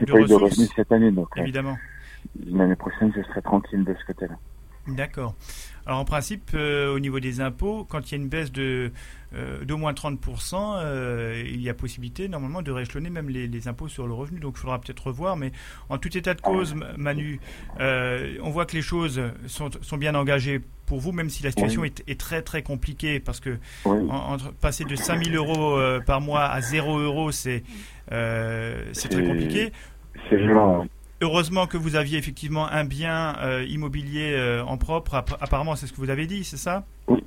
j'ai 0.00 0.06
pas 0.06 0.20
eu 0.20 0.26
de 0.26 0.34
revenus 0.34 0.70
cette 0.74 0.90
année. 0.90 1.10
Donc, 1.10 1.28
euh, 1.36 1.42
évidemment. 1.42 1.76
l'année 2.46 2.76
prochaine, 2.76 3.12
je 3.14 3.22
serai 3.22 3.42
tranquille 3.42 3.84
de 3.84 3.94
ce 3.94 4.04
côté-là. 4.06 4.36
D'accord. 4.88 5.34
Alors 5.86 6.00
en 6.00 6.04
principe, 6.04 6.50
euh, 6.54 6.92
au 6.92 6.98
niveau 6.98 7.20
des 7.20 7.40
impôts, 7.40 7.86
quand 7.88 8.10
il 8.10 8.12
y 8.12 8.18
a 8.18 8.22
une 8.22 8.28
baisse 8.28 8.50
de 8.50 8.90
euh, 9.34 9.64
d'au 9.64 9.76
moins 9.76 9.92
30%, 9.92 10.78
euh, 10.78 11.42
il 11.46 11.60
y 11.60 11.68
a 11.68 11.74
possibilité 11.74 12.28
normalement 12.28 12.60
de 12.62 12.72
réchelonner 12.72 13.10
même 13.10 13.28
les, 13.28 13.68
impôts 13.68 13.88
sur 13.88 14.06
le 14.06 14.12
revenu. 14.12 14.40
Donc 14.40 14.54
il 14.56 14.60
faudra 14.60 14.80
peut-être 14.80 15.06
revoir. 15.06 15.36
Mais 15.36 15.52
en 15.88 15.98
tout 15.98 16.16
état 16.16 16.34
de 16.34 16.40
cause, 16.40 16.74
Manu, 16.96 17.40
on 17.78 18.50
voit 18.50 18.66
que 18.66 18.74
les 18.74 18.82
choses 18.82 19.20
sont, 19.46 19.70
sont, 19.80 19.96
bien 19.96 20.14
engagées 20.14 20.60
pour 20.86 20.98
vous, 20.98 21.12
même 21.12 21.30
si 21.30 21.42
la 21.42 21.50
situation 21.50 21.84
est, 21.84 22.18
très 22.18 22.42
très 22.42 22.62
compliquée, 22.62 23.20
parce 23.20 23.40
que 23.40 23.58
entre, 23.84 24.52
passer 24.54 24.84
de 24.84 24.96
5000 24.96 25.36
euros 25.36 25.78
par 26.04 26.20
mois 26.20 26.44
à 26.44 26.60
0 26.60 26.98
euros, 26.98 27.30
c'est 27.30 27.62
c'est 28.10 29.08
très 29.08 29.24
compliqué. 29.24 29.72
C'est 30.28 30.36
violent. 30.36 30.86
Heureusement 31.22 31.66
que 31.66 31.78
vous 31.78 31.96
aviez 31.96 32.18
effectivement 32.18 32.68
un 32.70 32.84
bien 32.84 33.36
euh, 33.40 33.64
immobilier 33.68 34.34
euh, 34.34 34.62
en 34.64 34.76
propre. 34.76 35.14
Apparemment, 35.14 35.74
c'est 35.74 35.86
ce 35.86 35.92
que 35.92 35.98
vous 35.98 36.10
avez 36.10 36.26
dit, 36.26 36.44
c'est 36.44 36.58
ça? 36.58 36.84
Oui. 37.08 37.24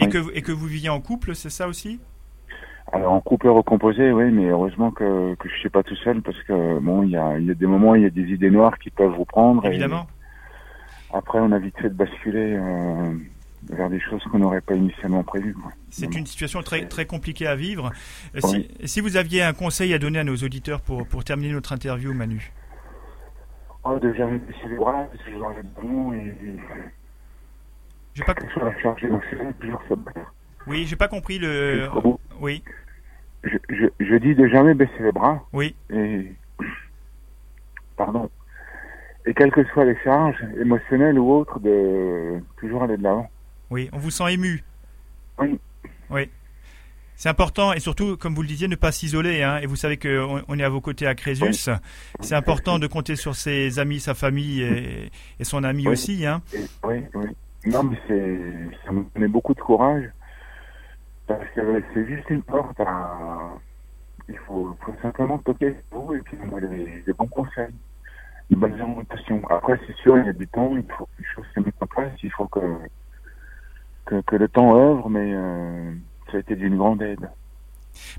et, 0.00 0.08
Que, 0.08 0.18
et 0.34 0.42
que 0.42 0.50
vous 0.50 0.66
viviez 0.66 0.88
en 0.88 1.00
couple, 1.00 1.34
c'est 1.34 1.50
ça 1.50 1.68
aussi? 1.68 2.00
Alors 2.92 3.12
en 3.12 3.20
couple 3.20 3.48
recomposé, 3.48 4.12
oui, 4.12 4.30
mais 4.32 4.48
heureusement 4.48 4.90
que, 4.90 5.34
que 5.36 5.48
je 5.48 5.54
suis 5.54 5.70
pas 5.70 5.82
tout 5.82 5.96
seul 5.96 6.20
parce 6.20 6.36
que 6.42 6.78
bon, 6.80 7.04
il 7.04 7.10
y 7.10 7.16
a, 7.16 7.38
y 7.38 7.50
a 7.50 7.54
des 7.54 7.66
moments, 7.66 7.94
il 7.94 8.02
y 8.02 8.06
a 8.06 8.10
des 8.10 8.22
idées 8.32 8.50
noires 8.50 8.76
qui 8.78 8.90
peuvent 8.90 9.14
vous 9.16 9.24
prendre. 9.24 9.64
Évidemment. 9.64 10.06
après, 11.12 11.38
on 11.38 11.52
a 11.52 11.58
vite 11.58 11.76
fait 11.80 11.88
de 11.88 11.94
basculer 11.94 12.56
euh, 12.58 13.14
vers 13.70 13.88
des 13.88 14.00
choses 14.00 14.22
qu'on 14.24 14.40
n'aurait 14.40 14.60
pas 14.60 14.74
initialement 14.74 15.22
prévues. 15.22 15.56
C'est 15.90 16.14
une 16.14 16.26
situation 16.26 16.60
très 16.62 16.86
très 16.86 17.06
compliquée 17.06 17.46
à 17.46 17.54
vivre. 17.54 17.92
Si, 18.38 18.68
si, 18.84 19.00
vous 19.00 19.16
aviez 19.16 19.42
un 19.42 19.54
conseil 19.54 19.94
à 19.94 19.98
donner 19.98 20.18
à 20.18 20.24
nos 20.24 20.36
auditeurs 20.36 20.80
pour 20.82 21.06
pour 21.06 21.24
terminer 21.24 21.52
notre 21.52 21.72
interview, 21.72 22.12
Manu? 22.12 22.52
Oh, 23.84 23.98
de 23.98 24.12
jamais 24.14 24.38
baisser 24.38 24.68
les 24.68 24.76
bras, 24.76 25.04
parce 25.10 25.22
que 25.24 25.30
je 25.30 25.36
vais 25.36 25.62
de 25.62 25.80
bon 25.80 26.12
et. 26.12 26.34
J'ai 28.14 28.24
pas 28.24 28.34
compris. 28.34 28.60
Oui, 30.66 30.86
j'ai 30.86 30.96
pas 30.96 31.08
compris 31.08 31.38
le. 31.38 31.88
Oui. 32.40 32.62
Je, 33.42 33.56
je, 33.70 33.86
je, 33.98 34.14
dis 34.16 34.34
de 34.36 34.46
jamais 34.48 34.74
baisser 34.74 35.00
les 35.00 35.10
bras. 35.10 35.44
Oui. 35.52 35.74
Et. 35.90 36.32
Pardon. 37.96 38.30
Et 39.26 39.34
quelles 39.34 39.52
que 39.52 39.64
soient 39.66 39.84
les 39.84 39.96
charges, 40.04 40.44
émotionnelles 40.60 41.18
ou 41.18 41.30
autres, 41.32 41.58
de 41.60 42.40
toujours 42.58 42.84
aller 42.84 42.96
de 42.96 43.02
l'avant. 43.02 43.30
Oui, 43.70 43.88
on 43.92 43.98
vous 43.98 44.10
sent 44.10 44.34
ému. 44.34 44.62
Oui. 45.38 45.58
Oui. 46.10 46.30
C'est 47.22 47.28
important 47.28 47.72
et 47.72 47.78
surtout, 47.78 48.16
comme 48.16 48.34
vous 48.34 48.42
le 48.42 48.48
disiez, 48.48 48.66
ne 48.66 48.74
pas 48.74 48.90
s'isoler. 48.90 49.44
Hein, 49.44 49.58
et 49.58 49.66
vous 49.66 49.76
savez 49.76 49.96
qu'on 49.96 50.42
on 50.48 50.58
est 50.58 50.64
à 50.64 50.68
vos 50.68 50.80
côtés 50.80 51.06
à 51.06 51.14
Crésus. 51.14 51.70
C'est 52.18 52.34
important 52.34 52.80
de 52.80 52.88
compter 52.88 53.14
sur 53.14 53.36
ses 53.36 53.78
amis, 53.78 54.00
sa 54.00 54.14
famille 54.14 54.60
et, 54.60 55.12
et 55.38 55.44
son 55.44 55.62
ami 55.62 55.86
aussi. 55.86 56.26
Hein. 56.26 56.42
Oui, 56.82 57.04
oui. 57.14 57.26
Non, 57.66 57.84
mais 57.84 57.96
c'est, 58.08 58.40
ça 58.84 58.90
me 58.90 59.04
donne 59.14 59.30
beaucoup 59.30 59.54
de 59.54 59.60
courage 59.60 60.02
parce 61.28 61.48
que 61.54 61.60
c'est 61.94 62.08
juste 62.08 62.28
une 62.28 62.42
porte. 62.42 62.80
À... 62.80 63.52
Il 64.28 64.38
faut, 64.38 64.76
faut 64.84 64.94
simplement 65.00 65.38
toquer 65.38 65.76
vous 65.92 66.14
et 66.14 66.22
puis 66.22 66.36
des, 66.36 67.04
des 67.06 67.12
bons 67.12 67.28
conseils, 67.28 67.72
une 68.50 68.58
bonne 68.58 68.80
orientation. 68.80 69.40
Après, 69.48 69.78
c'est 69.86 69.94
sûr, 69.98 70.18
il 70.18 70.26
y 70.26 70.28
a 70.28 70.32
du 70.32 70.48
temps, 70.48 70.76
il 70.76 70.82
faut 70.98 71.04
que 71.04 71.20
les 71.20 71.28
choses 71.36 71.46
se 71.54 71.60
mettent 71.60 71.80
en 71.80 71.86
place, 71.86 72.10
il 72.20 72.32
faut 72.32 72.48
que, 72.48 72.78
que, 74.06 74.20
que 74.22 74.34
le 74.34 74.48
temps 74.48 74.76
œuvre, 74.76 75.08
mais. 75.08 75.32
Euh, 75.32 75.92
ça 76.32 76.38
a 76.38 76.40
été 76.40 76.56
d'une 76.56 76.76
grande 76.76 77.02
aide. 77.02 77.30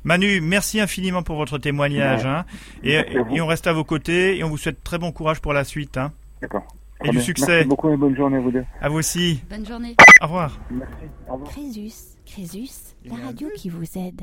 Manu, 0.03 0.39
merci 0.41 0.79
infiniment 0.79 1.23
pour 1.23 1.35
votre 1.35 1.57
témoignage. 1.57 2.25
Hein. 2.25 2.45
et, 2.83 3.03
on 3.41 3.47
reste 3.47 3.67
à 3.67 3.73
vos 3.73 3.83
côtés 3.83 4.37
et 4.37 4.43
on 4.43 4.49
vous 4.49 4.57
souhaite 4.57 4.83
très 4.83 4.97
bon 4.97 5.11
courage 5.11 5.41
pour 5.41 5.53
la 5.53 5.63
suite. 5.63 5.97
Hein. 5.97 6.11
D'accord. 6.41 6.63
Et 7.03 7.09
du 7.09 7.19
succès. 7.19 7.47
Merci 7.47 7.67
beaucoup 7.67 7.89
et 7.89 7.97
bonne 7.97 8.15
journée 8.15 8.37
à 8.37 8.39
vous 8.39 8.51
deux. 8.51 8.63
À 8.79 8.89
vous 8.89 8.99
aussi. 8.99 9.43
Bonne 9.49 9.65
journée. 9.65 9.95
Au 10.21 10.25
revoir. 10.25 10.57
Merci. 10.71 10.93
Au 11.27 11.33
revoir. 11.33 11.51
Crésus, 11.51 11.93
Crésus, 12.25 12.95
la 13.05 13.15
radio 13.15 13.49
qui 13.55 13.69
vous 13.69 13.97
aide. 13.97 14.21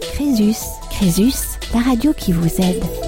Crésus, 0.00 0.56
Crésus, 0.90 1.58
la 1.74 1.80
radio 1.80 2.12
qui 2.12 2.32
vous 2.32 2.60
aide. 2.60 3.05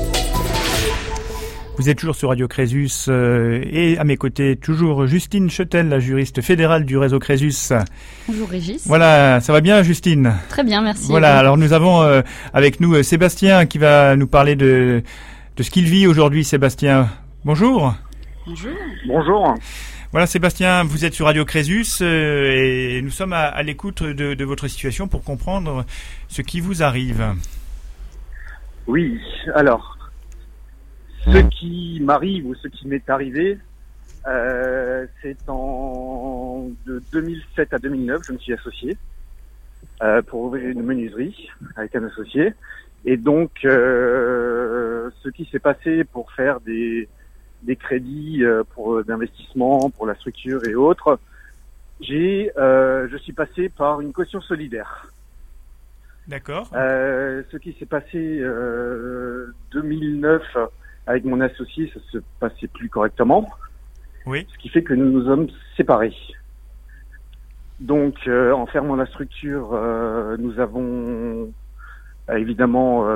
Vous 1.79 1.89
êtes 1.89 1.99
toujours 1.99 2.17
sur 2.17 2.31
Radio 2.31 2.49
Crésus 2.49 2.91
euh, 3.07 3.63
et 3.71 3.99
à 3.99 4.05
mes 4.05 4.17
côtés 4.17 4.57
toujours 4.57 5.07
Justine 5.07 5.49
Chetel, 5.49 5.89
la 5.89 6.01
juriste 6.01 6.43
fédérale 6.43 6.85
du 6.85 6.99
réseau 6.99 7.21
Crésus. 7.21 7.73
Bonjour 8.27 8.49
Régis. 8.49 8.85
Voilà, 8.89 9.41
ça 9.41 9.53
va 9.53 9.61
bien 9.61 9.85
Justine? 9.85 10.35
Très 10.49 10.65
bien, 10.65 10.83
merci. 10.83 11.07
Voilà, 11.09 11.39
alors 11.39 11.57
nous 11.57 11.73
avons 11.73 12.03
euh, 12.03 12.23
avec 12.53 12.81
nous 12.81 12.97
euh, 12.97 13.05
Sébastien 13.05 13.65
qui 13.67 13.79
va 13.79 14.17
nous 14.17 14.27
parler 14.27 14.57
de, 14.57 15.05
de 15.57 15.63
ce 15.63 15.71
qu'il 15.71 15.85
vit 15.85 16.09
aujourd'hui. 16.09 16.43
Sébastien, 16.43 17.11
bonjour. 17.45 17.95
Bonjour. 18.45 18.73
Bonjour. 19.07 19.55
Voilà 20.11 20.27
Sébastien, 20.27 20.83
vous 20.83 21.05
êtes 21.05 21.15
sur 21.15 21.27
Radio 21.27 21.45
Crésus 21.45 22.03
et 22.03 23.01
nous 23.05 23.11
sommes 23.11 23.35
à, 23.35 23.43
à 23.43 23.63
l'écoute 23.63 24.03
de, 24.03 24.35
de 24.35 24.45
votre 24.45 24.67
situation 24.67 25.07
pour 25.07 25.23
comprendre 25.23 25.85
ce 26.27 26.43
qui 26.43 26.59
vous 26.59 26.83
arrive. 26.83 27.25
Oui, 28.89 29.21
alors 29.55 29.98
ce 31.25 31.39
qui 31.49 32.01
m'arrive 32.03 32.47
ou 32.47 32.55
ce 32.55 32.69
qui 32.69 32.87
m'est 32.87 33.09
arrivé, 33.09 33.59
euh, 34.27 35.07
c'est 35.23 35.37
en 35.49 36.69
de 36.87 37.03
2007 37.13 37.73
à 37.73 37.79
2009, 37.79 38.23
je 38.27 38.33
me 38.33 38.39
suis 38.39 38.53
associé 38.53 38.97
euh, 40.03 40.23
pour 40.23 40.43
ouvrir 40.43 40.69
une 40.69 40.83
menuiserie 40.83 41.49
avec 41.77 41.95
un 41.97 42.05
associé. 42.05 42.55
Et 43.05 43.17
donc, 43.17 43.51
euh, 43.65 45.11
ce 45.23 45.29
qui 45.29 45.45
s'est 45.47 45.61
passé 45.61 46.05
pour 46.05 46.33
faire 46.33 46.61
des, 46.61 47.09
des 47.63 47.77
crédits 47.77 48.45
euh, 48.45 48.65
pour 48.75 49.05
d'investissement, 49.05 49.91
pour 49.91 50.07
la 50.07 50.15
structure 50.15 50.65
et 50.65 50.75
autres, 50.75 51.19
j'ai, 52.01 52.53
euh, 52.57 53.09
je 53.11 53.17
suis 53.17 53.33
passé 53.33 53.69
par 53.69 54.01
une 54.01 54.13
caution 54.13 54.41
solidaire. 54.41 55.11
D'accord. 56.27 56.69
ce 56.73 57.57
qui 57.57 57.73
s'est 57.79 57.87
passé 57.87 58.43
2009 59.73 60.43
avec 61.09 61.25
mon 61.25 61.41
associé, 61.41 61.91
ça 61.93 62.01
se 62.13 62.19
passait 62.39 62.69
plus 62.69 62.91
correctement. 62.91 63.49
Oui. 64.27 64.47
Ce 64.53 64.59
qui 64.59 64.69
fait 64.69 64.83
que 64.83 64.93
nous 64.93 65.11
nous 65.11 65.25
sommes 65.25 65.49
séparés. 65.77 66.15
Donc, 67.81 68.15
euh, 68.27 68.53
en 68.53 68.67
fermant 68.67 68.95
la 68.95 69.07
structure, 69.07 69.71
euh, 69.73 70.37
nous 70.39 70.61
avons 70.61 71.51
euh, 72.29 72.37
évidemment 72.37 73.09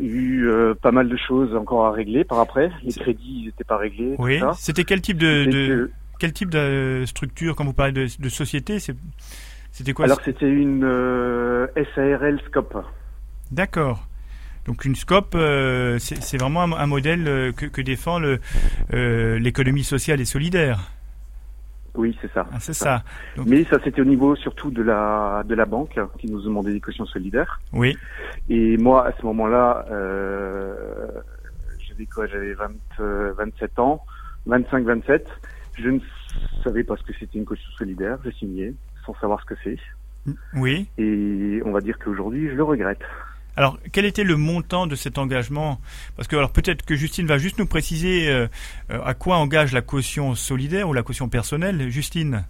eu 0.00 0.50
pas 0.82 0.90
mal 0.90 1.08
de 1.08 1.16
choses 1.16 1.54
encore 1.54 1.86
à 1.86 1.92
régler 1.92 2.24
par 2.24 2.40
après. 2.40 2.72
Les 2.82 2.92
crédits 2.92 3.44
n'étaient 3.46 3.62
pas 3.62 3.76
réglés. 3.76 4.16
Oui. 4.18 4.40
C'était 4.56 4.84
quel 4.84 5.00
type 5.02 5.18
de, 5.18 5.88
quel 6.18 6.32
type 6.32 6.50
de 6.50 7.04
structure 7.06 7.54
quand 7.54 7.64
vous 7.64 7.72
parlez 7.72 7.92
de, 7.92 8.06
de 8.18 8.28
société 8.28 8.78
C'était 9.70 9.92
quoi? 9.92 10.06
Alors 10.06 10.20
c'était 10.24 10.50
une 10.50 10.82
SARL 11.94 12.40
Scope. 12.48 12.84
D'accord. 13.52 14.09
Donc 14.70 14.84
une 14.84 14.94
SCOP, 14.94 15.36
c'est 15.98 16.38
vraiment 16.38 16.62
un, 16.62 16.86
modèle 16.86 17.52
que, 17.56 17.66
que 17.66 17.82
défend 17.82 18.20
l'économie 18.92 19.82
sociale 19.82 20.20
et 20.20 20.24
solidaire. 20.24 20.92
Oui, 21.94 22.16
c'est 22.20 22.32
ça. 22.32 22.46
Ah, 22.52 22.60
c'est 22.60 22.72
ça. 22.72 23.02
Mais 23.46 23.64
ça, 23.64 23.78
c'était 23.82 24.00
au 24.00 24.04
niveau 24.04 24.36
surtout 24.36 24.70
de 24.70 24.82
la 24.82 25.42
de 25.44 25.54
la 25.54 25.64
banque 25.64 25.98
qui 26.18 26.30
nous 26.30 26.40
demandait 26.40 26.72
des 26.72 26.80
cautions 26.80 27.06
solidaires. 27.06 27.60
Oui. 27.72 27.96
Et 28.48 28.76
moi, 28.76 29.06
à 29.06 29.12
ce 29.12 29.26
moment-là, 29.26 29.86
euh, 29.90 30.74
j'avais 31.80 32.06
quoi 32.06 32.26
J'avais 32.26 32.54
27 32.54 33.00
euh, 33.00 33.82
ans, 33.82 34.04
25, 34.46 34.84
27. 34.84 35.26
Je 35.78 35.88
ne 35.88 35.98
savais 36.62 36.84
pas 36.84 36.96
ce 36.96 37.02
que 37.02 37.12
c'était 37.18 37.38
une 37.38 37.44
caution 37.44 37.70
solidaire. 37.76 38.18
J'ai 38.24 38.32
signé 38.32 38.74
sans 39.04 39.14
savoir 39.20 39.40
ce 39.40 39.46
que 39.46 39.54
c'est. 39.64 39.78
Oui. 40.54 40.88
Et 40.98 41.60
on 41.64 41.72
va 41.72 41.80
dire 41.80 41.98
qu'aujourd'hui, 41.98 42.50
je 42.50 42.54
le 42.54 42.62
regrette. 42.62 43.02
Alors, 43.60 43.76
quel 43.92 44.06
était 44.06 44.24
le 44.24 44.38
montant 44.38 44.86
de 44.86 44.96
cet 44.96 45.18
engagement? 45.18 45.82
Parce 46.16 46.26
que 46.28 46.34
alors 46.34 46.50
peut-être 46.50 46.82
que 46.82 46.96
Justine 46.96 47.26
va 47.26 47.36
juste 47.36 47.58
nous 47.58 47.66
préciser 47.66 48.26
euh, 48.26 48.48
euh, 48.90 49.02
à 49.04 49.12
quoi 49.12 49.36
engage 49.36 49.74
la 49.74 49.82
caution 49.82 50.34
solidaire 50.34 50.88
ou 50.88 50.94
la 50.94 51.02
caution 51.02 51.28
personnelle. 51.28 51.90
Justine 51.90 52.46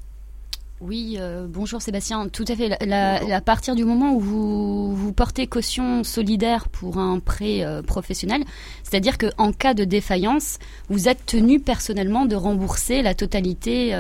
oui, 0.81 1.17
euh, 1.19 1.47
bonjour 1.47 1.83
Sébastien. 1.83 2.29
Tout 2.29 2.47
à 2.49 2.57
fait. 2.57 2.73
à 2.91 3.41
partir 3.43 3.75
du 3.75 3.85
moment 3.85 4.15
où 4.15 4.21
vous, 4.21 4.97
vous 4.97 5.13
portez 5.13 5.47
caution 5.47 6.05
solidaire 6.05 6.71
pour 6.71 6.97
un 6.97 7.19
prêt 7.19 7.67
professionnel, 7.87 8.45
c'est-à-dire 8.83 9.19
qu'en 9.19 9.53
cas 9.53 9.75
de 9.75 9.85
défaillance, 9.85 10.59
vous 10.89 11.09
êtes 11.09 11.27
tenu 11.27 11.61
personnellement 11.61 12.25
de 12.25 12.35
rembourser 12.35 13.03
la 13.03 13.13
totalité 13.15 13.95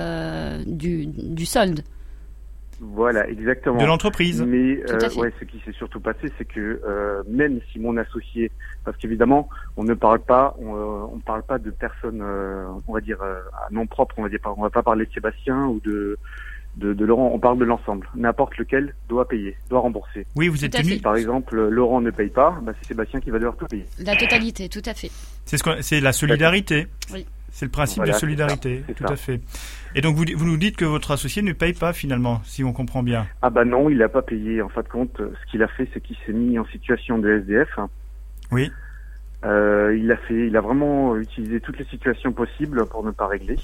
du, 0.64 1.06
du 1.06 1.44
solde. 1.44 1.82
Voilà, 2.80 3.28
exactement. 3.28 3.76
De 3.76 3.84
l'entreprise. 3.84 4.40
Mais 4.40 4.82
euh, 4.88 5.08
ouais, 5.16 5.32
ce 5.38 5.44
qui 5.44 5.60
s'est 5.64 5.72
surtout 5.72 6.00
passé, 6.00 6.32
c'est 6.38 6.46
que 6.46 6.80
euh, 6.82 7.22
même 7.28 7.60
si 7.70 7.78
mon 7.78 7.96
associé, 7.98 8.50
parce 8.84 8.96
qu'évidemment, 8.96 9.50
on 9.76 9.84
ne 9.84 9.92
parle 9.92 10.20
pas, 10.20 10.56
on, 10.58 10.74
euh, 10.74 11.06
on 11.12 11.18
parle 11.18 11.42
pas 11.42 11.58
de 11.58 11.70
personnes, 11.70 12.22
euh, 12.22 12.66
on 12.88 12.94
va 12.94 13.00
dire 13.00 13.20
euh, 13.22 13.40
à 13.52 13.70
nom 13.70 13.86
propre, 13.86 14.14
on 14.18 14.22
va 14.22 14.30
dire, 14.30 14.38
on 14.44 14.62
va 14.62 14.70
pas 14.70 14.82
parler 14.82 15.04
de 15.04 15.12
Sébastien 15.12 15.66
ou 15.66 15.80
de 15.80 16.18
de, 16.76 16.94
de 16.94 17.04
Laurent, 17.04 17.32
on 17.34 17.38
parle 17.38 17.58
de 17.58 17.64
l'ensemble. 17.64 18.08
N'importe 18.14 18.56
lequel 18.56 18.94
doit 19.08 19.26
payer, 19.28 19.56
doit 19.68 19.80
rembourser. 19.80 20.24
Oui, 20.36 20.48
vous 20.48 20.64
êtes 20.64 20.72
tenu. 20.72 21.00
Par 21.00 21.16
exemple, 21.16 21.60
Laurent 21.68 22.00
ne 22.00 22.10
paye 22.10 22.30
pas, 22.30 22.58
bah, 22.62 22.72
c'est 22.80 22.88
Sébastien 22.88 23.20
qui 23.20 23.30
va 23.30 23.38
devoir 23.38 23.56
tout 23.56 23.66
payer. 23.66 23.84
La 23.98 24.16
totalité, 24.16 24.68
tout 24.68 24.82
à 24.86 24.94
fait. 24.94 25.10
C'est 25.44 25.56
ce 25.58 25.82
c'est 25.82 26.00
la 26.00 26.12
solidarité. 26.12 26.86
Oui. 27.12 27.26
C'est 27.60 27.66
le 27.66 27.72
principe 27.72 28.04
de 28.04 28.12
solidarité, 28.12 28.82
tout 28.96 29.04
à 29.04 29.16
fait. 29.16 29.38
Et 29.94 30.00
donc 30.00 30.16
vous, 30.16 30.24
vous 30.34 30.46
nous 30.46 30.56
dites 30.56 30.78
que 30.78 30.86
votre 30.86 31.10
associé 31.10 31.42
ne 31.42 31.52
paye 31.52 31.74
pas 31.74 31.92
finalement, 31.92 32.40
si 32.44 32.64
on 32.64 32.72
comprend 32.72 33.02
bien. 33.02 33.26
Ah 33.42 33.50
bah 33.50 33.66
non, 33.66 33.90
il 33.90 33.98
n'a 33.98 34.08
pas 34.08 34.22
payé. 34.22 34.62
En 34.62 34.70
fin 34.70 34.80
de 34.80 34.88
compte, 34.88 35.18
ce 35.18 35.50
qu'il 35.50 35.62
a 35.62 35.68
fait, 35.68 35.86
c'est 35.92 36.00
qu'il 36.00 36.16
s'est 36.24 36.32
mis 36.32 36.58
en 36.58 36.64
situation 36.64 37.18
de 37.18 37.28
SDF. 37.28 37.78
Oui. 38.50 38.72
Euh, 39.44 39.94
il 39.94 40.10
a 40.10 40.16
fait, 40.16 40.46
il 40.46 40.56
a 40.56 40.62
vraiment 40.62 41.14
utilisé 41.18 41.60
toutes 41.60 41.78
les 41.78 41.84
situations 41.84 42.32
possibles 42.32 42.86
pour 42.86 43.04
ne 43.04 43.10
pas 43.10 43.26
régler. 43.26 43.58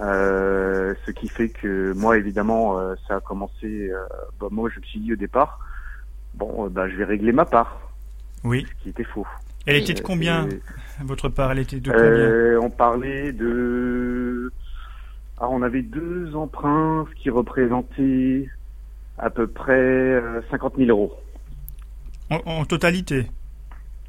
Euh, 0.00 0.94
ce 1.04 1.10
qui 1.10 1.28
fait 1.28 1.50
que 1.50 1.92
moi, 1.92 2.16
évidemment, 2.16 2.78
euh, 2.78 2.94
ça 3.06 3.16
a 3.16 3.20
commencé. 3.20 3.90
Euh, 3.90 4.06
bah, 4.40 4.46
moi, 4.50 4.70
je 4.74 4.80
me 4.80 4.84
suis 4.86 5.00
dit 5.00 5.12
au 5.12 5.16
départ, 5.16 5.60
bon, 6.32 6.70
bah, 6.70 6.88
je 6.88 6.96
vais 6.96 7.04
régler 7.04 7.32
ma 7.32 7.44
part. 7.44 7.78
Oui. 8.42 8.66
Ce 8.66 8.82
qui 8.82 8.88
était 8.88 9.04
faux. 9.04 9.26
Elle 9.66 9.76
était 9.76 9.94
de 9.94 10.00
combien 10.00 10.48
Votre 11.02 11.28
part, 11.28 11.52
elle 11.52 11.58
était 11.58 11.80
de 11.80 11.90
combien? 11.90 12.04
Euh, 12.04 12.60
On 12.62 12.70
parlait 12.70 13.32
de. 13.32 14.52
Ah, 15.38 15.48
on 15.50 15.60
avait 15.62 15.82
deux 15.82 16.34
emprunts, 16.34 17.06
ce 17.10 17.22
qui 17.22 17.28
représentait 17.30 18.48
à 19.18 19.30
peu 19.30 19.46
près 19.46 20.20
50 20.50 20.74
euh, 20.74 20.86
000 20.86 20.90
euros. 20.90 21.12
En, 22.30 22.64
totalité? 22.64 23.26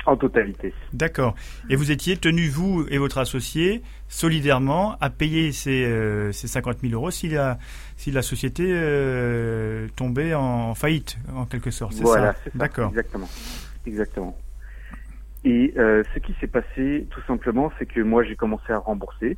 En 0.05 0.15
totalité. 0.15 0.73
D'accord. 0.93 1.35
Et 1.69 1.75
vous 1.75 1.91
étiez 1.91 2.17
tenu, 2.17 2.47
vous 2.47 2.85
et 2.89 2.97
votre 2.97 3.17
associé, 3.17 3.83
solidairement 4.07 4.95
à 5.01 5.09
payer 5.09 5.51
ces, 5.51 5.85
euh, 5.85 6.31
ces 6.31 6.47
50 6.47 6.79
000 6.81 6.93
euros 6.93 7.11
si 7.11 7.27
la, 7.27 7.57
si 7.97 8.11
la 8.11 8.21
société 8.21 8.63
euh, 8.67 9.87
tombait 9.95 10.33
en 10.33 10.73
faillite, 10.75 11.17
en 11.35 11.45
quelque 11.45 11.71
sorte. 11.71 11.93
C'est 11.93 12.03
voilà, 12.03 12.33
ça, 12.33 12.39
D'accord. 12.55 12.89
Exactement. 12.89 13.29
Exactement. 13.85 14.37
Et 15.47 15.73
euh, 15.77 16.03
ce 16.13 16.19
qui 16.19 16.35
s'est 16.41 16.47
passé, 16.47 17.07
tout 17.09 17.21
simplement, 17.25 17.71
c'est 17.79 17.85
que 17.85 18.01
moi, 18.01 18.21
j'ai 18.21 18.35
commencé 18.35 18.73
à 18.73 18.79
rembourser. 18.79 19.37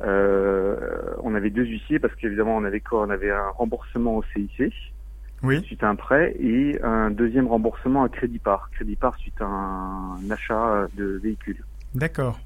Euh, 0.00 0.76
on 1.24 1.34
avait 1.34 1.50
deux 1.50 1.64
huissiers 1.64 1.98
parce 1.98 2.14
qu'évidemment, 2.14 2.56
on 2.56 2.62
avait 2.62 2.78
quoi? 2.78 3.02
On 3.02 3.10
avait 3.10 3.32
un 3.32 3.48
remboursement 3.48 4.18
au 4.18 4.22
CIC 4.32 4.72
oui. 5.42 5.60
suite 5.64 5.82
à 5.82 5.88
un 5.88 5.96
prêt 5.96 6.36
et 6.38 6.80
un 6.84 7.10
deuxième 7.10 7.48
remboursement 7.48 8.04
à 8.04 8.08
crédit 8.08 8.38
par. 8.38 8.70
Crédit 8.70 8.94
par 8.94 9.16
suite 9.16 9.34
à 9.40 9.46
un, 9.46 10.30
achat 10.30 10.86
de 10.94 11.18
véhicule. 11.20 11.64
D'accord. 11.96 12.38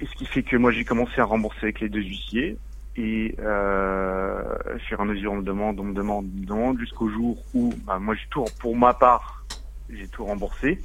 Et 0.00 0.06
ce 0.06 0.14
qui 0.16 0.26
fait 0.26 0.42
que 0.42 0.56
moi, 0.56 0.72
j'ai 0.72 0.84
commencé 0.84 1.20
à 1.20 1.24
rembourser 1.24 1.60
avec 1.62 1.78
les 1.78 1.88
deux 1.88 2.02
huissiers. 2.02 2.58
Et 2.96 3.36
euh, 3.38 4.42
et 4.74 4.94
à 4.98 5.04
mesure, 5.04 5.30
on 5.30 5.36
me 5.36 5.44
demande, 5.44 5.78
on 5.78 5.84
me 5.84 5.94
demande, 5.94 6.26
on 6.26 6.40
me 6.40 6.44
demande, 6.44 6.80
jusqu'au 6.80 7.08
jour 7.08 7.38
où, 7.54 7.72
bah, 7.84 8.00
moi, 8.00 8.16
j'ai 8.16 8.26
tout, 8.30 8.44
pour 8.58 8.76
ma 8.76 8.94
part, 8.94 9.44
j'ai 9.88 10.08
tout 10.08 10.24
remboursé. 10.24 10.80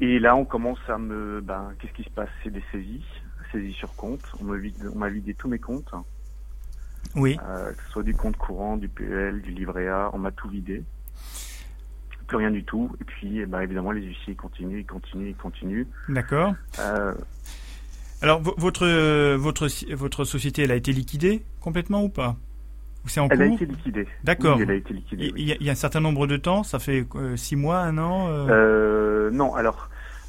Et 0.00 0.18
là, 0.18 0.36
on 0.36 0.44
commence 0.44 0.78
à 0.88 0.98
me, 0.98 1.40
ben, 1.40 1.72
qu'est-ce 1.78 1.92
qui 1.92 2.04
se 2.04 2.10
passe? 2.10 2.28
C'est 2.44 2.50
des 2.52 2.62
saisies, 2.70 3.04
saisies 3.50 3.72
sur 3.72 3.94
compte. 3.96 4.20
On 4.40 4.44
m'a 4.44 4.56
vidé, 4.56 4.78
on 4.92 4.98
m'a 4.98 5.08
vidé 5.08 5.34
tous 5.34 5.48
mes 5.48 5.58
comptes. 5.58 5.92
Oui. 7.16 7.36
Euh, 7.42 7.72
que 7.72 7.82
ce 7.84 7.90
soit 7.90 8.02
du 8.02 8.14
compte 8.14 8.36
courant, 8.36 8.76
du 8.76 8.88
PL, 8.88 9.40
du 9.42 9.50
livret 9.50 9.88
A, 9.88 10.10
on 10.12 10.18
m'a 10.18 10.30
tout 10.30 10.48
vidé. 10.48 10.82
Plus 12.26 12.36
rien 12.36 12.50
du 12.50 12.62
tout. 12.62 12.94
Et 13.00 13.04
puis, 13.04 13.38
eh 13.40 13.46
ben, 13.46 13.60
évidemment, 13.60 13.90
les 13.90 14.02
huissiers 14.02 14.34
continuent, 14.34 14.80
ils 14.80 14.86
continuent, 14.86 15.30
ils 15.30 15.36
continuent. 15.36 15.86
D'accord. 16.08 16.54
Euh, 16.78 17.14
Alors, 18.20 18.40
votre, 18.42 18.86
votre, 19.36 19.94
votre 19.94 20.24
société, 20.24 20.62
elle 20.62 20.70
a 20.70 20.76
été 20.76 20.92
liquidée 20.92 21.42
complètement 21.60 22.02
ou 22.04 22.08
pas? 22.08 22.36
C'est 23.06 23.20
en 23.20 23.28
elle 23.28 23.42
a 23.42 23.46
été 23.46 23.66
liquidée. 23.66 24.06
D'accord. 24.24 24.58
elle 24.60 24.70
a 24.70 24.74
été 24.74 24.94
liquidée. 24.94 25.32
Il, 25.36 25.46
y 25.46 25.68
a, 25.68 25.72
un 25.72 25.76
certain 25.76 26.00
nombre 26.00 26.26
de 26.26 26.36
temps, 26.36 26.62
ça 26.62 26.78
fait 26.78 27.06
euh, 27.14 27.36
six 27.36 27.56
mois, 27.56 27.78
un 27.78 27.98
an 27.98 28.28
euh... 28.28 28.46
Euh, 28.50 29.30
Non, 29.30 29.54
alors, 29.54 29.88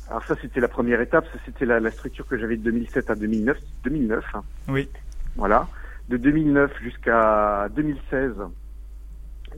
alors 0.09 0.23
ça 0.25 0.35
c'était 0.41 0.59
la 0.59 0.67
première 0.67 1.01
étape, 1.01 1.25
ça 1.33 1.39
c'était 1.45 1.65
la, 1.65 1.79
la, 1.79 1.91
structure 1.91 2.25
que 2.27 2.37
j'avais 2.37 2.57
de 2.57 2.63
2007 2.63 3.09
à 3.09 3.15
2009. 3.15 3.57
2009. 3.83 4.25
Hein. 4.33 4.43
Oui. 4.67 4.89
Voilà. 5.35 5.67
De 6.09 6.17
2009 6.17 6.71
jusqu'à 6.81 7.67
2016, 7.75 8.33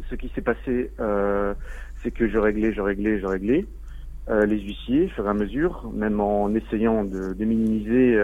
ce 0.10 0.16
qui 0.16 0.30
s'est 0.30 0.42
passé, 0.42 0.92
c'est 2.04 2.12
que 2.12 2.28
je 2.28 2.38
réglais, 2.38 2.74
je 2.74 2.82
réglais, 2.82 3.20
je 3.20 3.26
réglais 3.26 3.66
les 4.30 4.60
huissiers, 4.60 5.06
au 5.06 5.10
fur 5.10 5.26
et 5.26 5.30
à 5.30 5.34
mesure, 5.34 5.90
même 5.94 6.20
en 6.20 6.54
essayant 6.54 7.06
de, 7.06 7.34
de 7.34 7.46
minimiser 7.46 8.22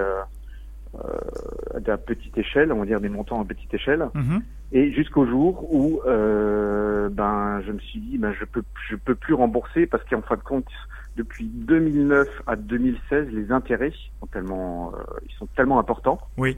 à 1.88 1.98
petite 1.98 2.38
échelle, 2.38 2.72
on 2.72 2.80
va 2.80 2.86
dire 2.86 3.00
des 3.00 3.10
montants 3.10 3.42
à 3.42 3.46
petite 3.46 3.74
échelle. 3.74 4.10
Mhm. 4.14 4.42
Et 4.72 4.92
jusqu'au 4.92 5.26
jour 5.26 5.74
où 5.74 6.02
euh, 6.06 7.08
ben 7.10 7.62
je 7.66 7.72
me 7.72 7.80
suis 7.80 8.00
dit 8.00 8.18
ben 8.18 8.34
je 8.38 8.44
peux 8.44 8.64
je 8.90 8.98
peux 8.98 9.16
plus 9.16 9.34
rembourser 9.34 9.88
parce 9.88 10.04
qu'en 10.10 10.22
fin 10.22 10.36
de 10.36 10.42
compte 10.42 10.68
depuis 11.16 11.46
2009 11.46 12.28
à 12.48 12.58
2016 12.58 13.30
les 13.32 13.52
intérêts 13.52 13.94
sont 14.20 14.28
tellement 14.28 14.92
euh, 14.94 15.04
ils 15.26 15.34
sont 15.36 15.48
tellement 15.56 15.80
importants 15.80 16.20
oui. 16.38 16.58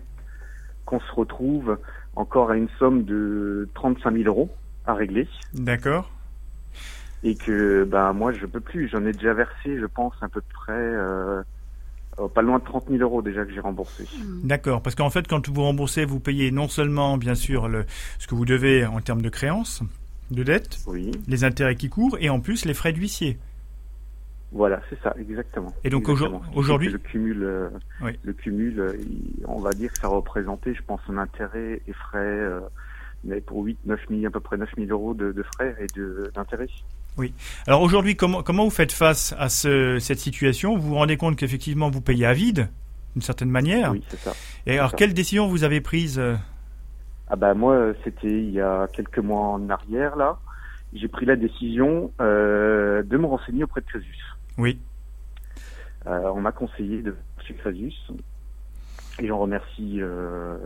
qu'on 0.86 1.00
se 1.00 1.12
retrouve 1.14 1.78
encore 2.16 2.50
à 2.50 2.58
une 2.58 2.70
somme 2.80 3.04
de 3.04 3.70
35 3.76 4.12
000 4.12 4.24
euros 4.26 4.50
à 4.88 4.96
régler. 4.96 5.28
D'accord. 5.54 6.10
Et 7.22 7.36
que 7.36 7.84
ben 7.84 8.14
moi 8.14 8.32
je 8.32 8.48
peux 8.48 8.60
plus 8.60 8.88
j'en 8.88 9.06
ai 9.06 9.12
déjà 9.12 9.36
versé 9.36 9.78
je 9.80 9.86
pense 9.86 10.16
à 10.22 10.30
peu 10.30 10.42
près 10.42 10.74
euh, 10.74 11.42
euh, 11.42 11.44
pas 12.28 12.42
loin 12.42 12.60
de 12.60 12.64
30 12.64 12.90
000 12.90 13.02
euros 13.02 13.22
déjà 13.22 13.46
que 13.46 13.54
j'ai 13.54 13.60
remboursé. 13.60 14.06
D'accord, 14.44 14.82
parce 14.82 14.96
qu'en 14.96 15.10
fait, 15.10 15.28
quand 15.28 15.48
vous 15.50 15.64
remboursez, 15.64 16.06
vous 16.06 16.20
payez 16.20 16.52
non 16.52 16.68
seulement, 16.68 17.18
bien 17.18 17.36
sûr, 17.36 17.68
le, 17.68 17.86
ce 18.20 18.28
que 18.28 18.36
vous 18.36 18.46
devez 18.46 18.86
en 18.86 19.00
termes 19.02 19.22
de 19.22 19.30
créances, 19.30 19.82
de 20.32 20.44
dette, 20.44 20.80
oui. 20.88 21.12
les 21.28 21.44
intérêts 21.44 21.76
qui 21.76 21.90
courent, 21.90 22.18
et 22.20 22.30
en 22.30 22.40
plus 22.40 22.66
les 22.66 22.74
frais 22.74 22.94
d'huissier. 22.94 23.38
Voilà, 24.52 24.82
c'est 24.90 25.00
ça, 25.02 25.16
exactement. 25.20 25.74
Et 25.84 25.90
donc 25.92 26.10
aujourd'hui, 26.10 26.90
le 26.90 26.98
cumul, 26.98 27.44
euh, 27.44 27.70
le 28.24 28.34
cumul, 28.34 28.80
euh, 28.80 28.94
on 29.48 29.60
va 29.60 29.72
dire 29.72 29.92
que 29.92 30.00
ça 30.00 30.08
représentait, 30.08 30.74
je 30.74 30.82
pense, 30.82 31.02
un 31.08 31.18
intérêt 31.18 31.82
et 31.88 31.94
frais 31.94 32.50
mais 33.24 33.42
pour 33.42 33.64
8, 33.64 33.80
9 33.86 34.00
000, 34.10 34.26
à 34.26 34.30
peu 34.30 34.40
près 34.40 34.58
9 34.58 34.70
000 34.78 34.90
euros 34.90 35.14
de, 35.14 35.44
frais 35.56 35.76
et 35.80 35.88
d'intérêt. 36.34 36.68
Oui. 37.20 37.34
Alors 37.68 37.82
aujourd'hui, 37.82 38.16
comment, 38.16 38.42
comment 38.44 38.64
vous 38.64 38.70
faites 38.70 38.94
face 38.94 39.36
à 39.38 39.50
cette 39.50 40.20
situation? 40.20 40.78
Vous 40.78 40.90
vous 40.90 40.96
rendez 40.96 41.18
compte 41.18 41.36
qu'effectivement 41.36 41.90
vous 41.90 42.00
payez 42.00 42.26
à 42.26 42.34
vide, 42.34 42.70
d'une 43.14 43.22
certaine 43.22 43.50
manière 43.50 43.92
Oui, 43.92 44.02
c'est 44.08 44.20
ça. 44.20 44.32
Et 44.66 44.80
alors, 44.80 44.96
quelle 44.96 45.14
décision 45.14 45.48
vous 45.48 45.66
avez 45.66 45.82
prise 45.82 46.18
euh? 46.18 46.36
Ah 47.28 47.36
bah 47.36 47.54
moi, 47.54 47.94
c'était 48.06 48.28
il 48.28 48.52
y 48.52 48.62
a 48.62 48.88
quelques 48.88 49.20
mois 49.20 49.50
en 49.50 49.70
arrière 49.70 50.16
là. 50.16 50.40
J'ai 50.94 51.10
pris 51.10 51.26
la 51.26 51.36
décision 51.36 52.12
euh, 52.22 53.04
de 53.04 53.18
me 53.18 53.26
renseigner 53.26 53.66
auprès 53.66 53.82
de 53.82 53.86
Crésus. 53.86 54.18
Oui. 54.58 54.80
Euh, 56.08 56.32
on 56.34 56.40
m'a 56.40 56.54
conseillé 56.54 57.02
de 57.02 57.16
chez 57.46 57.54
Crésus 57.54 57.94
et 59.20 59.28
j'en 59.28 59.40
remercie 59.40 60.00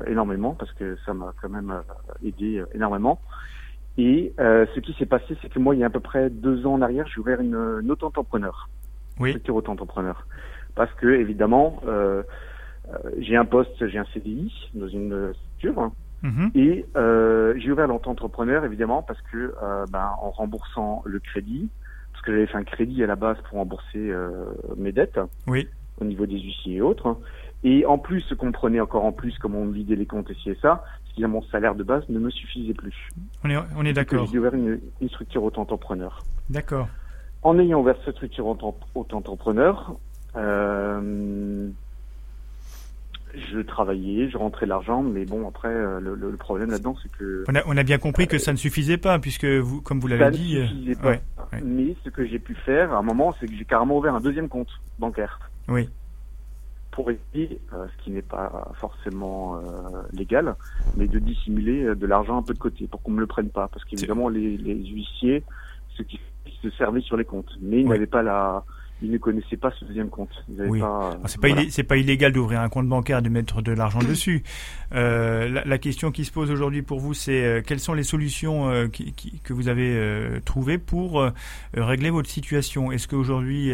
énormément 0.05 0.53
parce 0.53 0.71
que 0.73 0.95
ça 1.03 1.15
m'a 1.15 1.33
quand 1.41 1.49
même 1.49 1.73
aidé 2.23 2.63
énormément. 2.75 3.19
Et 3.97 4.33
ce 4.37 4.79
qui 4.79 4.93
s'est 4.93 5.05
passé, 5.05 5.37
c'est 5.41 5.49
que 5.49 5.59
moi, 5.59 5.75
il 5.75 5.79
y 5.79 5.83
a 5.83 5.87
à 5.87 5.89
peu 5.91 5.99
près 5.99 6.29
deux 6.29 6.65
ans 6.65 6.73
en 6.73 6.81
arrière, 6.81 7.05
j'ai 7.07 7.19
ouvert 7.19 7.39
une, 7.41 7.79
une 7.81 7.91
auto-entrepreneur. 7.91 8.69
Oui. 9.19 9.29
Structure 9.29 9.55
auto-entrepreneur. 9.55 10.25
Parce 10.75 10.91
que, 10.93 11.07
évidemment, 11.07 11.81
euh, 11.87 12.23
j'ai 13.19 13.35
un 13.35 13.45
poste, 13.45 13.87
j'ai 13.87 13.97
un 13.97 14.05
CDI 14.13 14.51
dans 14.73 14.87
une 14.87 15.33
structure. 15.33 15.91
Mhm. 16.21 16.51
Et 16.55 16.85
euh, 16.95 17.53
j'ai 17.57 17.71
ouvert 17.71 17.87
l'auto-entrepreneur 17.87 18.63
évidemment 18.63 19.03
parce 19.03 19.21
que 19.23 19.53
euh, 19.61 19.85
ben, 19.91 20.11
en 20.21 20.31
remboursant 20.31 21.01
le 21.05 21.19
crédit, 21.19 21.69
parce 22.13 22.23
que 22.23 22.31
j'avais 22.31 22.47
fait 22.47 22.57
un 22.57 22.63
crédit 22.63 23.03
à 23.03 23.07
la 23.07 23.17
base 23.17 23.37
pour 23.49 23.57
rembourser 23.57 24.09
euh, 24.09 24.45
mes 24.77 24.93
dettes 24.93 25.19
oui. 25.47 25.67
au 25.99 26.05
niveau 26.05 26.25
des 26.25 26.39
huissiers 26.39 26.75
et 26.75 26.81
autres. 26.81 27.17
Et 27.65 27.85
en 27.85 27.97
plus, 27.97 28.21
ce 28.21 28.35
qu'on 28.35 28.51
prenait 28.51 28.79
encore 28.79 29.05
en 29.05 29.11
plus, 29.11 29.37
comme 29.37 29.55
on 29.55 29.67
vidait 29.67 29.95
les 29.95 30.05
comptes 30.05 30.29
et 30.31 30.57
ça, 30.61 30.83
que 31.15 31.25
mon 31.25 31.41
salaire 31.43 31.75
de 31.75 31.83
base 31.83 32.03
ne 32.09 32.19
me 32.19 32.29
suffisait 32.29 32.73
plus. 32.73 33.09
On 33.43 33.49
est, 33.49 33.57
on 33.77 33.85
est 33.85 33.93
d'accord. 33.93 34.27
J'ai 34.31 34.39
ouvert 34.39 34.53
une, 34.53 34.79
une 35.01 35.09
structure 35.09 35.43
auto-entrepreneur. 35.43 36.23
D'accord. 36.49 36.87
En 37.43 37.59
ayant 37.59 37.81
ouvert 37.81 37.95
cette 38.05 38.15
structure 38.15 38.47
auto-entrepreneur, 38.47 39.95
euh, 40.35 41.69
je 43.35 43.59
travaillais, 43.59 44.29
je 44.29 44.37
rentrais 44.37 44.65
l'argent, 44.65 45.01
mais 45.01 45.25
bon 45.25 45.47
après 45.47 45.69
euh, 45.69 45.99
le, 45.99 46.15
le, 46.15 46.37
problème 46.37 46.69
là-dedans 46.71 46.95
c'est 47.01 47.11
que 47.11 47.43
on 47.47 47.55
a, 47.55 47.61
on 47.65 47.75
a, 47.75 47.83
bien 47.83 47.97
compris 47.97 48.27
que 48.27 48.37
ça 48.37 48.51
ne 48.51 48.57
suffisait 48.57 48.97
pas 48.97 49.19
puisque 49.19 49.45
vous, 49.45 49.81
comme 49.81 49.99
vous 49.99 50.07
l'avez 50.07 50.31
dit, 50.31 50.59
ne 50.59 50.67
suffisait 50.67 50.95
pas. 50.95 51.15
Mais 51.63 51.95
ce 52.03 52.09
que 52.09 52.25
j'ai 52.25 52.39
pu 52.39 52.55
faire 52.55 52.93
à 52.93 52.97
un 52.97 53.01
moment, 53.01 53.35
c'est 53.39 53.47
que 53.47 53.53
j'ai 53.55 53.65
carrément 53.65 53.97
ouvert 53.97 54.15
un 54.15 54.21
deuxième 54.21 54.49
compte 54.49 54.69
bancaire. 54.99 55.39
Oui. 55.67 55.89
Pour 56.93 57.11
éviter, 57.11 57.59
euh, 57.73 57.87
ce 57.87 58.03
qui 58.03 58.11
n'est 58.11 58.21
pas 58.21 58.71
forcément 58.75 59.57
euh, 59.57 59.59
légal, 60.13 60.55
mais 60.95 61.07
de 61.07 61.19
dissimuler 61.19 61.95
de 61.95 62.05
l'argent 62.05 62.37
un 62.37 62.43
peu 62.43 62.53
de 62.53 62.59
côté 62.59 62.87
pour 62.87 63.01
qu'on 63.01 63.11
me 63.11 63.19
le 63.19 63.27
prenne 63.27 63.49
pas, 63.49 63.67
parce 63.67 63.83
qu'évidemment 63.85 64.29
les, 64.29 64.57
les 64.57 64.85
huissiers, 64.85 65.43
ceux 65.97 66.03
qui 66.03 66.19
se 66.61 66.69
servaient 66.71 67.01
sur 67.01 67.17
les 67.17 67.25
comptes, 67.25 67.57
mais 67.61 67.81
ils 67.81 67.87
n'avaient 67.87 68.05
pas 68.05 68.23
la 68.23 68.63
ils 69.03 69.11
ne 69.11 69.17
connaissaient 69.17 69.57
pas 69.57 69.71
ce 69.77 69.83
deuxième 69.83 70.09
compte. 70.09 70.29
Oui. 70.47 70.81
c'est 71.25 71.41
pas, 71.41 71.49
c'est 71.69 71.83
pas 71.83 71.97
illégal 71.97 72.31
d'ouvrir 72.31 72.61
un 72.61 72.69
compte 72.69 72.87
bancaire 72.87 73.19
et 73.19 73.21
de 73.21 73.29
mettre 73.29 73.61
de 73.61 73.73
l'argent 73.73 73.99
dessus. 74.09 74.43
Euh, 74.95 75.61
la, 75.65 75.77
question 75.77 76.11
qui 76.11 76.23
se 76.23 76.31
pose 76.31 76.49
aujourd'hui 76.49 76.81
pour 76.81 76.99
vous, 76.99 77.13
c'est 77.13 77.43
euh, 77.43 77.61
quelles 77.61 77.81
sont 77.81 77.93
les 77.93 78.03
solutions 78.03 78.69
euh, 78.69 78.87
qui, 78.87 79.13
que 79.43 79.51
vous 79.51 79.67
avez 79.67 79.93
euh, 79.93 80.39
trouvées 80.45 80.77
pour 80.77 81.19
euh, 81.19 81.31
régler 81.73 82.11
votre 82.11 82.29
situation? 82.29 82.91
Est-ce 82.91 83.07
qu'aujourd'hui 83.07 83.73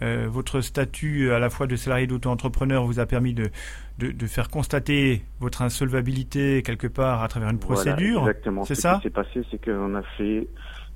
votre 0.00 0.60
statut 0.60 1.32
à 1.32 1.38
la 1.38 1.50
fois 1.50 1.66
de 1.66 1.76
salarié 1.76 2.06
d'auto-entrepreneur 2.06 2.84
vous 2.84 2.98
a 2.98 3.06
permis 3.06 3.34
de, 3.34 3.50
de, 3.98 4.10
de, 4.10 4.26
faire 4.26 4.48
constater 4.48 5.22
votre 5.38 5.62
insolvabilité 5.62 6.62
quelque 6.62 6.86
part 6.86 7.22
à 7.22 7.28
travers 7.28 7.50
une 7.50 7.58
procédure? 7.58 8.20
voilà, 8.20 8.30
Exactement. 8.30 8.64
C'est 8.64 8.74
ça? 8.74 8.94
Ce 8.94 8.98
qui 8.98 9.02
s'est 9.04 9.10
passé, 9.10 9.42
c'est 9.50 9.64
qu'on 9.64 9.94
a 9.94 10.02
fait 10.16 10.46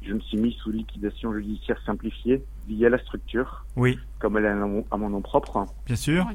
je 0.06 0.14
me 0.14 0.20
suis 0.20 0.36
mis 0.36 0.52
sous 0.52 0.70
liquidation 0.70 1.32
judiciaire 1.32 1.80
simplifiée 1.84 2.42
via 2.68 2.88
la 2.88 2.98
structure. 2.98 3.64
Oui. 3.76 3.98
Comme 4.18 4.36
elle 4.36 4.44
est 4.44 4.48
à 4.48 4.96
mon, 4.96 5.10
nom 5.10 5.20
propre. 5.20 5.66
Bien 5.86 5.96
sûr. 5.96 6.26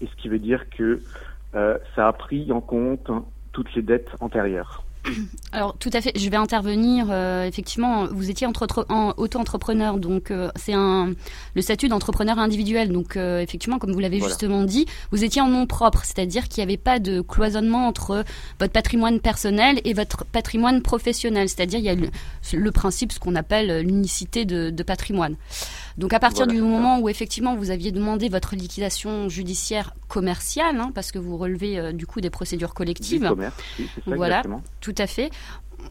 Et 0.00 0.06
ce 0.06 0.16
qui 0.16 0.28
veut 0.28 0.38
dire 0.38 0.68
que 0.70 1.00
euh, 1.54 1.78
ça 1.94 2.08
a 2.08 2.12
pris 2.12 2.50
en 2.52 2.60
compte 2.60 3.10
toutes 3.52 3.74
les 3.74 3.82
dettes 3.82 4.10
antérieures. 4.20 4.84
Alors 5.52 5.76
tout 5.78 5.90
à 5.92 6.00
fait, 6.00 6.12
je 6.16 6.28
vais 6.28 6.36
intervenir. 6.36 7.08
Euh, 7.10 7.46
effectivement, 7.46 8.06
vous 8.06 8.30
étiez 8.30 8.46
entre, 8.46 8.86
en, 8.88 9.14
auto-entrepreneur, 9.16 9.96
donc 9.96 10.30
euh, 10.30 10.50
c'est 10.56 10.74
un 10.74 11.12
le 11.54 11.62
statut 11.62 11.88
d'entrepreneur 11.88 12.38
individuel. 12.38 12.92
Donc 12.92 13.16
euh, 13.16 13.40
effectivement, 13.40 13.78
comme 13.78 13.92
vous 13.92 13.98
l'avez 13.98 14.20
justement 14.20 14.62
dit, 14.64 14.86
vous 15.10 15.24
étiez 15.24 15.40
en 15.40 15.48
nom 15.48 15.66
propre, 15.66 16.04
c'est-à-dire 16.04 16.48
qu'il 16.48 16.62
n'y 16.62 16.70
avait 16.70 16.76
pas 16.76 16.98
de 16.98 17.20
cloisonnement 17.20 17.86
entre 17.86 18.24
votre 18.60 18.72
patrimoine 18.72 19.20
personnel 19.20 19.80
et 19.84 19.94
votre 19.94 20.24
patrimoine 20.24 20.82
professionnel. 20.82 21.48
C'est-à-dire 21.48 21.78
il 21.78 21.84
y 21.84 21.90
a 21.90 21.94
le, 21.94 22.10
le 22.52 22.72
principe, 22.72 23.12
ce 23.12 23.18
qu'on 23.18 23.34
appelle 23.34 23.80
l'unicité 23.86 24.44
de, 24.44 24.70
de 24.70 24.82
patrimoine. 24.82 25.36
Donc 25.98 26.12
à 26.12 26.20
partir 26.20 26.46
du 26.46 26.60
moment 26.60 27.00
où 27.00 27.08
effectivement 27.08 27.56
vous 27.56 27.70
aviez 27.70 27.90
demandé 27.90 28.28
votre 28.28 28.54
liquidation 28.54 29.28
judiciaire 29.28 29.94
commerciale, 30.06 30.78
hein, 30.78 30.92
parce 30.94 31.10
que 31.10 31.18
vous 31.18 31.36
relevez 31.36 31.78
euh, 31.78 31.92
du 31.92 32.06
coup 32.06 32.20
des 32.20 32.30
procédures 32.30 32.72
collectives, 32.72 33.28
voilà, 34.06 34.42
tout 34.80 34.94
à 34.96 35.08
fait. 35.08 35.30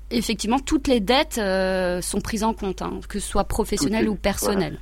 Effectivement, 0.09 0.59
toutes 0.59 0.87
les 0.87 1.01
dettes 1.01 1.37
euh, 1.37 2.01
sont 2.01 2.21
prises 2.21 2.43
en 2.43 2.53
compte, 2.53 2.81
hein, 2.81 2.99
que 3.09 3.19
ce 3.19 3.27
soit 3.27 3.43
professionnelles 3.43 4.07
ou 4.07 4.15
personnelles. 4.15 4.79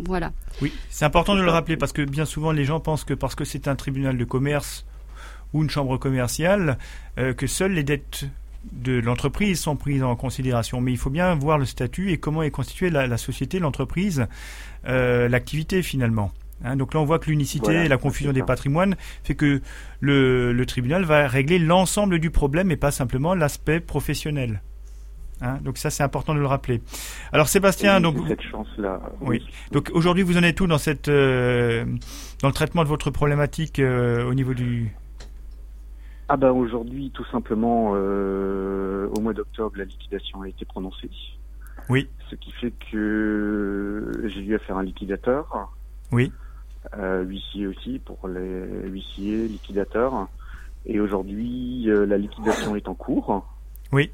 Voilà. 0.00 0.32
Oui, 0.60 0.72
c'est 0.90 1.04
important 1.04 1.36
de 1.36 1.40
le 1.40 1.50
rappeler 1.50 1.76
parce 1.76 1.92
que 1.92 2.02
bien 2.02 2.24
souvent 2.24 2.50
les 2.50 2.64
gens 2.64 2.80
pensent 2.80 3.04
que 3.04 3.14
parce 3.14 3.36
que 3.36 3.44
c'est 3.44 3.68
un 3.68 3.76
tribunal 3.76 4.18
de 4.18 4.24
commerce 4.24 4.84
ou 5.52 5.62
une 5.62 5.70
chambre 5.70 5.98
commerciale, 5.98 6.78
euh, 7.16 7.32
que 7.32 7.46
seules 7.46 7.72
les 7.72 7.84
dettes 7.84 8.26
de 8.72 8.98
l'entreprise 8.98 9.60
sont 9.60 9.76
prises 9.76 10.02
en 10.02 10.16
considération. 10.16 10.80
Mais 10.80 10.92
il 10.92 10.98
faut 10.98 11.10
bien 11.10 11.34
voir 11.34 11.58
le 11.58 11.64
statut 11.64 12.10
et 12.10 12.18
comment 12.18 12.42
est 12.42 12.50
constituée 12.50 12.90
la, 12.90 13.16
société, 13.16 13.58
l'entreprise, 13.58 14.26
euh, 14.86 15.28
l'activité 15.28 15.82
finalement. 15.82 16.32
Hein, 16.64 16.76
donc 16.76 16.94
là, 16.94 17.00
on 17.00 17.04
voit 17.04 17.18
que 17.18 17.30
l'unicité 17.30 17.84
et 17.84 17.88
la 17.88 17.96
confusion 17.96 18.32
des 18.32 18.42
patrimoines 18.42 18.96
fait 19.22 19.34
que 19.34 19.60
le, 20.00 20.64
tribunal 20.66 21.04
va 21.04 21.26
régler 21.28 21.58
l'ensemble 21.58 22.18
du 22.18 22.30
problème 22.30 22.70
et 22.70 22.76
pas 22.76 22.90
simplement 22.90 23.34
l'aspect 23.34 23.80
professionnel. 23.80 24.62
Hein, 25.40 25.58
donc 25.62 25.78
ça, 25.78 25.90
c'est 25.90 26.02
important 26.02 26.34
de 26.34 26.38
le 26.38 26.46
rappeler. 26.46 26.80
Alors 27.32 27.48
Sébastien, 27.48 28.00
donc 28.00 28.16
cette 28.28 28.40
chance-là. 28.40 29.00
Oui. 29.20 29.42
Donc 29.72 29.90
aujourd'hui, 29.92 30.22
vous 30.22 30.38
en 30.38 30.42
êtes 30.42 30.60
où 30.60 30.66
dans 30.66 30.78
cette 30.78 31.08
euh, 31.08 31.84
dans 32.40 32.48
le 32.48 32.54
traitement 32.54 32.84
de 32.84 32.88
votre 32.88 33.10
problématique 33.10 33.78
euh, 33.78 34.24
au 34.24 34.32
niveau 34.32 34.54
du 34.54 34.94
ah 36.28 36.36
ben 36.36 36.50
aujourd'hui, 36.50 37.10
tout 37.10 37.24
simplement, 37.26 37.92
euh, 37.94 39.08
au 39.14 39.20
mois 39.20 39.34
d'octobre, 39.34 39.76
la 39.76 39.84
liquidation 39.84 40.42
a 40.42 40.48
été 40.48 40.64
prononcée. 40.64 41.10
Oui. 41.88 42.08
Ce 42.30 42.34
qui 42.34 42.50
fait 42.52 42.72
que 42.90 44.10
j'ai 44.24 44.40
dû 44.40 44.58
faire 44.58 44.78
un 44.78 44.82
liquidateur. 44.82 45.70
Oui. 46.12 46.32
Euh, 46.96 47.22
huissier 47.22 47.66
aussi 47.66 47.98
pour 47.98 48.28
les 48.28 48.88
huissiers, 48.88 49.48
liquidateurs. 49.48 50.28
Et 50.86 51.00
aujourd'hui, 51.00 51.90
euh, 51.90 52.06
la 52.06 52.18
liquidation 52.18 52.76
est 52.76 52.88
en 52.88 52.94
cours. 52.94 53.46
Oui. 53.92 54.10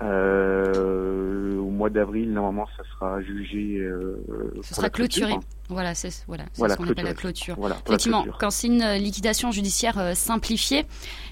Euh, 0.00 1.56
au 1.58 1.70
mois 1.70 1.90
d'avril, 1.90 2.32
normalement, 2.32 2.66
ça 2.76 2.82
sera 2.94 3.22
jugé. 3.22 3.78
Euh, 3.78 4.16
ça 4.62 4.74
sera 4.74 4.90
clôturé. 4.90 5.34
Voilà, 5.68 5.94
c'est 5.94 6.10
voilà, 6.26 6.44
ce 6.54 6.76
qu'on 6.76 6.88
appelle 6.88 7.04
la 7.04 7.14
clôture. 7.14 7.56
Effectivement, 7.86 8.26
quand 8.38 8.50
c'est 8.50 8.66
une 8.66 8.94
liquidation 8.94 9.50
judiciaire 9.52 9.98
euh, 9.98 10.14
simplifiée, 10.14 10.86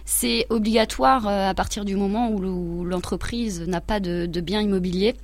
c'est 0.04 0.46
obligatoire 0.50 1.26
euh, 1.26 1.48
à 1.48 1.54
partir 1.54 1.84
du 1.84 1.96
moment 1.96 2.30
où 2.30 2.84
l'entreprise 2.84 3.66
n'a 3.66 3.80
pas 3.80 4.00
de, 4.00 4.26
de 4.26 4.40
biens 4.40 4.60
immobiliers 4.60 5.14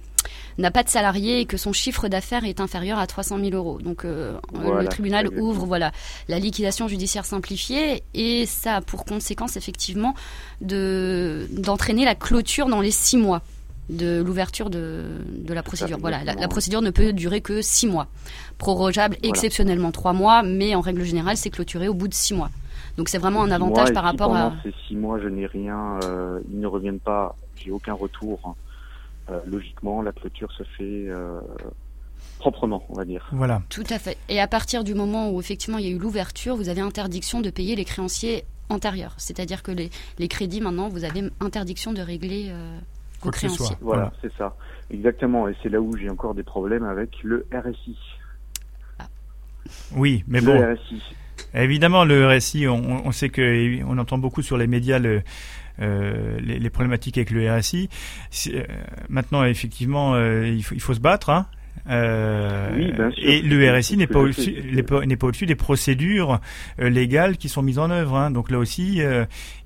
n'a 0.58 0.70
pas 0.70 0.82
de 0.82 0.88
salariés 0.88 1.40
et 1.40 1.46
que 1.46 1.56
son 1.56 1.72
chiffre 1.72 2.08
d'affaires 2.08 2.44
est 2.44 2.60
inférieur 2.60 2.98
à 2.98 3.06
300 3.06 3.38
000 3.38 3.50
euros. 3.50 3.80
Donc 3.80 4.04
euh, 4.04 4.38
le 4.54 4.86
tribunal 4.88 5.28
ouvre 5.38 5.66
voilà 5.66 5.92
la 6.28 6.38
liquidation 6.38 6.88
judiciaire 6.88 7.24
simplifiée 7.24 8.02
et 8.14 8.46
ça 8.46 8.76
a 8.76 8.80
pour 8.80 9.04
conséquence 9.04 9.56
effectivement 9.56 10.14
de 10.60 11.46
d'entraîner 11.50 12.04
la 12.04 12.14
clôture 12.14 12.68
dans 12.68 12.80
les 12.80 12.90
six 12.90 13.16
mois 13.16 13.42
de 13.88 14.20
l'ouverture 14.20 14.68
de, 14.68 15.04
de, 15.28 15.54
la 15.54 15.62
procédure. 15.62 15.98
Voilà, 16.00 16.24
la, 16.24 16.48
procédure 16.48 16.82
ne 16.82 16.90
peut 16.90 17.12
durer 17.12 17.40
que 17.40 17.62
six 17.62 17.86
mois, 17.86 18.08
prorogeable 18.58 19.16
exceptionnellement 19.22 19.92
trois 19.92 20.12
mois, 20.12 20.42
mais 20.42 20.74
en 20.74 20.80
règle 20.80 21.04
générale, 21.04 21.36
c'est 21.36 21.50
clôturé 21.50 21.86
au 21.86 21.94
bout 21.94 22.08
de 22.08 22.14
six 22.14 22.34
mois. 22.34 22.50
Donc 22.96 23.08
c'est 23.08 23.18
vraiment 23.18 23.42
un 23.42 23.50
avantage 23.50 23.92
par 23.92 24.04
rapport 24.04 24.34
à. 24.34 24.54
Ces 24.62 24.74
six 24.88 24.96
mois, 24.96 25.20
je 25.20 25.28
n'ai 25.28 25.46
rien, 25.46 26.00
euh, 26.04 26.40
ils 26.50 26.58
ne 26.58 26.66
reviennent 26.66 26.98
pas, 26.98 27.36
j'ai 27.56 27.70
aucun 27.70 27.92
retour 27.92 28.40
euh, 28.44 28.50
logiquement, 29.46 30.02
la 30.02 30.12
clôture 30.12 30.50
se 30.52 30.62
fait 30.62 31.08
euh, 31.08 31.40
proprement, 32.38 32.84
on 32.88 32.94
va 32.94 33.04
dire. 33.04 33.28
Voilà. 33.32 33.62
Tout 33.68 33.84
à 33.90 33.98
fait. 33.98 34.16
Et 34.28 34.40
à 34.40 34.46
partir 34.46 34.84
du 34.84 34.94
moment 34.94 35.30
où 35.30 35.40
effectivement 35.40 35.78
il 35.78 35.86
y 35.86 35.88
a 35.88 35.94
eu 35.94 35.98
l'ouverture, 35.98 36.56
vous 36.56 36.68
avez 36.68 36.80
interdiction 36.80 37.40
de 37.40 37.50
payer 37.50 37.76
les 37.76 37.84
créanciers 37.84 38.44
antérieurs. 38.68 39.14
C'est-à-dire 39.16 39.62
que 39.62 39.72
les, 39.72 39.90
les, 40.18 40.28
crédits, 40.28 40.60
maintenant, 40.60 40.88
vous 40.88 41.04
avez 41.04 41.24
interdiction 41.40 41.92
de 41.92 42.00
régler 42.02 42.48
euh, 42.50 42.78
vos 43.22 43.30
créanciers. 43.30 43.76
Voilà, 43.80 44.12
c'est 44.22 44.32
ça. 44.36 44.56
Exactement. 44.90 45.48
Et 45.48 45.56
c'est 45.62 45.68
là 45.68 45.80
où 45.80 45.96
j'ai 45.96 46.10
encore 46.10 46.34
des 46.34 46.42
problèmes 46.42 46.84
avec 46.84 47.22
le 47.22 47.46
RSI. 47.52 47.96
Ah. 48.98 49.06
Oui, 49.94 50.24
mais 50.26 50.40
bon. 50.40 50.56
RSI. 50.56 51.02
Évidemment, 51.54 52.04
le 52.04 52.26
RSI, 52.28 52.66
on, 52.66 53.06
on 53.06 53.12
sait 53.12 53.28
que 53.28 53.82
on 53.84 53.98
entend 53.98 54.18
beaucoup 54.18 54.42
sur 54.42 54.56
les 54.56 54.66
médias 54.66 54.98
le, 54.98 55.22
les, 55.78 56.70
problématiques 56.70 57.18
avec 57.18 57.30
le 57.30 57.50
RSI. 57.50 57.88
maintenant, 59.08 59.44
effectivement, 59.44 60.18
il 60.18 60.62
faut, 60.62 60.74
il, 60.74 60.80
faut, 60.80 60.94
se 60.94 61.00
battre. 61.00 61.30
Hein 61.30 61.46
oui, 62.76 62.92
bien 62.92 63.10
sûr. 63.10 63.22
Et 63.22 63.42
le 63.42 63.78
RSI 63.78 63.96
n'est 63.96 64.06
pas 64.06 64.20
au-dessus, 64.20 64.54
n'est 64.72 64.82
pas 64.82 65.26
au-dessus 65.26 65.46
des 65.46 65.54
procédures 65.54 66.40
légales 66.78 67.36
qui 67.36 67.48
sont 67.48 67.62
mises 67.62 67.78
en 67.78 67.90
œuvre. 67.90 68.16
Hein. 68.16 68.30
Donc 68.30 68.50
là 68.50 68.58
aussi, 68.58 69.02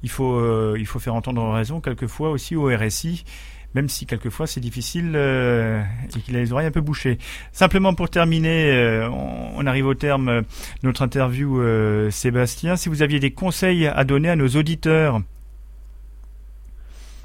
il 0.02 0.10
faut, 0.10 0.76
il 0.76 0.86
faut 0.86 0.98
faire 0.98 1.14
entendre 1.14 1.48
raison 1.50 1.80
quelquefois 1.80 2.30
aussi 2.30 2.56
au 2.56 2.66
RSI 2.66 3.24
même 3.74 3.88
si 3.88 4.06
quelquefois 4.06 4.46
c'est 4.46 4.60
difficile 4.60 5.12
euh, 5.14 5.82
et 6.16 6.20
qu'il 6.20 6.36
a 6.36 6.40
les 6.40 6.52
oreilles 6.52 6.66
un 6.66 6.72
peu 6.72 6.80
bouchées. 6.80 7.18
Simplement 7.52 7.94
pour 7.94 8.10
terminer, 8.10 8.70
euh, 8.70 9.08
on, 9.08 9.66
arrive 9.66 9.86
au 9.86 9.94
terme 9.94 10.40
de 10.40 10.44
notre 10.82 11.02
interview, 11.02 11.60
euh, 11.60 12.10
Sébastien. 12.10 12.76
Si 12.76 12.88
vous 12.88 13.02
aviez 13.02 13.20
des 13.20 13.30
conseils 13.30 13.86
à 13.86 14.04
donner 14.04 14.28
à 14.28 14.36
nos 14.36 14.48
auditeurs 14.48 15.20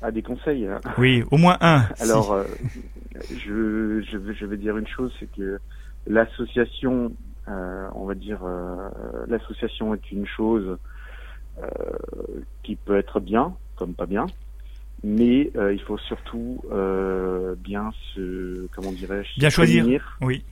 à 0.05 0.11
des 0.11 0.21
conseils 0.21 0.67
hein. 0.67 0.79
Oui, 0.97 1.23
au 1.31 1.37
moins 1.37 1.57
un. 1.61 1.83
Alors, 1.99 2.37
je, 3.29 4.01
je, 4.01 4.33
je, 4.33 4.45
vais 4.45 4.57
dire 4.57 4.77
une 4.77 4.87
chose, 4.87 5.13
c'est 5.19 5.31
que 5.31 5.59
l'association, 6.07 7.11
on 7.47 8.05
va 8.05 8.15
dire, 8.15 8.39
l'association 9.27 9.93
est 9.93 10.11
une 10.11 10.25
chose 10.25 10.77
qui 12.63 12.75
peut 12.75 12.97
être 12.97 13.19
bien, 13.19 13.55
comme 13.77 13.93
pas 13.93 14.05
bien 14.05 14.27
mais 15.05 15.51
euh, 15.55 15.73
il 15.73 15.81
faut 15.81 15.99
surtout 15.99 16.61
euh, 16.71 17.55
bien 17.59 17.91
se, 18.13 18.67
comment 18.73 18.91
dirais-je, 18.91 19.39
bien 19.39 19.49
choisir, 19.49 20.17
oui, 20.21 20.43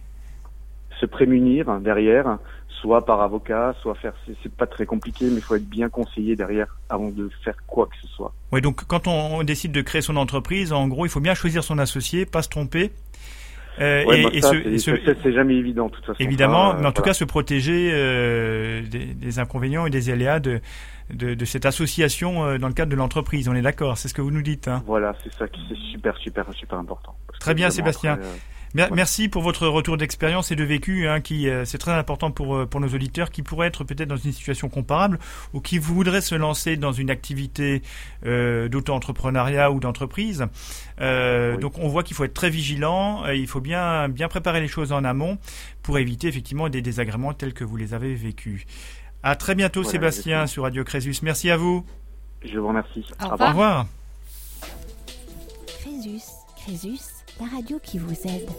se 1.03 1.07
prémunir 1.07 1.79
derrière, 1.81 2.37
soit 2.81 3.05
par 3.05 3.21
avocat, 3.21 3.75
soit 3.81 3.95
faire, 3.95 4.13
c'est 4.41 4.51
pas 4.51 4.67
très 4.67 4.85
compliqué, 4.85 5.25
mais 5.25 5.37
il 5.37 5.41
faut 5.41 5.55
être 5.55 5.69
bien 5.69 5.89
conseillé 5.89 6.35
derrière 6.35 6.67
avant 6.89 7.09
de 7.09 7.29
faire 7.43 7.55
quoi 7.67 7.87
que 7.87 7.95
ce 8.01 8.07
soit. 8.07 8.33
Oui, 8.51 8.61
donc 8.61 8.85
quand 8.85 9.07
on 9.07 9.43
décide 9.43 9.71
de 9.71 9.81
créer 9.81 10.01
son 10.01 10.15
entreprise, 10.15 10.71
en 10.71 10.87
gros, 10.87 11.05
il 11.05 11.09
faut 11.09 11.19
bien 11.19 11.33
choisir 11.33 11.63
son 11.63 11.77
associé, 11.77 12.25
pas 12.25 12.41
se 12.41 12.49
tromper. 12.49 12.91
Euh, 13.79 14.03
et, 14.31 14.77
c'est 14.79 15.33
jamais 15.33 15.55
évident, 15.55 15.87
de 15.87 15.93
toute 15.93 16.05
façon. 16.05 16.19
Évidemment, 16.19 16.75
mais 16.75 16.85
en 16.85 16.91
tout 16.91 17.01
cas, 17.01 17.13
se 17.13 17.23
protéger 17.23 17.89
euh, 17.91 18.83
des, 18.87 19.05
des, 19.05 19.39
inconvénients 19.39 19.87
et 19.87 19.89
des 19.89 20.11
aléas 20.11 20.39
de, 20.39 20.61
de, 21.09 21.33
de 21.33 21.45
cette 21.45 21.65
association 21.65 22.45
euh, 22.45 22.57
dans 22.59 22.67
le 22.67 22.75
cadre 22.75 22.91
de 22.91 22.95
l'entreprise. 22.95 23.49
On 23.49 23.55
est 23.55 23.63
d'accord, 23.63 23.97
c'est 23.97 24.07
ce 24.09 24.13
que 24.13 24.21
vous 24.21 24.29
nous 24.29 24.43
dites. 24.43 24.67
Hein. 24.67 24.83
Voilà, 24.85 25.15
c'est 25.23 25.33
ça 25.33 25.47
qui 25.47 25.59
c'est 25.67 25.91
super, 25.91 26.15
super, 26.17 26.45
super 26.53 26.77
important. 26.77 27.15
Très 27.39 27.55
bien, 27.55 27.71
Sébastien. 27.71 28.19
Euh, 28.21 28.35
merci 28.73 29.29
pour 29.29 29.41
votre 29.41 29.67
retour 29.67 29.97
d'expérience 29.97 30.51
et 30.51 30.55
de 30.55 30.63
vécu, 30.63 31.07
hein, 31.07 31.21
qui 31.21 31.49
euh, 31.49 31.65
c'est 31.65 31.77
très 31.77 31.91
important 31.91 32.31
pour 32.31 32.67
pour 32.67 32.79
nos 32.79 32.87
auditeurs 32.87 33.29
qui 33.29 33.41
pourraient 33.43 33.67
être 33.67 33.83
peut-être 33.83 34.09
dans 34.09 34.17
une 34.17 34.31
situation 34.31 34.69
comparable 34.69 35.19
ou 35.53 35.61
qui 35.61 35.77
voudraient 35.77 36.21
se 36.21 36.35
lancer 36.35 36.77
dans 36.77 36.91
une 36.91 37.09
activité 37.09 37.81
euh, 38.25 38.67
d'auto-entrepreneuriat 38.69 39.71
ou 39.71 39.79
d'entreprise. 39.79 40.45
Euh, 41.01 41.57
Donc 41.57 41.77
on 41.77 41.87
voit 41.87 42.03
qu'il 42.03 42.15
faut 42.15 42.23
être 42.23 42.33
très 42.33 42.49
vigilant, 42.49 43.25
il 43.27 43.47
faut 43.47 43.61
bien 43.61 44.09
bien 44.09 44.27
préparer 44.27 44.61
les 44.61 44.67
choses 44.67 44.91
en 44.91 45.03
amont 45.03 45.37
pour 45.81 45.97
éviter 45.97 46.27
effectivement 46.27 46.69
des 46.69 46.81
désagréments 46.81 47.33
tels 47.33 47.53
que 47.53 47.63
vous 47.63 47.77
les 47.77 47.93
avez 47.93 48.15
vécus. 48.15 48.65
À 49.21 49.35
très 49.35 49.55
bientôt, 49.55 49.83
Sébastien, 49.83 50.47
sur 50.47 50.63
Radio 50.63 50.83
Crésus. 50.83 51.15
Merci 51.21 51.49
à 51.49 51.55
vous. 51.55 51.85
Je 52.43 52.59
vous 52.59 52.67
remercie. 52.67 53.05
Au 53.21 53.29
revoir. 53.29 53.41
Au 53.41 53.51
revoir. 53.51 53.85
Crésus, 55.79 56.21
Crésus, 56.57 57.22
la 57.39 57.47
radio 57.47 57.79
qui 57.81 57.97
vous 57.97 58.13
aide. 58.27 58.49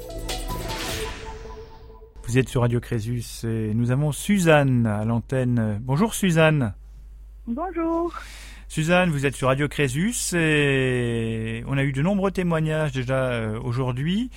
Vous 2.26 2.38
êtes 2.38 2.48
sur 2.48 2.62
Radio 2.62 2.80
Crésus 2.80 3.22
et 3.44 3.74
nous 3.74 3.90
avons 3.90 4.12
Suzanne 4.12 4.86
à 4.86 5.04
l'antenne. 5.04 5.78
Bonjour 5.82 6.14
Suzanne. 6.14 6.74
Bonjour. 7.46 8.14
Suzanne, 8.68 9.10
vous 9.10 9.26
êtes 9.26 9.36
sur 9.36 9.48
Radio 9.48 9.68
Crésus 9.68 10.34
et 10.34 11.62
on 11.66 11.76
a 11.76 11.84
eu 11.84 11.92
de 11.92 12.02
nombreux 12.02 12.30
témoignages 12.30 12.92
déjà 12.92 13.32
euh, 13.32 13.60
aujourd'hui 13.60 14.30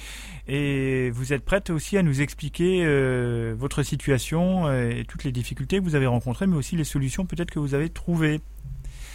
et 0.48 1.10
vous 1.12 1.34
êtes 1.34 1.44
prête 1.44 1.70
aussi 1.70 1.98
à 1.98 2.04
nous 2.04 2.22
expliquer 2.22 2.84
euh, 2.86 3.56
votre 3.58 3.84
situation 3.84 4.72
et 4.72 5.06
toutes 5.08 5.24
les 5.24 5.32
difficultés 5.32 5.80
que 5.80 5.84
vous 5.84 5.96
avez 5.96 6.08
rencontrées, 6.08 6.46
mais 6.46 6.58
aussi 6.58 6.76
les 6.76 6.84
solutions 6.84 7.26
peut-être 7.26 7.52
que 7.52 7.60
vous 7.60 7.74
avez 7.74 7.90
trouvées. 7.90 8.42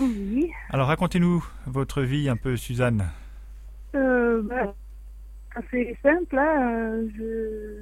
Oui. 0.01 0.51
Alors 0.71 0.89
racontez-nous 0.89 1.45
votre 1.67 2.03
vie 2.03 2.29
un 2.29 2.37
peu, 2.37 2.57
Suzanne. 2.57 3.07
Euh, 3.95 4.43
bah, 4.43 4.75
c'est 5.71 5.97
simple. 6.03 6.39
Hein. 6.39 7.05
Je, 7.17 7.81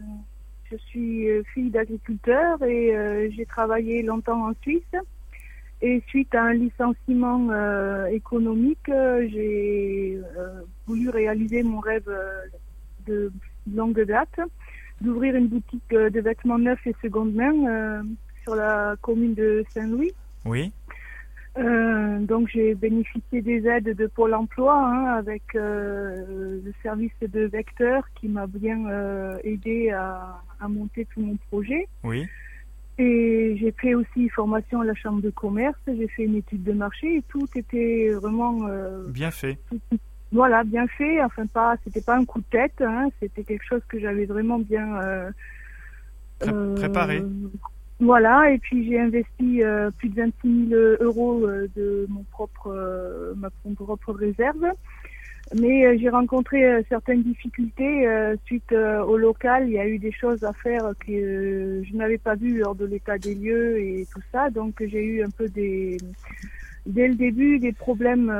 je, 0.71 0.77
suis 0.77 1.27
fille 1.55 1.71
d'agriculteur 1.71 2.63
et 2.63 3.31
j'ai 3.37 3.47
travaillé 3.47 4.03
longtemps 4.03 4.49
en 4.49 4.55
Suisse. 4.63 4.95
Et 5.83 6.03
suite 6.09 6.35
à 6.35 6.43
un 6.43 6.53
licenciement 6.53 7.49
euh, 7.51 8.07
économique, 8.07 8.89
euh, 8.91 9.27
j'ai 9.31 10.21
euh, 10.37 10.61
voulu 10.87 11.09
réaliser 11.09 11.63
mon 11.63 11.81
rêve 11.81 12.11
de 13.07 13.33
longue 13.73 14.03
date, 14.03 14.41
d'ouvrir 15.01 15.37
une 15.37 15.49
boutique 15.49 15.91
de 15.91 16.21
vêtements 16.21 16.59
neufs 16.59 16.87
et 16.87 16.95
seconde 17.01 17.35
main 17.35 18.03
sur 18.43 18.55
la 18.55 18.95
commune 19.01 19.35
de 19.35 19.65
Saint-Louis. 19.73 20.13
Oui. 20.45 20.71
Donc 21.57 22.49
j'ai 22.49 22.75
bénéficié 22.75 23.43
des 23.43 23.67
aides 23.67 23.97
de 23.97 24.07
Pôle 24.07 24.35
Emploi 24.35 24.75
hein, 24.75 25.07
avec 25.15 25.43
le 25.55 26.73
service 26.83 27.13
de 27.21 27.41
vecteur 27.47 28.05
qui 28.15 28.29
m'a 28.29 28.47
bien 28.47 28.87
aidé 29.43 29.91
à, 29.91 30.43
à, 30.61 30.69
monter 30.69 31.07
tout 31.13 31.21
mon 31.21 31.37
projet. 31.51 31.89
Oui. 32.05 32.27
Et 33.01 33.57
j'ai 33.59 33.73
fait 33.73 33.95
aussi 33.95 34.29
formation 34.29 34.83
à 34.83 34.85
la 34.85 34.95
chambre 34.95 35.23
de 35.23 35.31
commerce, 35.31 35.79
j'ai 35.87 36.07
fait 36.09 36.25
une 36.25 36.37
étude 36.37 36.63
de 36.65 36.73
marché 36.73 37.17
et 37.17 37.23
tout 37.29 37.49
était 37.55 38.11
vraiment 38.11 38.69
euh, 38.69 39.07
bien 39.09 39.31
fait. 39.31 39.59
voilà, 40.33 40.65
bien 40.65 40.87
fait. 40.87 41.23
Enfin 41.25 41.47
pas, 41.47 41.77
c'était 41.83 42.03
pas 42.03 42.17
un 42.17 42.27
coup 42.27 42.41
de 42.41 42.45
tête, 42.51 42.79
hein, 42.83 43.09
c'était 43.19 43.43
quelque 43.43 43.65
chose 43.65 43.81
que 43.89 43.99
j'avais 43.99 44.27
vraiment 44.27 44.59
bien 44.59 45.01
euh, 45.01 45.31
euh 46.43 46.75
préparé. 46.75 47.23
Voilà, 48.01 48.51
et 48.51 48.59
puis 48.59 48.89
j'ai 48.89 48.99
investi 48.99 49.63
euh, 49.63 49.91
plus 49.91 50.09
de 50.09 50.23
26 50.23 50.69
000 50.71 50.81
euros 51.01 51.47
de 51.77 52.07
mon 52.09 52.25
propre 52.31 53.35
ma 53.37 53.51
propre 53.77 54.13
réserve. 54.13 54.73
Mais 55.55 55.85
euh, 55.85 55.97
j'ai 56.01 56.09
rencontré 56.09 56.65
euh, 56.65 56.83
certaines 56.89 57.23
difficultés 57.23 58.07
euh, 58.07 58.37
suite 58.45 58.73
au 58.73 59.17
local. 59.17 59.65
Il 59.67 59.73
y 59.73 59.79
a 59.79 59.87
eu 59.87 59.99
des 59.99 60.13
choses 60.13 60.45
à 60.45 60.53
faire 60.53 60.93
que 61.05 61.83
je 61.85 61.97
n'avais 61.97 62.19
pas 62.19 62.37
vues 62.37 62.59
lors 62.59 62.75
de 62.75 62.85
l'état 62.85 63.19
des 63.19 63.35
lieux 63.35 63.81
et 63.81 64.07
tout 64.13 64.23
ça. 64.31 64.51
Donc 64.51 64.77
j'ai 64.81 65.03
eu 65.03 65.25
un 65.25 65.31
peu 65.31 65.49
des, 65.49 65.97
dès 66.87 67.09
le 67.09 67.15
début, 67.15 67.59
des 67.59 67.73
problèmes 67.73 68.33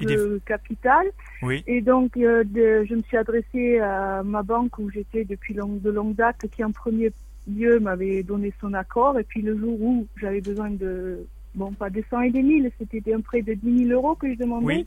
de 0.00 0.40
capital. 0.44 1.06
Oui. 1.42 1.62
Et 1.66 1.80
donc 1.80 2.12
je 2.16 2.94
me 2.94 3.02
suis 3.02 3.16
adressée 3.16 3.78
à 3.78 4.22
ma 4.22 4.42
banque 4.42 4.78
où 4.78 4.90
j'étais 4.90 5.24
depuis 5.24 5.54
long, 5.54 5.78
de 5.82 5.90
longue 5.90 6.14
date, 6.14 6.46
qui 6.50 6.64
en 6.64 6.72
premier 6.72 7.12
lieu 7.46 7.78
m'avait 7.80 8.22
donné 8.22 8.52
son 8.60 8.74
accord. 8.74 9.18
Et 9.18 9.24
puis 9.24 9.42
le 9.42 9.56
jour 9.56 9.80
où 9.80 10.06
j'avais 10.16 10.40
besoin 10.40 10.70
de 10.70 11.26
bon, 11.54 11.72
pas 11.72 11.90
des 11.90 12.04
100 12.10 12.20
et 12.22 12.30
des 12.30 12.42
1000, 12.42 12.70
c'était 12.78 13.14
un 13.14 13.20
prêt 13.20 13.42
de 13.42 13.54
10 13.54 13.86
000 13.86 13.90
euros 13.92 14.14
que 14.14 14.32
je 14.32 14.38
demandais. 14.38 14.66
Oui. 14.66 14.86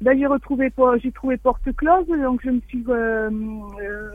Ben, 0.00 0.16
j'ai 0.16 0.26
retrouvé, 0.26 0.70
j'ai 1.02 1.10
trouvé 1.10 1.36
porte 1.38 1.74
close, 1.74 2.06
donc 2.06 2.40
je 2.44 2.50
me 2.50 2.60
suis 2.68 2.84
euh, 2.88 3.30
euh, 3.82 4.10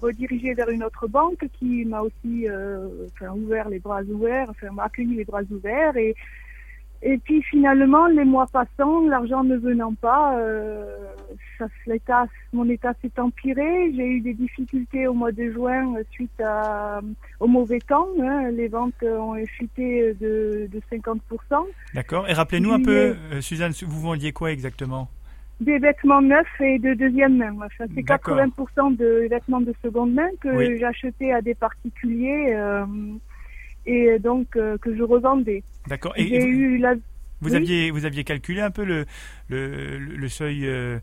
redirigée 0.00 0.54
vers 0.54 0.70
une 0.70 0.82
autre 0.82 1.06
banque 1.08 1.46
qui 1.58 1.84
m'a 1.84 2.00
aussi 2.00 2.48
euh, 2.48 2.88
enfin, 3.12 3.32
ouvert 3.32 3.68
les 3.68 3.78
bras 3.78 4.00
ouverts, 4.02 4.46
enfin 4.48 4.70
m'a 4.72 4.84
accueilli 4.84 5.14
les 5.14 5.26
bras 5.26 5.42
ouverts 5.50 5.94
et 5.98 6.14
et 7.02 7.18
puis 7.18 7.42
finalement, 7.42 8.06
les 8.06 8.24
mois 8.24 8.46
passant, 8.46 9.06
l'argent 9.08 9.44
ne 9.44 9.56
venant 9.56 9.94
pas, 9.94 10.38
euh, 10.38 10.84
ça, 11.58 11.66
mon 12.52 12.68
état 12.68 12.94
s'est 13.02 13.18
empiré. 13.18 13.92
J'ai 13.94 14.06
eu 14.06 14.20
des 14.20 14.34
difficultés 14.34 15.06
au 15.06 15.14
mois 15.14 15.32
de 15.32 15.50
juin 15.50 15.94
suite 16.10 16.40
à, 16.40 17.00
au 17.40 17.46
mauvais 17.46 17.80
temps. 17.80 18.08
Hein. 18.20 18.50
Les 18.50 18.68
ventes 18.68 19.02
ont 19.02 19.36
chuté 19.46 20.14
de, 20.14 20.68
de 20.72 20.80
50%. 20.90 21.18
D'accord. 21.94 22.28
Et 22.28 22.32
rappelez-nous 22.32 22.72
un 22.72 22.82
peu, 22.82 23.14
euh, 23.32 23.40
Suzanne, 23.40 23.72
vous 23.86 24.00
vendiez 24.00 24.32
quoi 24.32 24.50
exactement? 24.52 25.08
Des 25.60 25.78
vêtements 25.78 26.22
neufs 26.22 26.60
et 26.60 26.78
de 26.78 26.94
deuxième 26.94 27.36
main. 27.36 27.54
Enfin, 27.64 27.84
c'est 27.94 28.02
80% 28.02 28.96
de 28.96 29.26
vêtements 29.30 29.60
de 29.60 29.74
seconde 29.82 30.12
main 30.12 30.28
que 30.40 30.76
j'achetais 30.76 31.32
à 31.32 31.40
des 31.40 31.54
particuliers. 31.54 32.54
Euh, 32.54 32.84
et 33.86 34.18
donc 34.18 34.56
euh, 34.56 34.76
que 34.78 34.94
je 34.96 35.02
revendais. 35.02 35.62
D'accord. 35.86 36.12
Et 36.16 36.26
j'ai 36.26 36.44
eu 36.44 36.78
la... 36.78 36.94
vous 37.40 37.54
aviez 37.54 37.90
vous 37.90 38.04
aviez 38.04 38.24
calculé 38.24 38.60
un 38.60 38.70
peu 38.70 38.84
le 38.84 39.06
le, 39.48 39.98
le 39.98 40.28
seuil. 40.28 40.66
Euh, 40.66 40.98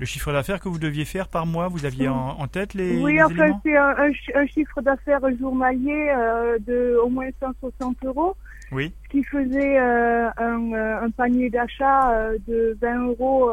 le 0.00 0.06
chiffre 0.06 0.32
d'affaires 0.32 0.60
que 0.60 0.68
vous 0.68 0.78
deviez 0.78 1.04
faire 1.04 1.26
par 1.26 1.44
mois, 1.44 1.66
vous 1.66 1.84
aviez 1.84 2.08
en, 2.08 2.46
tête 2.46 2.74
les 2.74 3.02
Oui, 3.02 3.20
enfin, 3.20 3.48
c'est 3.64 3.76
un, 3.76 3.96
un, 4.36 4.46
chiffre 4.46 4.80
d'affaires 4.80 5.18
journalier 5.40 6.12
euh, 6.16 6.56
de 6.64 6.96
au 7.02 7.08
moins 7.08 7.26
160 7.40 7.96
euros. 8.04 8.36
Oui. 8.70 8.92
Ce 9.02 9.08
qui 9.08 9.24
faisait 9.24 9.76
un, 9.76 10.30
un, 10.38 11.10
panier 11.10 11.50
d'achat 11.50 12.14
de 12.46 12.78
20 12.80 13.06
euros 13.08 13.50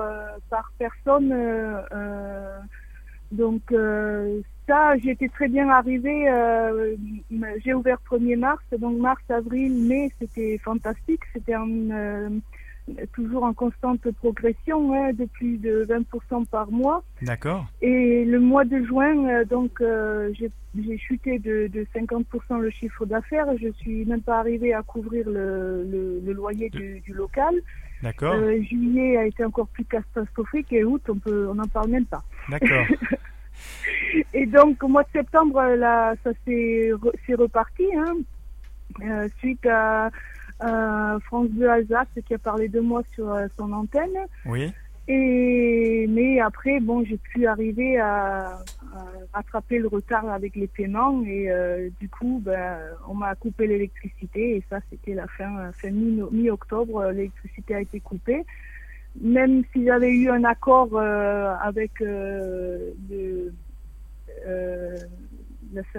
par 0.51 0.71
personne. 0.78 1.34
donc, 3.32 3.63
ça, 4.68 4.97
j'étais 4.97 5.28
très 5.28 5.47
bien 5.47 5.70
arrivée. 5.70 6.30
Euh, 6.30 6.95
j'ai 7.63 7.74
ouvert 7.74 7.97
1er 8.09 8.38
mars, 8.38 8.63
donc 8.80 8.97
mars, 8.97 9.22
avril, 9.30 9.74
mai, 9.88 10.11
c'était 10.20 10.57
fantastique. 10.63 11.22
C'était 11.34 11.55
euh, 11.55 12.30
toujours 13.13 13.43
en 13.43 13.53
constante 13.53 14.09
progression, 14.11 14.93
hein, 14.93 15.13
de 15.13 15.26
plus 15.26 15.57
de 15.57 15.86
20% 15.86 16.45
par 16.47 16.72
mois. 16.72 17.03
D'accord. 17.22 17.66
Et 17.82 18.26
le 18.26 18.39
mois 18.39 18.66
de 18.66 18.84
juin, 18.84 19.28
euh, 19.28 19.45
donc, 19.45 19.82
j'ai 20.34 20.97
chuté 20.97 21.39
de, 21.39 21.68
de 21.68 21.86
50% 21.95 22.59
le 22.59 22.70
chiffre 22.70 23.05
d'affaires. 23.05 23.47
Je 23.61 23.72
suis 23.74 24.05
même 24.05 24.22
pas 24.22 24.39
arrivée 24.39 24.74
à 24.74 24.82
couvrir 24.82 25.30
le, 25.30 26.22
le, 26.24 26.34
loyer 26.34 26.70
du, 26.70 26.99
du, 27.01 27.13
local. 27.13 27.55
D'accord. 28.03 28.36
juillet 28.61 29.18
a 29.18 29.26
été 29.26 29.43
encore 29.43 29.68
plus 29.68 29.86
catastrophique 29.86 30.72
et 30.74 30.84
août, 30.84 31.01
on 31.07 31.16
peut, 31.16 31.47
on 31.49 31.55
n'en 31.55 31.68
parle 31.68 31.89
même 31.89 32.05
pas. 32.05 32.24
D'accord. 32.49 32.86
Et 34.33 34.45
donc, 34.45 34.83
au 34.83 34.87
mois 34.87 35.03
de 35.03 35.09
septembre, 35.13 35.61
là, 35.75 36.13
ça 36.23 36.31
s'est 36.45 36.91
reparti, 37.37 37.85
hein, 37.95 38.15
euh, 39.01 39.27
suite 39.39 39.65
à, 39.65 40.09
France 41.25 41.49
2 41.51 41.67
Alsace 41.67 42.07
qui 42.25 42.33
a 42.33 42.37
parlé 42.37 42.69
de 42.69 42.79
moi 42.79 43.01
sur 43.13 43.29
euh, 43.29 43.47
son 43.57 43.73
antenne. 43.73 44.17
Oui. 44.45 44.71
Et 45.07 46.07
mais 46.09 46.39
après, 46.39 46.79
bon, 46.79 47.03
j'ai 47.03 47.17
pu 47.17 47.45
arriver 47.45 47.99
à, 47.99 48.59
rattraper 49.33 49.79
le 49.79 49.87
retard 49.87 50.27
avec 50.29 50.55
les 50.55 50.67
paiements 50.67 51.21
et 51.25 51.51
euh, 51.51 51.89
du 51.99 52.07
coup, 52.07 52.41
ben, 52.43 52.79
on 53.07 53.13
m'a 53.13 53.35
coupé 53.35 53.67
l'électricité 53.67 54.55
et 54.55 54.63
ça, 54.69 54.79
c'était 54.89 55.13
la 55.13 55.27
fin, 55.27 55.71
fin 55.73 55.91
mi-octobre, 55.91 57.11
l'électricité 57.11 57.75
a 57.75 57.81
été 57.81 57.99
coupée 57.99 58.45
même 59.22 59.63
si 59.72 59.86
j'avais 59.86 60.11
eu 60.11 60.30
un 60.30 60.43
accord 60.43 60.89
euh, 60.93 61.53
avec 61.61 61.91
euh, 62.01 62.91
le, 63.09 63.53
euh, 64.47 64.95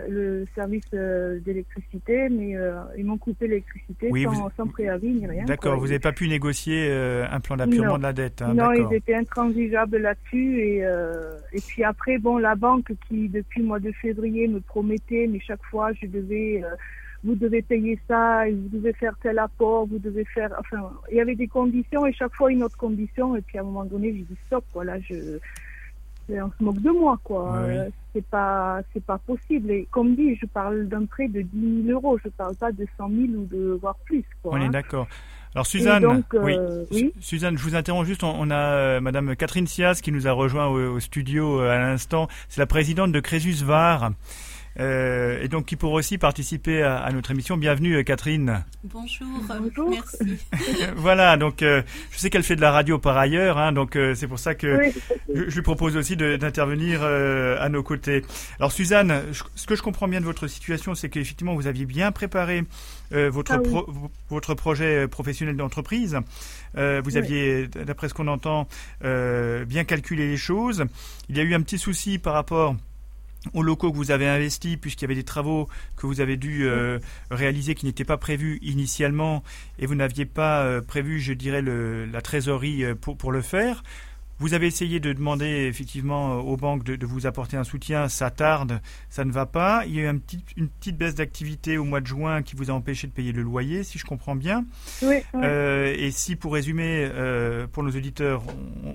le, 0.08 0.46
service 0.54 0.90
d'électricité, 0.90 2.28
mais 2.30 2.54
ils 2.96 3.04
m'ont 3.04 3.18
coupé 3.18 3.46
l'électricité 3.46 4.10
sans, 4.56 4.66
préavis 4.66 5.12
ni 5.12 5.26
rien. 5.26 5.44
D'accord, 5.44 5.78
vous 5.78 5.86
n'avez 5.86 5.98
pas 5.98 6.12
pu 6.12 6.28
négocier 6.28 6.90
un 6.90 7.40
plan 7.40 7.56
d'appurement 7.56 7.98
de 7.98 8.02
la 8.02 8.12
dette. 8.12 8.42
Hein, 8.42 8.54
non, 8.54 8.72
ils 8.72 8.94
étaient 8.94 9.14
intransigeables 9.14 9.98
là-dessus. 9.98 10.60
Et, 10.60 10.78
et 10.78 11.60
puis 11.66 11.84
après, 11.84 12.16
bon, 12.18 12.38
la 12.38 12.54
banque 12.54 12.92
qui, 13.06 13.28
depuis 13.28 13.60
le 13.60 13.66
mois 13.66 13.80
de 13.80 13.92
février, 13.92 14.48
me 14.48 14.60
promettait, 14.60 15.28
mais 15.30 15.40
chaque 15.40 15.64
fois, 15.64 15.92
je 15.92 16.06
devais 16.06 16.62
vous 17.26 17.34
devez 17.34 17.60
payer 17.60 17.98
ça, 18.08 18.44
vous 18.48 18.78
devez 18.78 18.92
faire 18.92 19.14
tel 19.22 19.38
apport, 19.38 19.86
vous 19.86 19.98
devez 19.98 20.24
faire, 20.24 20.50
enfin, 20.58 20.90
il 21.10 21.16
y 21.16 21.20
avait 21.20 21.34
des 21.34 21.48
conditions 21.48 22.06
et 22.06 22.12
chaque 22.12 22.34
fois 22.34 22.50
une 22.50 22.62
autre 22.62 22.76
condition 22.76 23.36
et 23.36 23.42
puis 23.42 23.58
à 23.58 23.60
un 23.62 23.64
moment 23.64 23.84
donné 23.84 24.12
j'ai 24.12 24.22
dit 24.22 24.36
stop, 24.46 24.64
voilà, 24.72 24.98
je, 25.00 25.38
on 26.30 26.50
se 26.58 26.64
moque 26.64 26.80
de 26.80 26.90
moi, 26.90 27.18
quoi. 27.22 27.56
Euh, 27.56 27.88
c'est 28.14 28.24
pas, 28.24 28.80
c'est 28.92 29.04
pas 29.04 29.18
possible. 29.18 29.70
Et 29.70 29.88
comme 29.90 30.14
dit, 30.14 30.36
je 30.36 30.46
parle 30.46 30.88
d'un 30.88 31.04
prêt 31.04 31.28
de 31.28 31.42
10 31.42 31.84
000 31.86 31.98
euros, 31.98 32.18
je 32.24 32.28
parle 32.30 32.56
pas 32.56 32.72
de 32.72 32.86
100 32.96 33.08
000 33.08 33.20
ou 33.20 33.46
de 33.46 33.78
voire 33.80 33.96
plus, 34.04 34.24
quoi. 34.42 34.54
On 34.54 34.60
est 34.60 34.66
hein. 34.66 34.70
d'accord. 34.70 35.06
Alors 35.54 35.66
Suzanne, 35.66 36.22
euh, 36.34 36.84
oui. 36.90 37.12
Suzanne, 37.18 37.56
je 37.56 37.62
vous 37.62 37.76
interromps 37.76 38.06
juste. 38.06 38.24
On, 38.24 38.50
a 38.50 38.56
euh, 38.56 39.00
Madame 39.00 39.34
Catherine 39.36 39.66
Sias 39.66 40.00
qui 40.02 40.12
nous 40.12 40.28
a 40.28 40.32
rejoint 40.32 40.66
au, 40.66 41.00
studio 41.00 41.60
à 41.60 41.78
l'instant. 41.78 42.28
C'est 42.48 42.60
la 42.60 42.66
présidente 42.66 43.10
de 43.10 43.20
Crésus 43.20 43.64
Var. 43.64 44.10
Euh, 44.78 45.42
et 45.42 45.48
donc 45.48 45.66
qui 45.66 45.76
pourra 45.76 45.94
aussi 45.94 46.18
participer 46.18 46.82
à, 46.82 47.10
notre 47.12 47.30
émission. 47.30 47.56
Bienvenue 47.56 47.96
euh, 47.96 48.02
Catherine. 48.02 48.64
Bonjour, 48.84 49.26
merci. 49.88 50.38
voilà, 50.96 51.36
donc 51.36 51.62
euh, 51.62 51.82
je 52.10 52.18
sais 52.18 52.28
qu'elle 52.28 52.42
fait 52.42 52.56
de 52.56 52.60
la 52.60 52.70
radio 52.70 52.98
par 52.98 53.16
ailleurs, 53.16 53.58
hein, 53.58 53.72
donc 53.72 53.98
c'est 54.14 54.28
pour 54.28 54.38
ça 54.38 54.54
que 54.54 54.92
je, 55.34 55.54
lui 55.54 55.62
propose 55.62 55.96
aussi 55.96 56.16
d'intervenir 56.16 57.02
à 57.02 57.68
nos 57.68 57.82
côtés. 57.82 58.22
Alors 58.58 58.72
Suzanne, 58.72 59.22
ce 59.54 59.66
que 59.66 59.76
je 59.76 59.82
comprends 59.82 60.08
bien 60.08 60.20
de 60.20 60.26
votre 60.26 60.46
situation, 60.46 60.94
c'est 60.94 61.08
qu'effectivement 61.08 61.54
vous 61.54 61.66
aviez 61.66 61.86
bien 61.86 62.12
préparé 62.12 62.64
votre, 63.10 63.52
ah 63.52 64.02
votre 64.28 64.54
projet 64.54 65.08
professionnel 65.08 65.56
d'entreprise. 65.56 66.18
vous 66.74 67.16
aviez, 67.16 67.68
d'après 67.68 68.08
ce 68.08 68.14
qu'on 68.14 68.28
entend, 68.28 68.68
bien 69.02 69.84
calculé 69.84 70.28
les 70.28 70.36
choses. 70.36 70.84
Il 71.28 71.36
y 71.36 71.40
a 71.40 71.42
eu 71.42 71.54
un 71.54 71.62
petit 71.62 71.78
souci 71.78 72.18
par 72.18 72.34
rapport 72.34 72.76
aux 73.54 73.62
locaux 73.62 73.90
que 73.90 73.96
vous 73.96 74.10
avez 74.10 74.28
investis, 74.28 74.76
puisqu'il 74.76 75.04
y 75.04 75.06
avait 75.06 75.14
des 75.14 75.24
travaux 75.24 75.68
que 75.96 76.06
vous 76.06 76.20
avez 76.20 76.36
dû 76.36 76.66
euh, 76.66 76.98
réaliser 77.30 77.74
qui 77.74 77.86
n'étaient 77.86 78.04
pas 78.04 78.16
prévus 78.16 78.58
initialement, 78.62 79.42
et 79.78 79.86
vous 79.86 79.94
n'aviez 79.94 80.26
pas 80.26 80.62
euh, 80.62 80.80
prévu, 80.80 81.20
je 81.20 81.32
dirais, 81.32 81.62
le, 81.62 82.06
la 82.06 82.20
trésorerie 82.20 82.84
euh, 82.84 82.94
pour, 82.94 83.16
pour 83.16 83.32
le 83.32 83.42
faire. 83.42 83.82
Vous 84.38 84.52
avez 84.52 84.66
essayé 84.66 85.00
de 85.00 85.14
demander 85.14 85.46
effectivement 85.46 86.34
euh, 86.34 86.42
aux 86.42 86.58
banques 86.58 86.84
de, 86.84 87.06
vous 87.06 87.26
apporter 87.26 87.56
un 87.56 87.64
soutien, 87.64 88.08
ça 88.08 88.30
tarde, 88.30 88.80
ça 89.08 89.24
ne 89.24 89.32
va 89.32 89.46
pas. 89.46 89.84
Il 89.86 89.94
y 89.94 90.00
a 90.00 90.02
eu 90.02 90.06
un 90.06 90.18
petit, 90.18 90.44
une 90.56 90.68
petite 90.68 90.98
baisse 90.98 91.14
d'activité 91.14 91.78
au 91.78 91.84
mois 91.84 92.00
de 92.00 92.06
juin 92.06 92.42
qui 92.42 92.54
vous 92.54 92.70
a 92.70 92.74
empêché 92.74 93.06
de 93.06 93.12
payer 93.12 93.32
le 93.32 93.42
loyer, 93.42 93.82
si 93.82 93.98
je 93.98 94.04
comprends 94.04 94.36
bien. 94.36 94.66
Oui. 95.02 95.16
Euh, 95.34 95.94
et 95.96 96.10
si 96.10 96.36
pour 96.36 96.52
résumer, 96.52 97.08
euh, 97.10 97.66
pour 97.66 97.82
nos 97.82 97.90
auditeurs, 97.90 98.42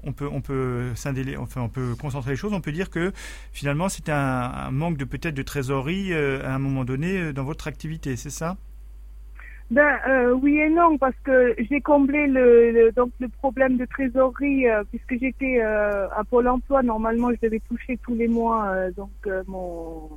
on, 0.03 0.13
peut, 0.13 0.29
on 0.31 0.41
peut 0.41 0.93
scinder, 0.95 1.35
enfin 1.37 1.61
on 1.61 1.69
peut 1.69 1.95
concentrer 1.95 2.31
les 2.31 2.37
choses, 2.37 2.53
on 2.53 2.61
peut 2.61 2.71
dire 2.71 2.91
que 2.91 3.11
finalement 3.51 3.89
c'était 3.89 4.11
un, 4.11 4.69
manque 4.69 4.97
de 4.97 5.05
peut-être 5.05 5.33
de 5.33 5.43
trésorerie 5.43 6.13
à 6.13 6.53
un 6.53 6.59
moment 6.59 6.85
donné 6.85 7.33
dans 7.33 7.43
votre 7.43 7.67
activité, 7.67 8.15
c'est 8.15 8.29
ça? 8.29 8.57
Ben 9.71 9.97
euh, 10.05 10.33
oui 10.33 10.59
et 10.59 10.69
non 10.69 10.97
parce 10.97 11.15
que 11.23 11.55
j'ai 11.57 11.79
comblé 11.79 12.27
le, 12.27 12.91
donc 12.91 13.11
le 13.21 13.29
problème 13.29 13.77
de 13.77 13.85
trésorerie 13.85 14.67
euh, 14.67 14.83
puisque 14.89 15.17
j'étais 15.17 15.61
euh, 15.61 16.09
à 16.09 16.25
Pôle 16.25 16.49
Emploi 16.49 16.83
normalement 16.83 17.29
je 17.31 17.37
devais 17.41 17.61
toucher 17.61 17.97
tous 18.03 18.13
les 18.13 18.27
mois 18.27 18.69
donc 18.97 19.11
mon 19.47 20.09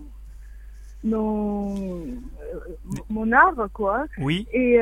mon 1.05 1.75
mon 3.11 3.31
art 3.31 3.69
quoi. 3.73 4.07
Oui. 4.19 4.49
Et 4.53 4.81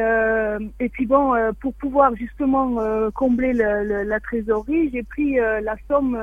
et 0.81 0.89
puis 0.89 1.05
bon 1.05 1.35
pour 1.61 1.75
pouvoir 1.75 2.15
justement 2.17 2.79
combler 3.13 3.53
le, 3.53 4.05
la 4.05 4.21
trésorerie 4.21 4.89
j'ai 4.91 5.03
pris 5.03 5.35
la 5.35 5.77
somme 5.87 6.19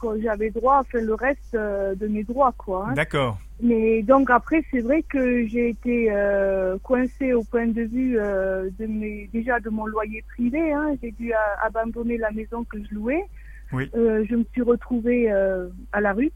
que 0.00 0.22
j'avais 0.22 0.50
droit 0.50 0.78
enfin 0.80 1.00
le 1.00 1.14
reste 1.14 1.54
de 1.54 2.06
mes 2.06 2.22
droits 2.22 2.54
quoi. 2.56 2.86
Hein. 2.88 2.94
D'accord. 2.94 3.38
Mais 3.62 4.02
donc 4.02 4.30
après, 4.30 4.64
c'est 4.70 4.80
vrai 4.80 5.02
que 5.02 5.46
j'ai 5.46 5.70
été 5.70 6.08
euh, 6.10 6.78
coincée 6.82 7.32
au 7.32 7.42
point 7.44 7.66
de 7.66 7.82
vue 7.82 8.18
euh, 8.18 8.70
de 8.78 8.86
mes, 8.86 9.28
déjà 9.32 9.60
de 9.60 9.70
mon 9.70 9.86
loyer 9.86 10.24
privé. 10.34 10.72
Hein. 10.72 10.94
J'ai 11.02 11.10
dû 11.12 11.32
abandonner 11.62 12.16
la 12.16 12.30
maison 12.30 12.64
que 12.64 12.78
je 12.82 12.94
louais. 12.94 13.24
Oui. 13.72 13.88
Euh, 13.94 14.24
je 14.28 14.36
me 14.36 14.44
suis 14.52 14.62
retrouvée 14.62 15.30
euh, 15.30 15.68
à 15.92 16.00
la 16.00 16.12
rue. 16.12 16.32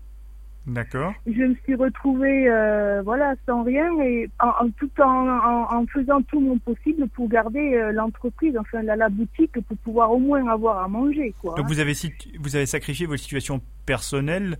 D'accord. 0.66 1.12
Je 1.26 1.42
me 1.42 1.54
suis 1.64 1.74
retrouvée, 1.74 2.48
euh, 2.48 3.02
voilà, 3.02 3.34
sans 3.44 3.64
rien 3.64 3.86
et 4.00 4.30
en, 4.40 4.70
tout 4.70 4.90
en, 4.98 5.28
en, 5.28 5.86
faisant 5.88 6.22
tout 6.22 6.40
mon 6.40 6.58
possible 6.58 7.06
pour 7.08 7.28
garder 7.28 7.90
l'entreprise, 7.92 8.56
enfin 8.56 8.82
la, 8.82 8.96
la, 8.96 9.10
boutique, 9.10 9.60
pour 9.60 9.76
pouvoir 9.78 10.10
au 10.10 10.18
moins 10.18 10.48
avoir 10.48 10.82
à 10.82 10.88
manger, 10.88 11.34
quoi. 11.38 11.54
Donc 11.56 11.66
vous 11.66 11.80
avez 11.80 11.92
vous 12.40 12.56
avez 12.56 12.64
sacrifié 12.64 13.04
votre 13.04 13.20
situation 13.20 13.60
personnelle 13.84 14.56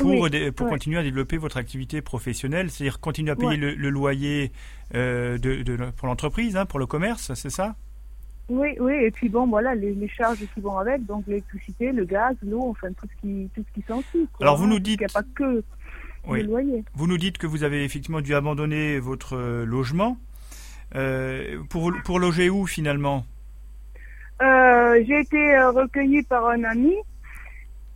pour, 0.00 0.28
pour 0.56 0.68
continuer 0.68 0.98
à 0.98 1.02
développer 1.02 1.36
votre 1.36 1.56
activité 1.56 2.02
professionnelle, 2.02 2.70
c'est-à-dire 2.70 3.00
continuer 3.00 3.30
à 3.30 3.36
payer 3.36 3.56
le, 3.56 3.90
loyer 3.90 4.52
euh, 4.94 5.38
de, 5.38 5.62
de, 5.62 5.76
pour 5.96 6.08
l'entreprise, 6.08 6.56
hein, 6.56 6.66
pour 6.66 6.78
le 6.78 6.86
commerce, 6.86 7.32
c'est 7.34 7.50
ça? 7.50 7.76
Oui, 8.48 8.70
oui, 8.80 8.94
et 8.94 9.10
puis 9.12 9.28
bon, 9.28 9.46
voilà, 9.46 9.74
les, 9.76 9.94
les 9.94 10.08
charges 10.08 10.44
qui 10.54 10.60
vont 10.60 10.76
avec, 10.78 11.06
donc 11.06 11.24
l'électricité, 11.28 11.92
le 11.92 12.04
gaz, 12.04 12.34
l'eau, 12.42 12.64
enfin 12.70 12.88
tout 12.92 13.06
ce 13.06 13.20
qui, 13.20 13.48
tout 13.54 13.64
ce 13.68 13.80
qui 13.80 13.86
s'ensuit. 13.86 14.26
Alors 14.40 14.56
vous 14.56 14.66
nous 14.66 14.80
dites... 14.80 15.00
Il 15.00 15.06
n'y 15.06 15.12
a 15.12 15.22
pas 15.22 15.28
que 15.34 15.62
le 16.28 16.42
loyer. 16.42 16.84
Vous 16.94 17.06
nous 17.06 17.18
dites 17.18 17.38
que 17.38 17.46
vous 17.46 17.62
avez 17.62 17.84
effectivement 17.84 18.20
dû 18.20 18.34
abandonner 18.34 18.98
votre 18.98 19.36
euh, 19.36 19.64
logement. 19.64 20.18
Euh, 20.96 21.60
pour, 21.68 21.92
pour 22.04 22.18
loger 22.18 22.50
où 22.50 22.66
finalement? 22.66 23.24
Euh, 24.42 25.00
J'ai 25.06 25.20
été 25.20 25.58
recueillie 25.68 26.24
par 26.24 26.48
un 26.48 26.64
ami 26.64 26.94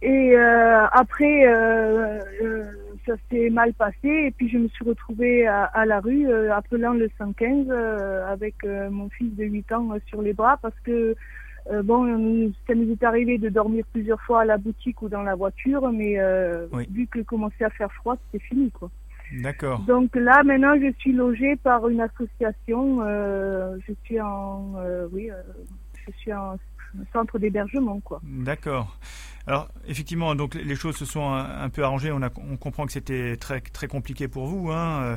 et 0.04 0.36
euh, 0.36 0.86
après, 0.92 1.46
euh, 1.46 2.20
euh, 2.42 2.64
ça 3.06 3.14
s'est 3.30 3.48
mal 3.48 3.72
passé 3.72 3.96
et 4.26 4.30
puis 4.32 4.50
je 4.50 4.58
me 4.58 4.68
suis 4.68 4.84
retrouvée 4.84 5.46
à, 5.46 5.64
à 5.64 5.86
la 5.86 6.00
rue 6.00 6.30
appelant 6.50 6.92
le 6.92 7.10
115 7.16 7.70
avec 8.28 8.54
mon 8.64 9.08
fils 9.08 9.34
de 9.34 9.44
8 9.44 9.72
ans 9.72 9.88
sur 10.06 10.20
les 10.20 10.34
bras 10.34 10.58
parce 10.60 10.78
que 10.84 11.14
bon, 11.82 12.52
ça 12.66 12.74
nous 12.74 12.92
est 12.92 13.02
arrivé 13.02 13.38
de 13.38 13.48
dormir 13.48 13.84
plusieurs 13.92 14.20
fois 14.20 14.42
à 14.42 14.44
la 14.44 14.58
boutique 14.58 15.00
ou 15.00 15.08
dans 15.08 15.22
la 15.22 15.34
voiture, 15.34 15.90
mais 15.90 16.18
vu 16.90 17.06
que 17.06 17.20
commençait 17.20 17.64
à 17.64 17.70
faire 17.70 17.92
froid, 17.92 18.16
c'était 18.26 18.44
fini 18.44 18.70
quoi. 18.70 18.90
D'accord. 19.32 19.80
Donc 19.80 20.14
là, 20.16 20.42
maintenant, 20.44 20.74
je 20.78 20.92
suis 20.98 21.12
logée 21.12 21.56
par 21.56 21.88
une 21.88 22.00
association. 22.02 23.00
je 23.86 23.92
suis 24.04 24.20
en, 24.20 24.74
oui, 25.12 25.30
je 26.06 26.12
suis 26.18 26.32
en 26.32 26.56
centre 27.12 27.38
d'hébergement, 27.38 28.00
quoi. 28.00 28.20
D'accord. 28.22 28.96
Alors 29.46 29.68
effectivement, 29.86 30.34
donc 30.34 30.54
les 30.54 30.74
choses 30.74 30.96
se 30.96 31.04
sont 31.04 31.32
un, 31.32 31.68
peu 31.68 31.84
arrangées. 31.84 32.10
On, 32.12 32.22
a, 32.22 32.30
on 32.50 32.56
comprend 32.56 32.86
que 32.86 32.92
c'était 32.92 33.36
très 33.36 33.60
très 33.60 33.88
compliqué 33.88 34.26
pour 34.26 34.46
vous 34.46 34.70
hein, 34.70 35.02
euh, 35.02 35.16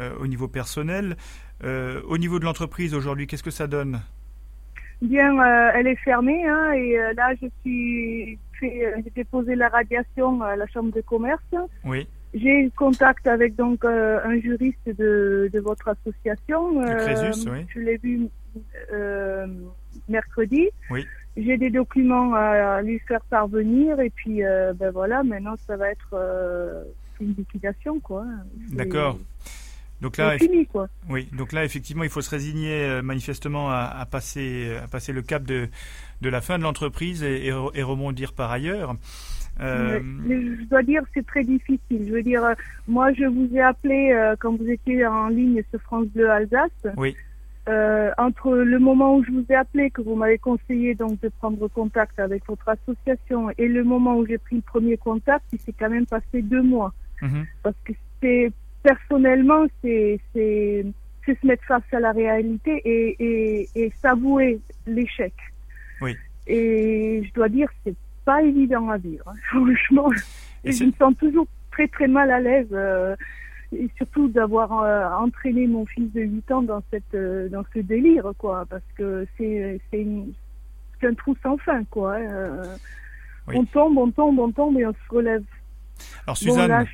euh, 0.00 0.16
au 0.20 0.26
niveau 0.26 0.46
personnel. 0.46 1.16
Euh, 1.64 2.00
au 2.06 2.18
niveau 2.18 2.38
de 2.38 2.44
l'entreprise 2.44 2.94
aujourd'hui, 2.94 3.26
qu'est-ce 3.26 3.42
que 3.42 3.50
ça 3.50 3.66
donne? 3.66 4.00
Bien, 5.02 5.42
elle 5.74 5.88
est 5.88 5.96
fermée 5.96 6.46
hein, 6.46 6.72
et 6.72 6.96
là 7.14 7.34
je 7.42 7.48
suis 7.62 8.38
j'ai 8.60 9.12
déposé 9.14 9.56
la 9.56 9.68
radiation 9.68 10.40
à 10.40 10.56
la 10.56 10.66
chambre 10.68 10.92
de 10.92 11.00
commerce. 11.00 11.42
Oui. 11.84 12.06
j'ai 12.32 12.70
contact 12.76 13.26
avec 13.26 13.56
donc 13.56 13.84
un 13.84 14.40
juriste 14.40 14.86
de, 14.86 15.50
de 15.52 15.60
votre 15.60 15.88
association. 15.88 16.80
Crésus, 16.98 17.48
oui. 17.50 17.66
Je 17.74 17.80
l'ai 17.80 17.96
vu 17.98 18.28
mercredi. 20.08 20.70
Oui. 20.90 21.04
J'ai 21.36 21.56
des 21.56 21.70
documents 21.70 22.34
à, 22.34 22.80
lui 22.82 22.98
faire 23.00 23.22
parvenir 23.22 23.98
et 24.00 24.10
puis 24.10 24.42
ben 24.42 24.90
voilà, 24.92 25.22
maintenant 25.24 25.56
ça 25.66 25.76
va 25.76 25.90
être 25.90 26.14
une 27.20 27.34
liquidation 27.34 27.98
quoi. 28.00 28.24
D'accord. 28.70 29.18
Donc 30.00 30.18
là, 30.18 30.36
fini, 30.36 30.66
quoi. 30.66 30.88
oui. 31.08 31.28
Donc 31.32 31.52
là, 31.52 31.64
effectivement, 31.64 32.04
il 32.04 32.10
faut 32.10 32.20
se 32.20 32.28
résigner 32.28 32.84
euh, 32.84 33.00
manifestement 33.00 33.70
à, 33.70 34.06
passer, 34.10 34.76
à 34.82 34.86
passer 34.86 35.12
le 35.12 35.22
cap 35.22 35.44
de, 35.44 35.68
de 36.20 36.28
la 36.28 36.42
fin 36.42 36.58
de 36.58 36.62
l'entreprise 36.62 37.22
et, 37.22 37.46
et, 37.46 37.82
rebondir 37.82 38.34
par 38.34 38.50
ailleurs. 38.50 38.96
Euh... 39.60 40.00
je 40.28 40.64
dois 40.64 40.82
dire, 40.82 41.02
c'est 41.14 41.24
très 41.24 41.44
difficile. 41.44 42.04
Je 42.06 42.12
veux 42.12 42.22
dire, 42.22 42.44
euh, 42.44 42.54
moi, 42.88 43.12
je 43.14 43.24
vous 43.24 43.48
ai 43.54 43.60
appelé 43.60 44.12
euh, 44.12 44.34
quand 44.38 44.54
vous 44.56 44.68
étiez 44.68 45.06
en 45.06 45.28
ligne 45.28 45.62
sur 45.70 45.80
France 45.80 46.06
Bleu 46.08 46.28
Alsace. 46.30 46.70
Oui. 46.98 47.16
Euh, 47.66 48.10
entre 48.18 48.54
le 48.56 48.78
moment 48.78 49.16
où 49.16 49.24
je 49.24 49.30
vous 49.30 49.44
ai 49.48 49.54
appelé, 49.54 49.90
que 49.90 50.02
vous 50.02 50.16
m'avez 50.16 50.36
conseillé 50.36 50.94
donc 50.94 51.18
de 51.20 51.28
prendre 51.28 51.66
contact 51.68 52.18
avec 52.18 52.46
votre 52.46 52.68
association, 52.68 53.50
et 53.56 53.68
le 53.68 53.84
moment 53.84 54.16
où 54.18 54.26
j'ai 54.26 54.36
pris 54.36 54.56
le 54.56 54.62
premier 54.62 54.98
contact, 54.98 55.44
il 55.52 55.58
s'est 55.58 55.72
quand 55.72 55.88
même 55.88 56.06
passé 56.06 56.42
deux 56.42 56.62
mois. 56.62 56.92
Mhm. 57.22 57.46
Parce 57.62 57.76
que 57.84 57.92
c'est 58.20 58.52
personnellement, 58.82 59.64
c'est 59.82 60.20
c'est 60.34 60.84
se 61.26 61.46
mettre 61.46 61.64
face 61.64 61.82
à 61.92 62.00
la 62.00 62.12
réalité 62.12 62.82
et, 62.84 63.16
et, 63.18 63.68
et 63.74 63.92
s'avouer 64.02 64.60
l'échec. 64.86 65.32
Oui. 66.02 66.16
Et 66.46 67.22
je 67.24 67.32
dois 67.32 67.48
dire, 67.48 67.68
c'est 67.84 67.96
pas 68.24 68.42
évident 68.42 68.90
à 68.90 68.98
vivre. 68.98 69.24
Hein. 69.26 69.38
Franchement, 69.48 70.10
et 70.64 70.72
je 70.72 70.84
me 70.84 70.92
sens 70.92 71.14
toujours 71.18 71.46
très 71.70 71.88
très 71.88 72.08
mal 72.08 72.30
à 72.30 72.40
l'aise. 72.40 72.68
Euh, 72.72 73.16
et 73.74 73.90
surtout 73.96 74.28
d'avoir 74.28 74.82
euh, 74.82 75.24
entraîné 75.24 75.66
mon 75.66 75.86
fils 75.86 76.12
de 76.12 76.22
8 76.22 76.52
ans 76.52 76.62
dans 76.62 76.82
cette 76.90 77.14
euh, 77.14 77.48
dans 77.48 77.64
ce 77.74 77.80
délire 77.80 78.32
quoi 78.38 78.64
parce 78.68 78.82
que 78.96 79.26
c'est 79.36 79.80
c'est 79.90 80.06
un 81.02 81.14
trou 81.14 81.36
sans 81.42 81.56
fin 81.58 81.84
quoi 81.84 82.16
hein. 82.16 82.62
on 83.48 83.64
tombe 83.64 83.98
on 83.98 84.10
tombe 84.10 84.38
on 84.38 84.50
tombe 84.52 84.78
et 84.78 84.86
on 84.86 84.92
se 84.92 85.14
relève 85.14 85.44
alors 86.26 86.36
Suzanne 86.36 86.86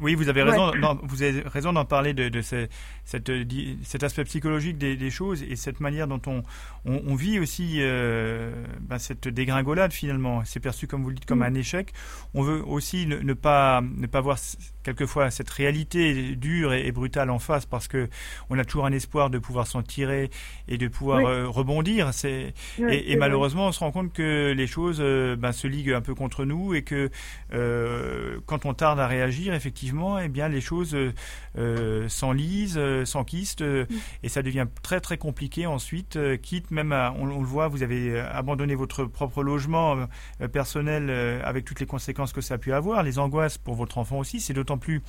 oui, 0.00 0.14
vous 0.14 0.28
avez 0.28 0.42
raison. 0.42 0.72
vous 1.04 1.22
avez 1.22 1.42
raison 1.42 1.72
d'en 1.72 1.84
parler 1.84 2.14
de, 2.14 2.28
de 2.28 2.40
cette, 2.40 2.70
cet 3.04 4.02
aspect 4.02 4.24
psychologique 4.24 4.76
des, 4.76 4.96
des, 4.96 5.10
choses 5.10 5.42
et 5.42 5.54
cette 5.54 5.78
manière 5.78 6.08
dont 6.08 6.20
on, 6.26 6.42
on, 6.84 7.00
on 7.06 7.14
vit 7.14 7.38
aussi 7.38 7.76
euh, 7.78 8.52
ben 8.80 8.98
cette 8.98 9.28
dégringolade 9.28 9.92
finalement. 9.92 10.42
C'est 10.44 10.60
perçu 10.60 10.88
comme 10.88 11.02
vous 11.02 11.10
le 11.10 11.14
dites 11.14 11.26
comme 11.26 11.38
mm. 11.38 11.42
un 11.42 11.54
échec. 11.54 11.92
On 12.34 12.42
veut 12.42 12.62
aussi 12.66 13.06
ne, 13.06 13.18
ne, 13.18 13.34
pas 13.34 13.82
ne 13.82 14.06
pas 14.06 14.20
voir 14.20 14.38
quelquefois 14.82 15.30
cette 15.30 15.50
réalité 15.50 16.34
dure 16.34 16.72
et, 16.72 16.90
brutale 16.90 17.30
en 17.30 17.38
face 17.38 17.64
parce 17.64 17.86
que 17.86 18.08
on 18.50 18.58
a 18.58 18.64
toujours 18.64 18.86
un 18.86 18.92
espoir 18.92 19.30
de 19.30 19.38
pouvoir 19.38 19.66
s'en 19.66 19.82
tirer 19.82 20.30
et 20.68 20.76
de 20.76 20.88
pouvoir 20.88 21.24
euh, 21.24 21.48
rebondir. 21.48 22.12
C'est 22.12 22.52
et, 22.78 23.12
et 23.12 23.16
malheureusement 23.16 23.68
on 23.68 23.72
se 23.72 23.80
rend 23.80 23.92
compte 23.92 24.12
que 24.12 24.52
les 24.56 24.66
choses 24.66 24.98
euh, 25.00 25.36
ben, 25.36 25.52
se 25.52 25.68
liguent 25.68 25.92
un 25.92 26.00
peu 26.00 26.14
contre 26.14 26.44
nous 26.44 26.74
et 26.74 26.82
que 26.82 27.10
euh, 27.52 28.40
quand 28.46 28.66
on 28.66 28.74
tarde 28.74 28.98
à 28.98 29.06
réagir 29.06 29.54
effectivement 29.54 29.83
effectivement, 29.84 30.18
eh 30.18 30.28
bien, 30.28 30.48
les 30.48 30.62
choses 30.62 30.94
euh, 30.94 31.12
euh 31.58 32.08
s'enlisent, 32.08 32.78
euh, 32.78 33.04
s'enquistent, 33.04 33.60
euh, 33.60 33.84
et 34.22 34.30
ça 34.30 34.42
devient 34.42 34.66
très 34.82 35.00
très 35.00 35.18
compliqué 35.18 35.66
ensuite. 35.66 36.18
quitte 36.40 36.70
même 36.70 36.92
à, 36.92 37.14
on, 37.18 37.26
le 37.26 37.46
voit, 37.46 37.68
vous 37.68 37.82
avez 37.82 38.18
abandonné 38.18 38.74
votre 38.74 39.04
propre 39.04 39.42
logement 39.42 40.06
personnel 40.52 41.10
avec 41.44 41.64
toutes 41.64 41.80
les 41.80 41.86
conséquences 41.86 42.32
que 42.32 42.40
ça 42.40 42.54
a 42.54 42.58
pu 42.58 42.72
avoir, 42.72 43.02
les 43.02 43.18
angoisses 43.18 43.58
pour 43.58 43.74
votre 43.74 43.98
enfant 43.98 44.18
aussi. 44.18 44.40
C'est 44.40 44.54
d'autant 44.54 44.78
plus 44.78 45.02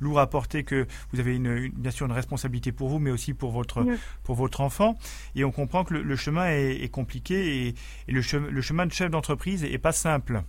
lourd 0.00 0.18
à 0.18 0.28
porter 0.28 0.64
que 0.64 0.86
vous 1.12 1.20
avez 1.20 1.36
une, 1.36 1.68
bien 1.68 1.90
sûr 1.90 2.06
une 2.06 2.12
responsabilité 2.12 2.72
pour 2.72 2.88
vous, 2.88 2.98
mais 2.98 3.10
aussi 3.10 3.34
pour 3.34 3.52
votre 3.52 3.86
pour 4.24 4.34
votre 4.34 4.60
enfant. 4.60 4.96
Et 5.34 5.44
on 5.44 5.52
comprend 5.52 5.84
que 5.84 5.94
le, 5.94 6.16
chemin 6.16 6.46
est, 6.48 6.90
compliqué 6.90 7.68
et, 7.68 7.74
le, 8.12 8.22
le 8.50 8.60
chemin 8.60 8.86
de 8.86 8.92
chef 8.92 9.10
d'entreprise 9.10 9.64
est 9.64 9.78
pas 9.78 9.92
simple. 9.92 10.42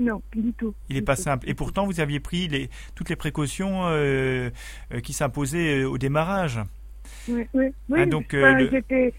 Non, 0.00 0.22
du 0.34 0.52
tout. 0.54 0.74
Il 0.88 0.96
n'est 0.96 1.02
pas 1.02 1.16
simple. 1.16 1.48
Et 1.48 1.54
pourtant, 1.54 1.86
vous 1.86 2.00
aviez 2.00 2.20
pris 2.20 2.48
les, 2.48 2.68
toutes 2.94 3.08
les 3.08 3.16
précautions 3.16 3.86
euh, 3.86 4.50
euh, 4.92 5.00
qui 5.00 5.12
s'imposaient 5.12 5.82
euh, 5.82 5.88
au 5.88 5.98
démarrage. 5.98 6.60
Oui, 7.28 7.46
oui. 7.54 7.66
oui 7.88 8.00
ah, 8.02 8.06
donc, 8.06 8.34
j'étais, 8.70 9.14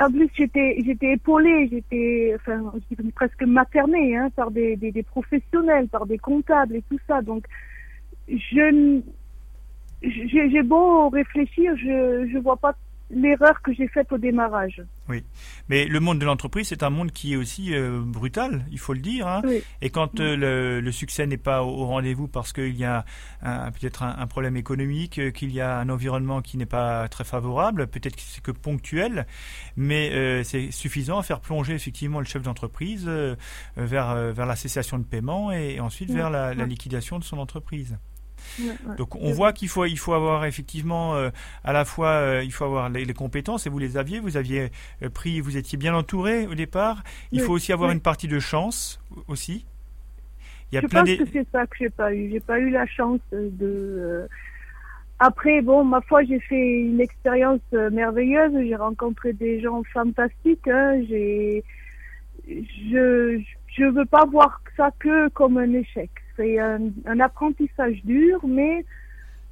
en 0.00 0.10
plus, 0.10 0.28
j'étais, 0.36 0.82
j'étais 0.84 1.12
épaulée, 1.12 1.68
j'étais, 1.70 2.34
enfin, 2.34 2.72
presque 3.14 3.42
maternée 3.42 4.16
hein, 4.16 4.28
par 4.34 4.50
des, 4.50 4.76
des, 4.76 4.90
des, 4.90 5.02
professionnels, 5.02 5.88
par 5.88 6.06
des 6.06 6.18
comptables 6.18 6.76
et 6.76 6.82
tout 6.90 6.98
ça. 7.06 7.22
Donc, 7.22 7.46
je, 8.28 9.00
j'ai 10.02 10.62
beau 10.62 11.08
réfléchir, 11.10 11.76
je, 11.76 12.28
je 12.32 12.38
vois 12.38 12.56
pas 12.56 12.74
l'erreur 13.10 13.62
que 13.62 13.72
j'ai 13.72 13.86
faite 13.88 14.10
au 14.12 14.18
démarrage. 14.18 14.82
Oui, 15.08 15.24
mais 15.68 15.84
le 15.84 16.00
monde 16.00 16.18
de 16.18 16.24
l'entreprise, 16.24 16.68
c'est 16.68 16.82
un 16.82 16.90
monde 16.90 17.12
qui 17.12 17.34
est 17.34 17.36
aussi 17.36 17.72
euh, 17.74 18.00
brutal, 18.00 18.66
il 18.72 18.78
faut 18.78 18.94
le 18.94 19.00
dire. 19.00 19.28
Hein. 19.28 19.42
Et 19.80 19.90
quand 19.90 20.18
euh, 20.18 20.80
le, 20.80 20.92
succès 20.92 21.26
n'est 21.26 21.36
pas 21.36 21.62
au, 21.62 21.86
rendez-vous 21.86 22.26
parce 22.26 22.52
qu'il 22.52 22.74
y 22.74 22.84
a 22.84 23.04
peut-être 23.42 24.02
un, 24.02 24.26
problème 24.26 24.56
économique, 24.56 25.18
euh, 25.18 25.30
qu'il 25.30 25.52
y 25.52 25.60
a 25.60 25.78
un 25.78 25.88
environnement 25.88 26.42
qui 26.42 26.56
n'est 26.56 26.66
pas 26.66 27.08
très 27.08 27.24
favorable, 27.24 27.86
peut-être 27.86 28.16
que 28.16 28.22
c'est 28.22 28.42
que 28.42 28.50
ponctuel, 28.50 29.26
mais 29.76 30.42
c'est 30.44 30.70
suffisant 30.70 31.18
à 31.18 31.22
faire 31.22 31.40
plonger 31.40 31.74
effectivement 31.74 32.18
le 32.18 32.26
chef 32.26 32.42
d'entreprise 32.42 33.08
vers, 33.76 34.32
vers 34.32 34.46
la 34.46 34.56
cessation 34.56 34.98
de 34.98 35.04
paiement 35.04 35.52
et, 35.52 35.80
ensuite 35.80 36.10
vers 36.10 36.30
la 36.30 36.54
liquidation 36.54 37.18
de 37.18 37.24
son 37.24 37.38
entreprise. 37.38 37.96
Donc 38.96 39.16
on 39.16 39.32
voit 39.32 39.52
qu'il 39.52 39.68
faut 39.68 39.84
il 39.84 39.98
faut 39.98 40.12
avoir 40.12 40.44
effectivement 40.44 41.14
euh, 41.14 41.30
à 41.64 41.72
la 41.72 41.84
fois 41.84 42.10
euh, 42.10 42.42
il 42.44 42.52
faut 42.52 42.64
avoir 42.64 42.88
les, 42.88 43.14
compétences 43.14 43.66
et 43.66 43.70
vous 43.70 43.78
les 43.78 43.96
aviez 43.96 44.20
vous 44.20 44.36
aviez 44.36 44.70
euh, 45.02 45.08
pris 45.08 45.40
vous 45.40 45.56
étiez 45.56 45.78
bien 45.78 45.94
entouré 45.94 46.46
au 46.46 46.54
départ. 46.54 47.02
Il 47.32 47.40
faut 47.40 47.52
aussi 47.52 47.72
avoir 47.72 47.90
une 47.90 48.00
partie 48.00 48.28
de 48.28 48.38
chance 48.38 49.00
aussi. 49.28 49.66
Il 50.72 50.74
y 50.74 50.78
a 50.78 50.80
je 50.80 50.86
pense 50.86 51.08
que 51.08 51.24
c'est 51.32 51.46
ça 51.52 51.66
que 51.66 51.76
j'ai 51.78 51.90
pas 51.90 52.12
eu. 52.12 52.30
J'ai 52.30 52.40
pas 52.40 52.58
eu 52.58 52.70
la 52.70 52.86
chance 52.86 53.20
de 53.32 54.26
après 55.18 55.62
bon 55.62 55.84
ma 55.84 56.00
foi 56.00 56.24
j'ai 56.24 56.40
fait 56.40 56.80
une 56.80 57.00
expérience 57.00 57.60
merveilleuse. 57.72 58.52
J'ai 58.66 58.76
rencontré 58.76 59.32
des 59.32 59.60
gens 59.60 59.82
fantastiques 59.92 60.68
hein. 60.68 61.02
j'ai 61.08 61.64
je 62.48 63.40
je 63.66 63.84
veux 63.84 64.06
pas 64.06 64.24
voir 64.24 64.62
ça 64.76 64.90
que 64.98 65.28
comme 65.30 65.58
un 65.58 65.72
échec 65.72 66.10
c'est 66.36 66.58
un, 66.58 67.20
apprentissage 67.20 68.02
dur, 68.04 68.40
mais 68.46 68.84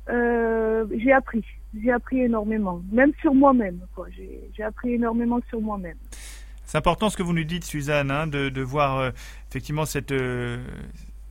euh, 0.08 0.86
j'ai 0.98 1.12
appris. 1.12 1.44
J'ai 1.82 1.90
appris 1.90 2.20
énormément, 2.20 2.82
même 2.92 3.12
sur 3.20 3.34
moi-même. 3.34 3.80
J'ai 4.56 4.62
appris 4.62 4.94
énormément 4.94 5.40
sur 5.48 5.60
moi-même. 5.60 5.96
C'est 6.64 6.78
important 6.78 7.10
ce 7.10 7.16
que 7.16 7.22
vous 7.22 7.32
nous 7.32 7.44
dites, 7.44 7.64
Suzanne, 7.64 8.10
hein, 8.10 8.26
de, 8.26 8.62
voir 8.62 8.98
euh, 8.98 9.10
effectivement 9.50 9.84
cette, 9.84 10.12
euh, 10.12 10.64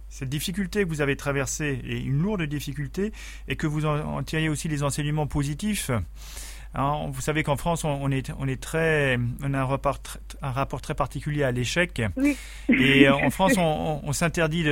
cette 0.10 0.30
difficulté 0.30 0.84
que 0.84 0.90
vous 0.90 1.02
avez 1.02 1.16
traversée, 1.16 1.80
et 1.86 2.02
une 2.02 2.22
lourde 2.22 2.44
difficulté, 2.44 3.14
et 3.48 3.56
que 3.56 3.68
vous 3.68 3.86
en, 3.86 4.00
en 4.00 4.24
tiriez 4.24 4.50
aussi 4.50 4.68
les 4.68 4.84
enseignements 4.84 5.28
positifs. 5.28 5.92
Vous 6.76 7.22
savez 7.22 7.44
qu'en 7.44 7.56
France, 7.56 7.84
on, 7.84 8.10
est, 8.12 8.32
on 8.40 8.48
est 8.48 8.62
très, 8.62 9.20
on 9.44 9.54
a 9.54 9.60
un 9.60 9.66
rapport, 9.66 10.00
un 10.42 10.52
rapport 10.52 10.82
très 10.82 10.96
particulier 10.96 11.44
à 11.44 11.52
l'échec. 11.52 12.02
Et 12.70 13.08
euh, 13.08 13.14
en 13.14 13.30
France, 13.32 13.54
on, 13.58 14.12
s'interdit 14.12 14.64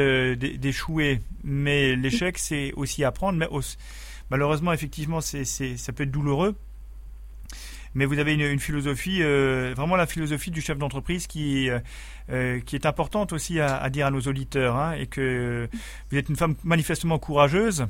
d'échouer, 0.58 1.20
mais 1.44 1.96
l'échec, 1.96 2.38
c'est 2.38 2.74
aussi 2.74 3.04
apprendre. 3.04 3.38
Mais 3.38 3.48
malheureusement, 4.30 4.74
effectivement, 4.74 5.22
c'est, 5.22 5.46
ça 5.46 5.94
peut 5.94 6.04
être 6.04 6.12
douloureux. 6.12 6.56
Mais 7.94 8.06
vous 8.06 8.20
avez 8.20 8.34
une, 8.34 8.60
philosophie, 8.60 9.22
euh, 9.22 9.74
vraiment 9.76 9.98
la 9.98 10.08
philosophie 10.08 10.50
du 10.50 10.62
chef 10.62 10.78
d'entreprise 10.78 11.28
qui, 11.28 11.70
euh, 12.30 12.60
qui 12.62 12.76
est 12.76 12.86
importante 12.86 13.34
aussi 13.34 13.60
à, 13.60 13.90
dire 13.90 14.08
à 14.08 14.12
nos 14.12 14.22
auditeurs, 14.22 14.78
hein, 14.78 14.94
et 14.94 15.08
que 15.08 15.68
vous 16.10 16.18
êtes 16.18 16.30
une 16.30 16.38
femme 16.38 16.56
manifestement 16.64 17.20
courageuse. 17.20 17.86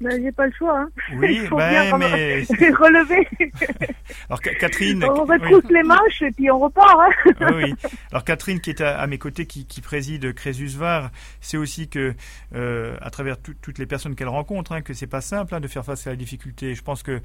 Ben, 0.00 0.22
j'ai 0.22 0.32
pas 0.32 0.46
le 0.46 0.52
choix. 0.52 0.80
Hein. 0.80 0.88
Oui, 1.16 1.38
Il 1.42 1.46
faut 1.46 1.56
ben, 1.56 1.70
bien 1.70 1.98
mais... 1.98 2.42
relever. 2.50 3.28
Alors 4.28 4.40
Catherine, 4.40 5.04
on 5.04 5.24
retrousse 5.24 5.70
les 5.70 5.82
manches 5.82 6.22
et 6.22 6.30
puis 6.32 6.50
on 6.50 6.58
repart. 6.58 6.98
Hein. 7.00 7.32
oui, 7.52 7.64
oui. 7.64 7.90
Alors 8.10 8.24
Catherine, 8.24 8.60
qui 8.60 8.70
est 8.70 8.80
à, 8.80 9.06
mes 9.06 9.18
côtés, 9.18 9.46
qui, 9.46 9.66
qui 9.66 9.80
préside 9.80 10.32
Crésus 10.34 10.76
Var, 10.76 11.10
c'est 11.40 11.56
aussi 11.56 11.88
que 11.88 12.14
euh, 12.54 12.96
à 13.00 13.10
travers 13.10 13.36
toutes 13.38 13.78
les 13.78 13.86
personnes 13.86 14.14
qu'elle 14.14 14.28
rencontre, 14.28 14.72
hein, 14.72 14.82
que 14.82 14.94
c'est 14.94 15.06
pas 15.06 15.20
simple 15.20 15.54
hein, 15.54 15.60
de 15.60 15.68
faire 15.68 15.84
face 15.84 16.06
à 16.06 16.10
la 16.10 16.16
difficulté. 16.16 16.74
Je 16.74 16.82
pense 16.82 17.02
que 17.02 17.20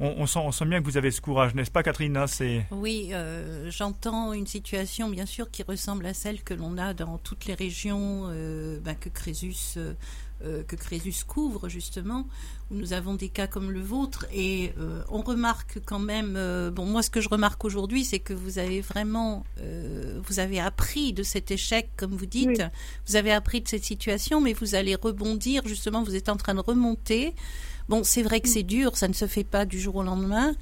on, 0.00 0.14
on, 0.18 0.26
sent, 0.26 0.40
on 0.42 0.52
sent 0.52 0.66
bien 0.66 0.80
que 0.80 0.84
vous 0.84 0.96
avez 0.96 1.10
ce 1.10 1.20
courage, 1.20 1.54
n'est-ce 1.54 1.70
pas, 1.70 1.82
Catherine 1.82 2.16
hein, 2.16 2.26
C'est 2.26 2.64
oui, 2.70 3.10
euh, 3.12 3.70
j'entends 3.70 4.32
une 4.32 4.46
situation 4.46 5.08
bien 5.08 5.26
sûr 5.26 5.50
qui 5.50 5.62
ressemble 5.62 6.06
à 6.06 6.14
celle 6.14 6.42
que 6.42 6.54
l'on 6.54 6.78
a 6.78 6.94
dans 6.94 7.18
toutes 7.18 7.46
les 7.46 7.54
régions 7.54 8.24
euh, 8.28 8.78
ben, 8.80 8.94
que 8.94 9.08
Crésus 9.08 9.78
euh, 10.44 10.62
que 10.62 10.76
Crésus 10.76 11.24
couvre 11.26 11.68
justement, 11.68 12.26
où 12.70 12.74
nous 12.74 12.92
avons 12.92 13.14
des 13.14 13.30
cas 13.30 13.46
comme 13.46 13.70
le 13.70 13.80
vôtre, 13.80 14.26
et 14.32 14.72
euh, 14.78 15.02
on 15.08 15.22
remarque 15.22 15.78
quand 15.86 15.98
même, 15.98 16.34
euh, 16.36 16.70
bon 16.70 16.84
moi 16.84 17.02
ce 17.02 17.08
que 17.08 17.20
je 17.22 17.28
remarque 17.28 17.64
aujourd'hui, 17.64 18.04
c'est 18.04 18.18
que 18.18 18.34
vous 18.34 18.58
avez 18.58 18.80
vraiment, 18.82 19.44
vous 20.22 20.38
avez 20.38 20.60
appris 20.60 21.12
de 21.12 21.22
cet 21.22 21.50
échec, 21.50 21.88
comme 21.96 22.14
vous 22.14 22.26
dites, 22.26 22.62
vous 23.06 23.16
avez 23.16 23.32
appris 23.32 23.60
de 23.62 23.68
cette 23.68 23.84
situation, 23.84 24.40
mais 24.40 24.52
vous 24.52 24.74
allez 24.74 24.94
rebondir, 24.94 25.66
justement, 25.66 26.02
vous 26.02 26.14
êtes 26.14 26.28
en 26.28 26.36
train 26.36 26.54
de 26.54 26.60
remonter. 26.60 27.34
Bon, 27.88 28.02
c'est 28.02 28.22
vrai 28.22 28.40
que 28.40 28.48
c'est 28.48 28.64
dur, 28.64 28.96
ça 28.96 29.06
ne 29.06 29.12
se 29.12 29.26
fait 29.26 29.44
pas 29.44 29.64
du 29.64 29.80
jour 29.80 29.96
au 29.96 30.02
lendemain. 30.02 30.54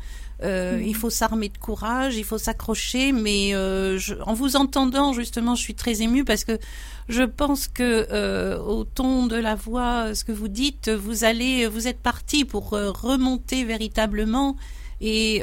Euh, 0.42 0.82
il 0.84 0.94
faut 0.94 1.10
s'armer 1.10 1.48
de 1.48 1.58
courage, 1.58 2.16
il 2.16 2.24
faut 2.24 2.38
s'accrocher, 2.38 3.12
mais 3.12 3.50
euh, 3.54 3.98
en 4.26 4.34
vous 4.34 4.56
entendant 4.56 5.12
justement, 5.12 5.54
je 5.54 5.62
suis 5.62 5.74
très 5.74 6.02
émue 6.02 6.24
parce 6.24 6.44
que 6.44 6.58
je 7.08 7.22
pense 7.22 7.68
que 7.68 8.06
euh, 8.10 8.58
au 8.58 8.84
ton 8.84 9.26
de 9.26 9.36
la 9.36 9.54
voix, 9.54 10.14
ce 10.14 10.24
que 10.24 10.32
vous 10.32 10.48
dites, 10.48 10.90
vous 10.90 11.24
allez, 11.24 11.66
vous 11.66 11.86
êtes 11.86 12.00
parti 12.00 12.44
pour 12.44 12.70
remonter 12.70 13.64
véritablement. 13.64 14.56
Et 15.00 15.42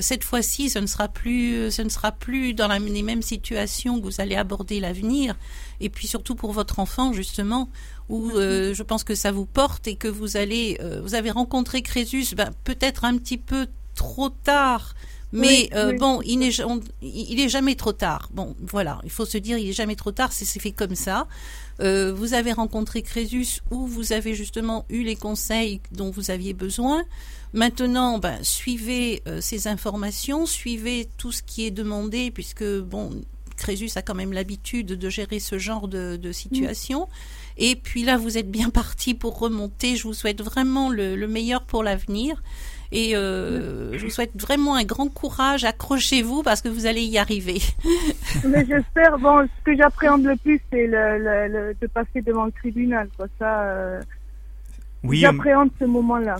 cette 0.00 0.24
fois-ci, 0.24 0.70
ce 0.70 0.78
ne 0.78 0.86
sera 0.86 1.08
plus, 1.08 1.70
ce 1.70 1.82
ne 1.82 1.90
sera 1.90 2.10
plus 2.10 2.54
dans 2.54 2.68
la, 2.68 2.78
les 2.78 3.02
mêmes 3.02 3.20
situations 3.20 4.00
que 4.00 4.04
vous 4.04 4.20
allez 4.22 4.34
aborder 4.34 4.80
l'avenir. 4.80 5.36
Et 5.80 5.90
puis 5.90 6.06
surtout 6.06 6.34
pour 6.34 6.52
votre 6.52 6.78
enfant 6.78 7.12
justement, 7.12 7.68
où 8.08 8.30
je 8.30 8.82
pense 8.82 9.04
que 9.04 9.14
ça 9.14 9.30
vous 9.30 9.44
porte 9.44 9.86
et 9.88 9.96
que 9.96 10.08
vous 10.08 10.38
allez, 10.38 10.78
vous 11.02 11.14
avez 11.14 11.30
rencontré 11.30 11.82
Crésus, 11.82 12.34
ben, 12.34 12.50
peut-être 12.64 13.04
un 13.04 13.18
petit 13.18 13.36
peu 13.36 13.66
trop 13.94 14.30
tard. 14.30 14.94
Mais 15.32 15.68
euh, 15.74 15.98
bon, 15.98 16.20
il 16.24 16.38
n'est 16.38 16.52
il 17.02 17.40
est 17.40 17.48
jamais 17.48 17.74
trop 17.74 17.92
tard. 17.92 18.30
Bon, 18.32 18.54
voilà, 18.60 19.00
il 19.02 19.10
faut 19.10 19.26
se 19.26 19.36
dire, 19.36 19.58
il 19.58 19.68
est 19.68 19.72
jamais 19.72 19.96
trop 19.96 20.12
tard. 20.12 20.32
C'est 20.32 20.60
fait 20.60 20.70
comme 20.70 20.94
ça. 20.94 21.26
Euh, 21.80 22.12
vous 22.14 22.34
avez 22.34 22.52
rencontré 22.52 23.02
Crésus 23.02 23.60
où 23.72 23.86
vous 23.88 24.12
avez 24.12 24.34
justement 24.34 24.86
eu 24.88 25.02
les 25.02 25.16
conseils 25.16 25.80
dont 25.90 26.10
vous 26.10 26.30
aviez 26.30 26.54
besoin. 26.54 27.02
Maintenant, 27.52 28.18
ben, 28.18 28.38
suivez 28.42 29.22
euh, 29.26 29.40
ces 29.40 29.66
informations, 29.66 30.46
suivez 30.46 31.08
tout 31.18 31.32
ce 31.32 31.42
qui 31.42 31.66
est 31.66 31.72
demandé, 31.72 32.30
puisque 32.30 32.64
bon, 32.64 33.10
Crésus 33.56 33.90
a 33.96 34.02
quand 34.02 34.14
même 34.14 34.32
l'habitude 34.32 34.86
de 34.86 35.08
gérer 35.08 35.40
ce 35.40 35.58
genre 35.58 35.88
de, 35.88 36.16
de 36.16 36.32
situation. 36.32 37.08
Et 37.56 37.74
puis 37.74 38.04
là, 38.04 38.16
vous 38.16 38.38
êtes 38.38 38.50
bien 38.50 38.70
parti 38.70 39.14
pour 39.14 39.38
remonter. 39.38 39.96
Je 39.96 40.04
vous 40.04 40.14
souhaite 40.14 40.42
vraiment 40.42 40.90
le, 40.90 41.16
le 41.16 41.26
meilleur 41.26 41.64
pour 41.64 41.82
l'avenir. 41.82 42.42
Et 42.94 43.16
euh, 43.16 43.98
je 43.98 44.04
vous 44.04 44.10
souhaite 44.10 44.40
vraiment 44.40 44.76
un 44.76 44.84
grand 44.84 45.08
courage. 45.08 45.64
Accrochez-vous 45.64 46.44
parce 46.44 46.62
que 46.62 46.68
vous 46.68 46.86
allez 46.86 47.02
y 47.02 47.18
arriver. 47.18 47.60
Mais 48.48 48.64
j'espère. 48.64 49.18
Bon, 49.18 49.42
ce 49.42 49.64
que 49.64 49.76
j'appréhende 49.76 50.24
le 50.24 50.36
plus, 50.36 50.60
c'est 50.70 50.86
le, 50.86 51.74
de 51.80 51.86
passer 51.88 52.22
devant 52.22 52.44
le 52.44 52.52
tribunal. 52.52 53.08
Quoi. 53.16 53.26
Ça. 53.40 53.62
Euh, 53.62 54.00
oui, 55.02 55.18
j'appréhende 55.18 55.70
ce 55.80 55.86
moment-là. 55.86 56.36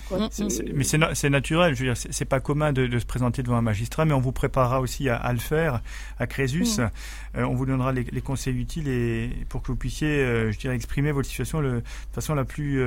Mais 0.73 0.85
c'est 0.85 1.31
naturel. 1.31 1.75
Je 1.75 1.81
veux 1.81 1.93
dire, 1.93 1.97
c'est 1.97 2.25
pas 2.25 2.39
commun 2.39 2.73
de, 2.73 2.99
se 3.01 3.05
présenter 3.05 3.43
devant 3.43 3.57
un 3.57 3.63
magistrat, 3.63 4.05
mais 4.05 4.15
on 4.15 4.21
vous 4.21 4.33
préparera 4.33 4.81
aussi 4.81 5.09
à, 5.09 5.33
le 5.33 5.41
faire 5.41 5.83
à 6.21 6.29
Crésus. 6.29 6.79
Mm. 6.79 6.91
Euh, 7.37 7.43
on 7.43 7.55
vous 7.55 7.67
donnera 7.67 7.91
les, 7.91 8.21
conseils 8.23 8.57
utiles 8.57 8.87
et 8.87 9.29
pour 9.49 9.61
que 9.61 9.73
vous 9.73 9.77
puissiez, 9.77 10.25
je 10.53 10.57
dirais, 10.57 10.77
exprimer 10.77 11.11
votre 11.11 11.29
situation 11.29 11.61
de 11.61 11.83
façon 12.13 12.37
la 12.37 12.45
plus 12.45 12.81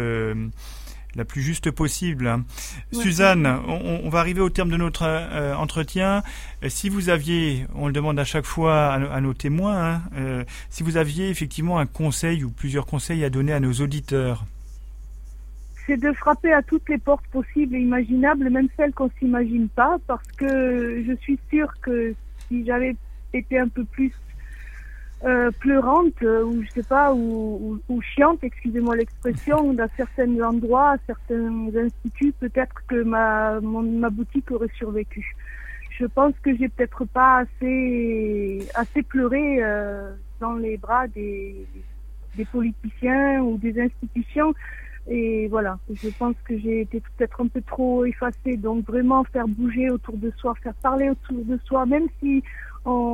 la 1.16 1.26
plus 1.26 1.42
juste 1.42 1.72
possible. 1.72 2.44
Suzanne, 2.92 3.46
on, 3.46 4.10
va 4.10 4.20
arriver 4.20 4.42
au 4.42 4.50
terme 4.50 4.70
de 4.70 4.78
notre 4.78 5.04
euh, 5.04 5.56
entretien. 5.56 6.24
Euh, 6.64 6.70
si 6.70 6.90
vous 6.90 7.10
aviez, 7.10 7.66
on 7.76 7.88
le 7.88 7.94
demande 7.94 8.20
à 8.20 8.24
chaque 8.24 8.46
fois 8.46 8.94
à, 8.94 9.22
nos 9.22 9.34
témoins, 9.34 9.96
hein, 9.96 10.02
euh, 10.16 10.44
si 10.70 10.84
vous 10.84 10.98
aviez 10.98 11.30
effectivement 11.30 11.80
un 11.80 11.86
conseil 11.86 12.44
ou 12.44 12.52
plusieurs 12.52 12.86
conseils 12.86 13.24
à 13.24 13.30
donner 13.30 13.54
à 13.54 13.60
nos 13.60 13.74
auditeurs. 13.74 14.46
C'est 15.86 15.98
de 15.98 16.12
frapper 16.14 16.54
à 16.54 16.62
toutes 16.62 16.88
les 16.90 16.98
portes 16.98 17.26
possibles 17.28 17.76
et 17.76 17.80
imaginables, 17.80 18.50
même 18.50 18.68
celles 18.76 18.94
qu'on 18.94 19.10
s'imagine 19.20 19.70
pas, 19.70 19.98
parce 20.06 20.28
que 20.34 21.04
je 21.08 21.16
suis 21.22 21.40
sûre 21.50 21.74
que 21.82 22.14
si 22.48 22.66
j'avais 22.66 22.96
été 23.34 23.58
un 23.58 23.70
peu 23.70 23.86
plus 23.86 24.12
euh, 25.26 25.50
pleurante 25.60 26.22
euh, 26.22 26.44
ou 26.44 26.62
je 26.62 26.70
sais 26.70 26.88
pas 26.88 27.12
ou, 27.12 27.80
ou, 27.90 28.02
chiante, 28.02 28.44
excusez-moi 28.44 28.96
l'expression, 28.96 29.74
dans 29.74 29.90
certains 29.98 30.40
endroits, 30.42 30.96
certains 31.08 31.70
instituts, 31.76 32.34
peut-être 32.40 32.86
que 32.88 33.02
ma 33.02 33.60
ma 33.60 34.12
boutique 34.12 34.52
aurait 34.52 34.70
survécu. 34.78 35.36
Je 35.90 36.06
pense 36.06 36.34
que 36.44 36.56
j'ai 36.56 36.70
peut-être 36.70 37.06
pas 37.06 37.40
assez 37.40 38.60
assez 38.76 39.02
pleuré 39.02 39.58
euh, 39.64 40.12
dans 40.40 40.54
les 40.54 40.78
bras 40.78 41.08
des 41.08 41.66
des 42.36 42.46
politiciens 42.46 43.42
ou 43.42 43.58
des 43.58 43.82
institutions. 43.82 44.54
Et 45.10 45.48
voilà, 45.48 45.80
je 45.92 46.10
pense 46.10 46.36
que 46.44 46.58
j'ai 46.60 46.82
été 46.82 47.02
peut-être 47.02 47.42
un 47.42 47.48
peu 47.48 47.62
trop 47.62 48.06
effacée. 48.06 48.58
Donc 48.58 48.86
vraiment 48.86 49.24
faire 49.24 49.48
bouger 49.48 49.90
autour 49.90 50.18
de 50.18 50.32
soi, 50.38 50.54
faire 50.62 50.76
parler 50.76 51.10
autour 51.10 51.44
de 51.44 51.58
soi, 51.66 51.88
même 51.88 52.08
si 52.20 52.44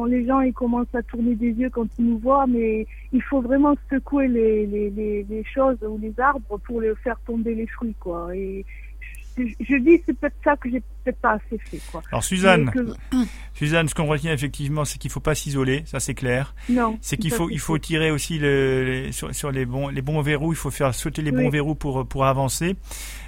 les 0.07 0.25
gens 0.25 0.41
ils 0.41 0.53
commencent 0.53 0.93
à 0.93 1.01
tourner 1.03 1.35
des 1.35 1.51
yeux 1.51 1.69
quand 1.69 1.87
ils 1.97 2.05
nous 2.05 2.19
voient, 2.19 2.45
mais 2.47 2.85
il 3.11 3.21
faut 3.23 3.41
vraiment 3.41 3.75
secouer 3.89 4.27
les, 4.27 4.65
les, 4.67 5.43
choses 5.43 5.77
ou 5.81 5.97
les 5.97 6.13
arbres 6.19 6.59
pour 6.65 6.81
faire 7.03 7.19
tomber 7.25 7.55
les 7.55 7.67
fruits, 7.67 7.95
quoi. 7.99 8.29
Je, 9.37 9.77
dis 9.77 10.01
c'est 10.05 10.13
peut-être 10.13 10.35
ça 10.43 10.55
que 10.57 10.69
j'ai 10.69 10.81
peut-être 11.03 11.19
pas 11.19 11.33
assez 11.33 11.57
fait, 11.69 11.79
quoi. 11.91 12.01
Alors 12.11 12.23
Suzanne, 12.23 12.71
Suzanne, 13.53 13.87
ce 13.87 13.95
qu'on 13.95 14.05
retient 14.05 14.33
effectivement, 14.33 14.85
c'est 14.85 14.97
qu'il 14.97 15.11
faut 15.11 15.19
pas 15.19 15.35
s'isoler, 15.35 15.83
ça 15.85 15.99
c'est 15.99 16.13
clair. 16.13 16.55
Non. 16.69 16.97
C'est 17.01 17.17
qu'il 17.17 17.31
faut 17.31 17.49
il 17.49 17.59
faut 17.59 17.77
tirer 17.77 18.11
aussi 18.11 18.39
le, 18.39 19.09
sur, 19.11 19.33
sur, 19.33 19.51
les 19.51 19.65
bons 19.65 19.89
les 19.89 20.01
bons 20.01 20.21
verrous, 20.21 20.53
il 20.53 20.57
faut 20.57 20.71
faire 20.71 20.93
sauter 20.93 21.21
les 21.21 21.31
bons 21.31 21.49
verrous 21.49 21.75
pour 21.75 22.07
pour 22.07 22.25
avancer. 22.25 22.75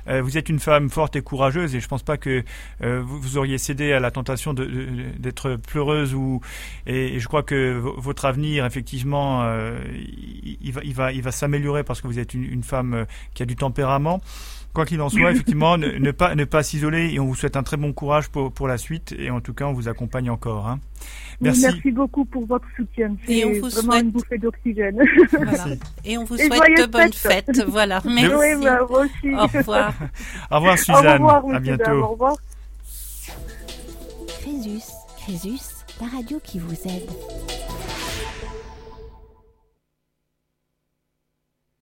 Euh, 0.08 0.22
vous 0.22 0.38
êtes 0.38 0.50
une 0.50 0.60
femme 0.60 0.90
forte 0.90 1.16
et 1.16 1.22
courageuse 1.22 1.74
et 1.76 1.80
je 1.80 1.88
pense 1.88 2.04
pas 2.04 2.18
que 2.18 2.44
euh, 2.84 3.02
vous, 3.04 3.38
auriez 3.38 3.58
cédé 3.58 3.92
à 3.92 4.00
la 4.00 4.12
tentation 4.12 4.54
d'être 4.54 5.56
pleureuse 5.56 6.14
ou 6.14 6.42
et, 6.86 7.20
je 7.20 7.28
crois 7.28 7.42
que 7.42 7.80
votre 7.98 8.26
avenir 8.26 8.66
effectivement 8.66 9.44
euh, 9.44 9.80
il, 10.62 10.72
va 10.72 10.84
il 10.84 10.94
va 10.94 11.12
il 11.12 11.22
va 11.22 11.32
s'améliorer 11.32 11.84
parce 11.84 12.02
que 12.02 12.08
vous 12.08 12.20
êtes 12.20 12.34
une, 12.34 12.64
femme 12.64 13.06
qui 13.34 13.44
a 13.44 13.46
du 13.46 13.56
tempérament. 13.56 14.22
Quoi 14.76 14.86
qu'il 14.86 15.02
en 15.02 15.10
soit, 15.10 15.32
effectivement, 15.32 15.78
ne, 15.78 16.12
pas 16.12 16.36
ne 16.36 16.44
pas 16.44 16.62
s'isoler 16.62 17.14
et 17.14 17.20
on 17.20 17.26
vous 17.26 17.36
souhaite 17.36 17.56
un 17.56 17.64
très 17.64 17.78
bon 17.78 17.94
courage 17.94 18.28
pour 18.28 18.52
pour 18.52 18.68
la 18.68 18.78
suite 18.78 19.16
et 19.18 19.32
en 19.32 19.40
tout 19.40 19.54
cas 19.54 19.66
on 19.66 19.74
vous 19.74 19.88
accompagne 19.88 20.30
encore. 20.30 20.68
Hein. 20.68 20.80
Merci. 21.40 21.62
Merci 21.62 21.92
beaucoup 21.92 22.26
pour 22.26 22.46
votre 22.46 22.68
soutien. 22.76 23.16
C'est 23.26 23.42
vraiment 23.44 23.70
souhaite... 23.70 24.04
une 24.04 24.12
bouffée 24.12 24.38
d'oxygène. 24.38 25.02
Et 26.06 26.18
on 26.18 26.24
vous 26.24 26.38
souhaite 26.38 26.52
de 26.52 26.86
bonnes 26.86 27.14
fêtes. 27.14 27.62
Voilà. 27.68 28.02
Merci. 28.06 28.36
Oui, 28.38 28.64
bah, 28.64 28.84
aussi. 28.84 29.34
Au 29.34 29.48
revoir. 29.48 29.94
Au 30.52 30.56
revoir 30.56 30.78
Suzanne. 30.78 31.22
Au 31.22 31.26
revoir, 31.26 31.56
à 31.56 31.60
bientôt. 31.60 31.92
Au 31.92 32.08
revoir. 32.08 32.36
Crésus, 34.42 34.84
Crésus, 35.18 35.62
la 36.00 36.08
radio 36.08 36.40
qui 36.44 36.60
vous 36.60 36.76
aide. 36.86 37.10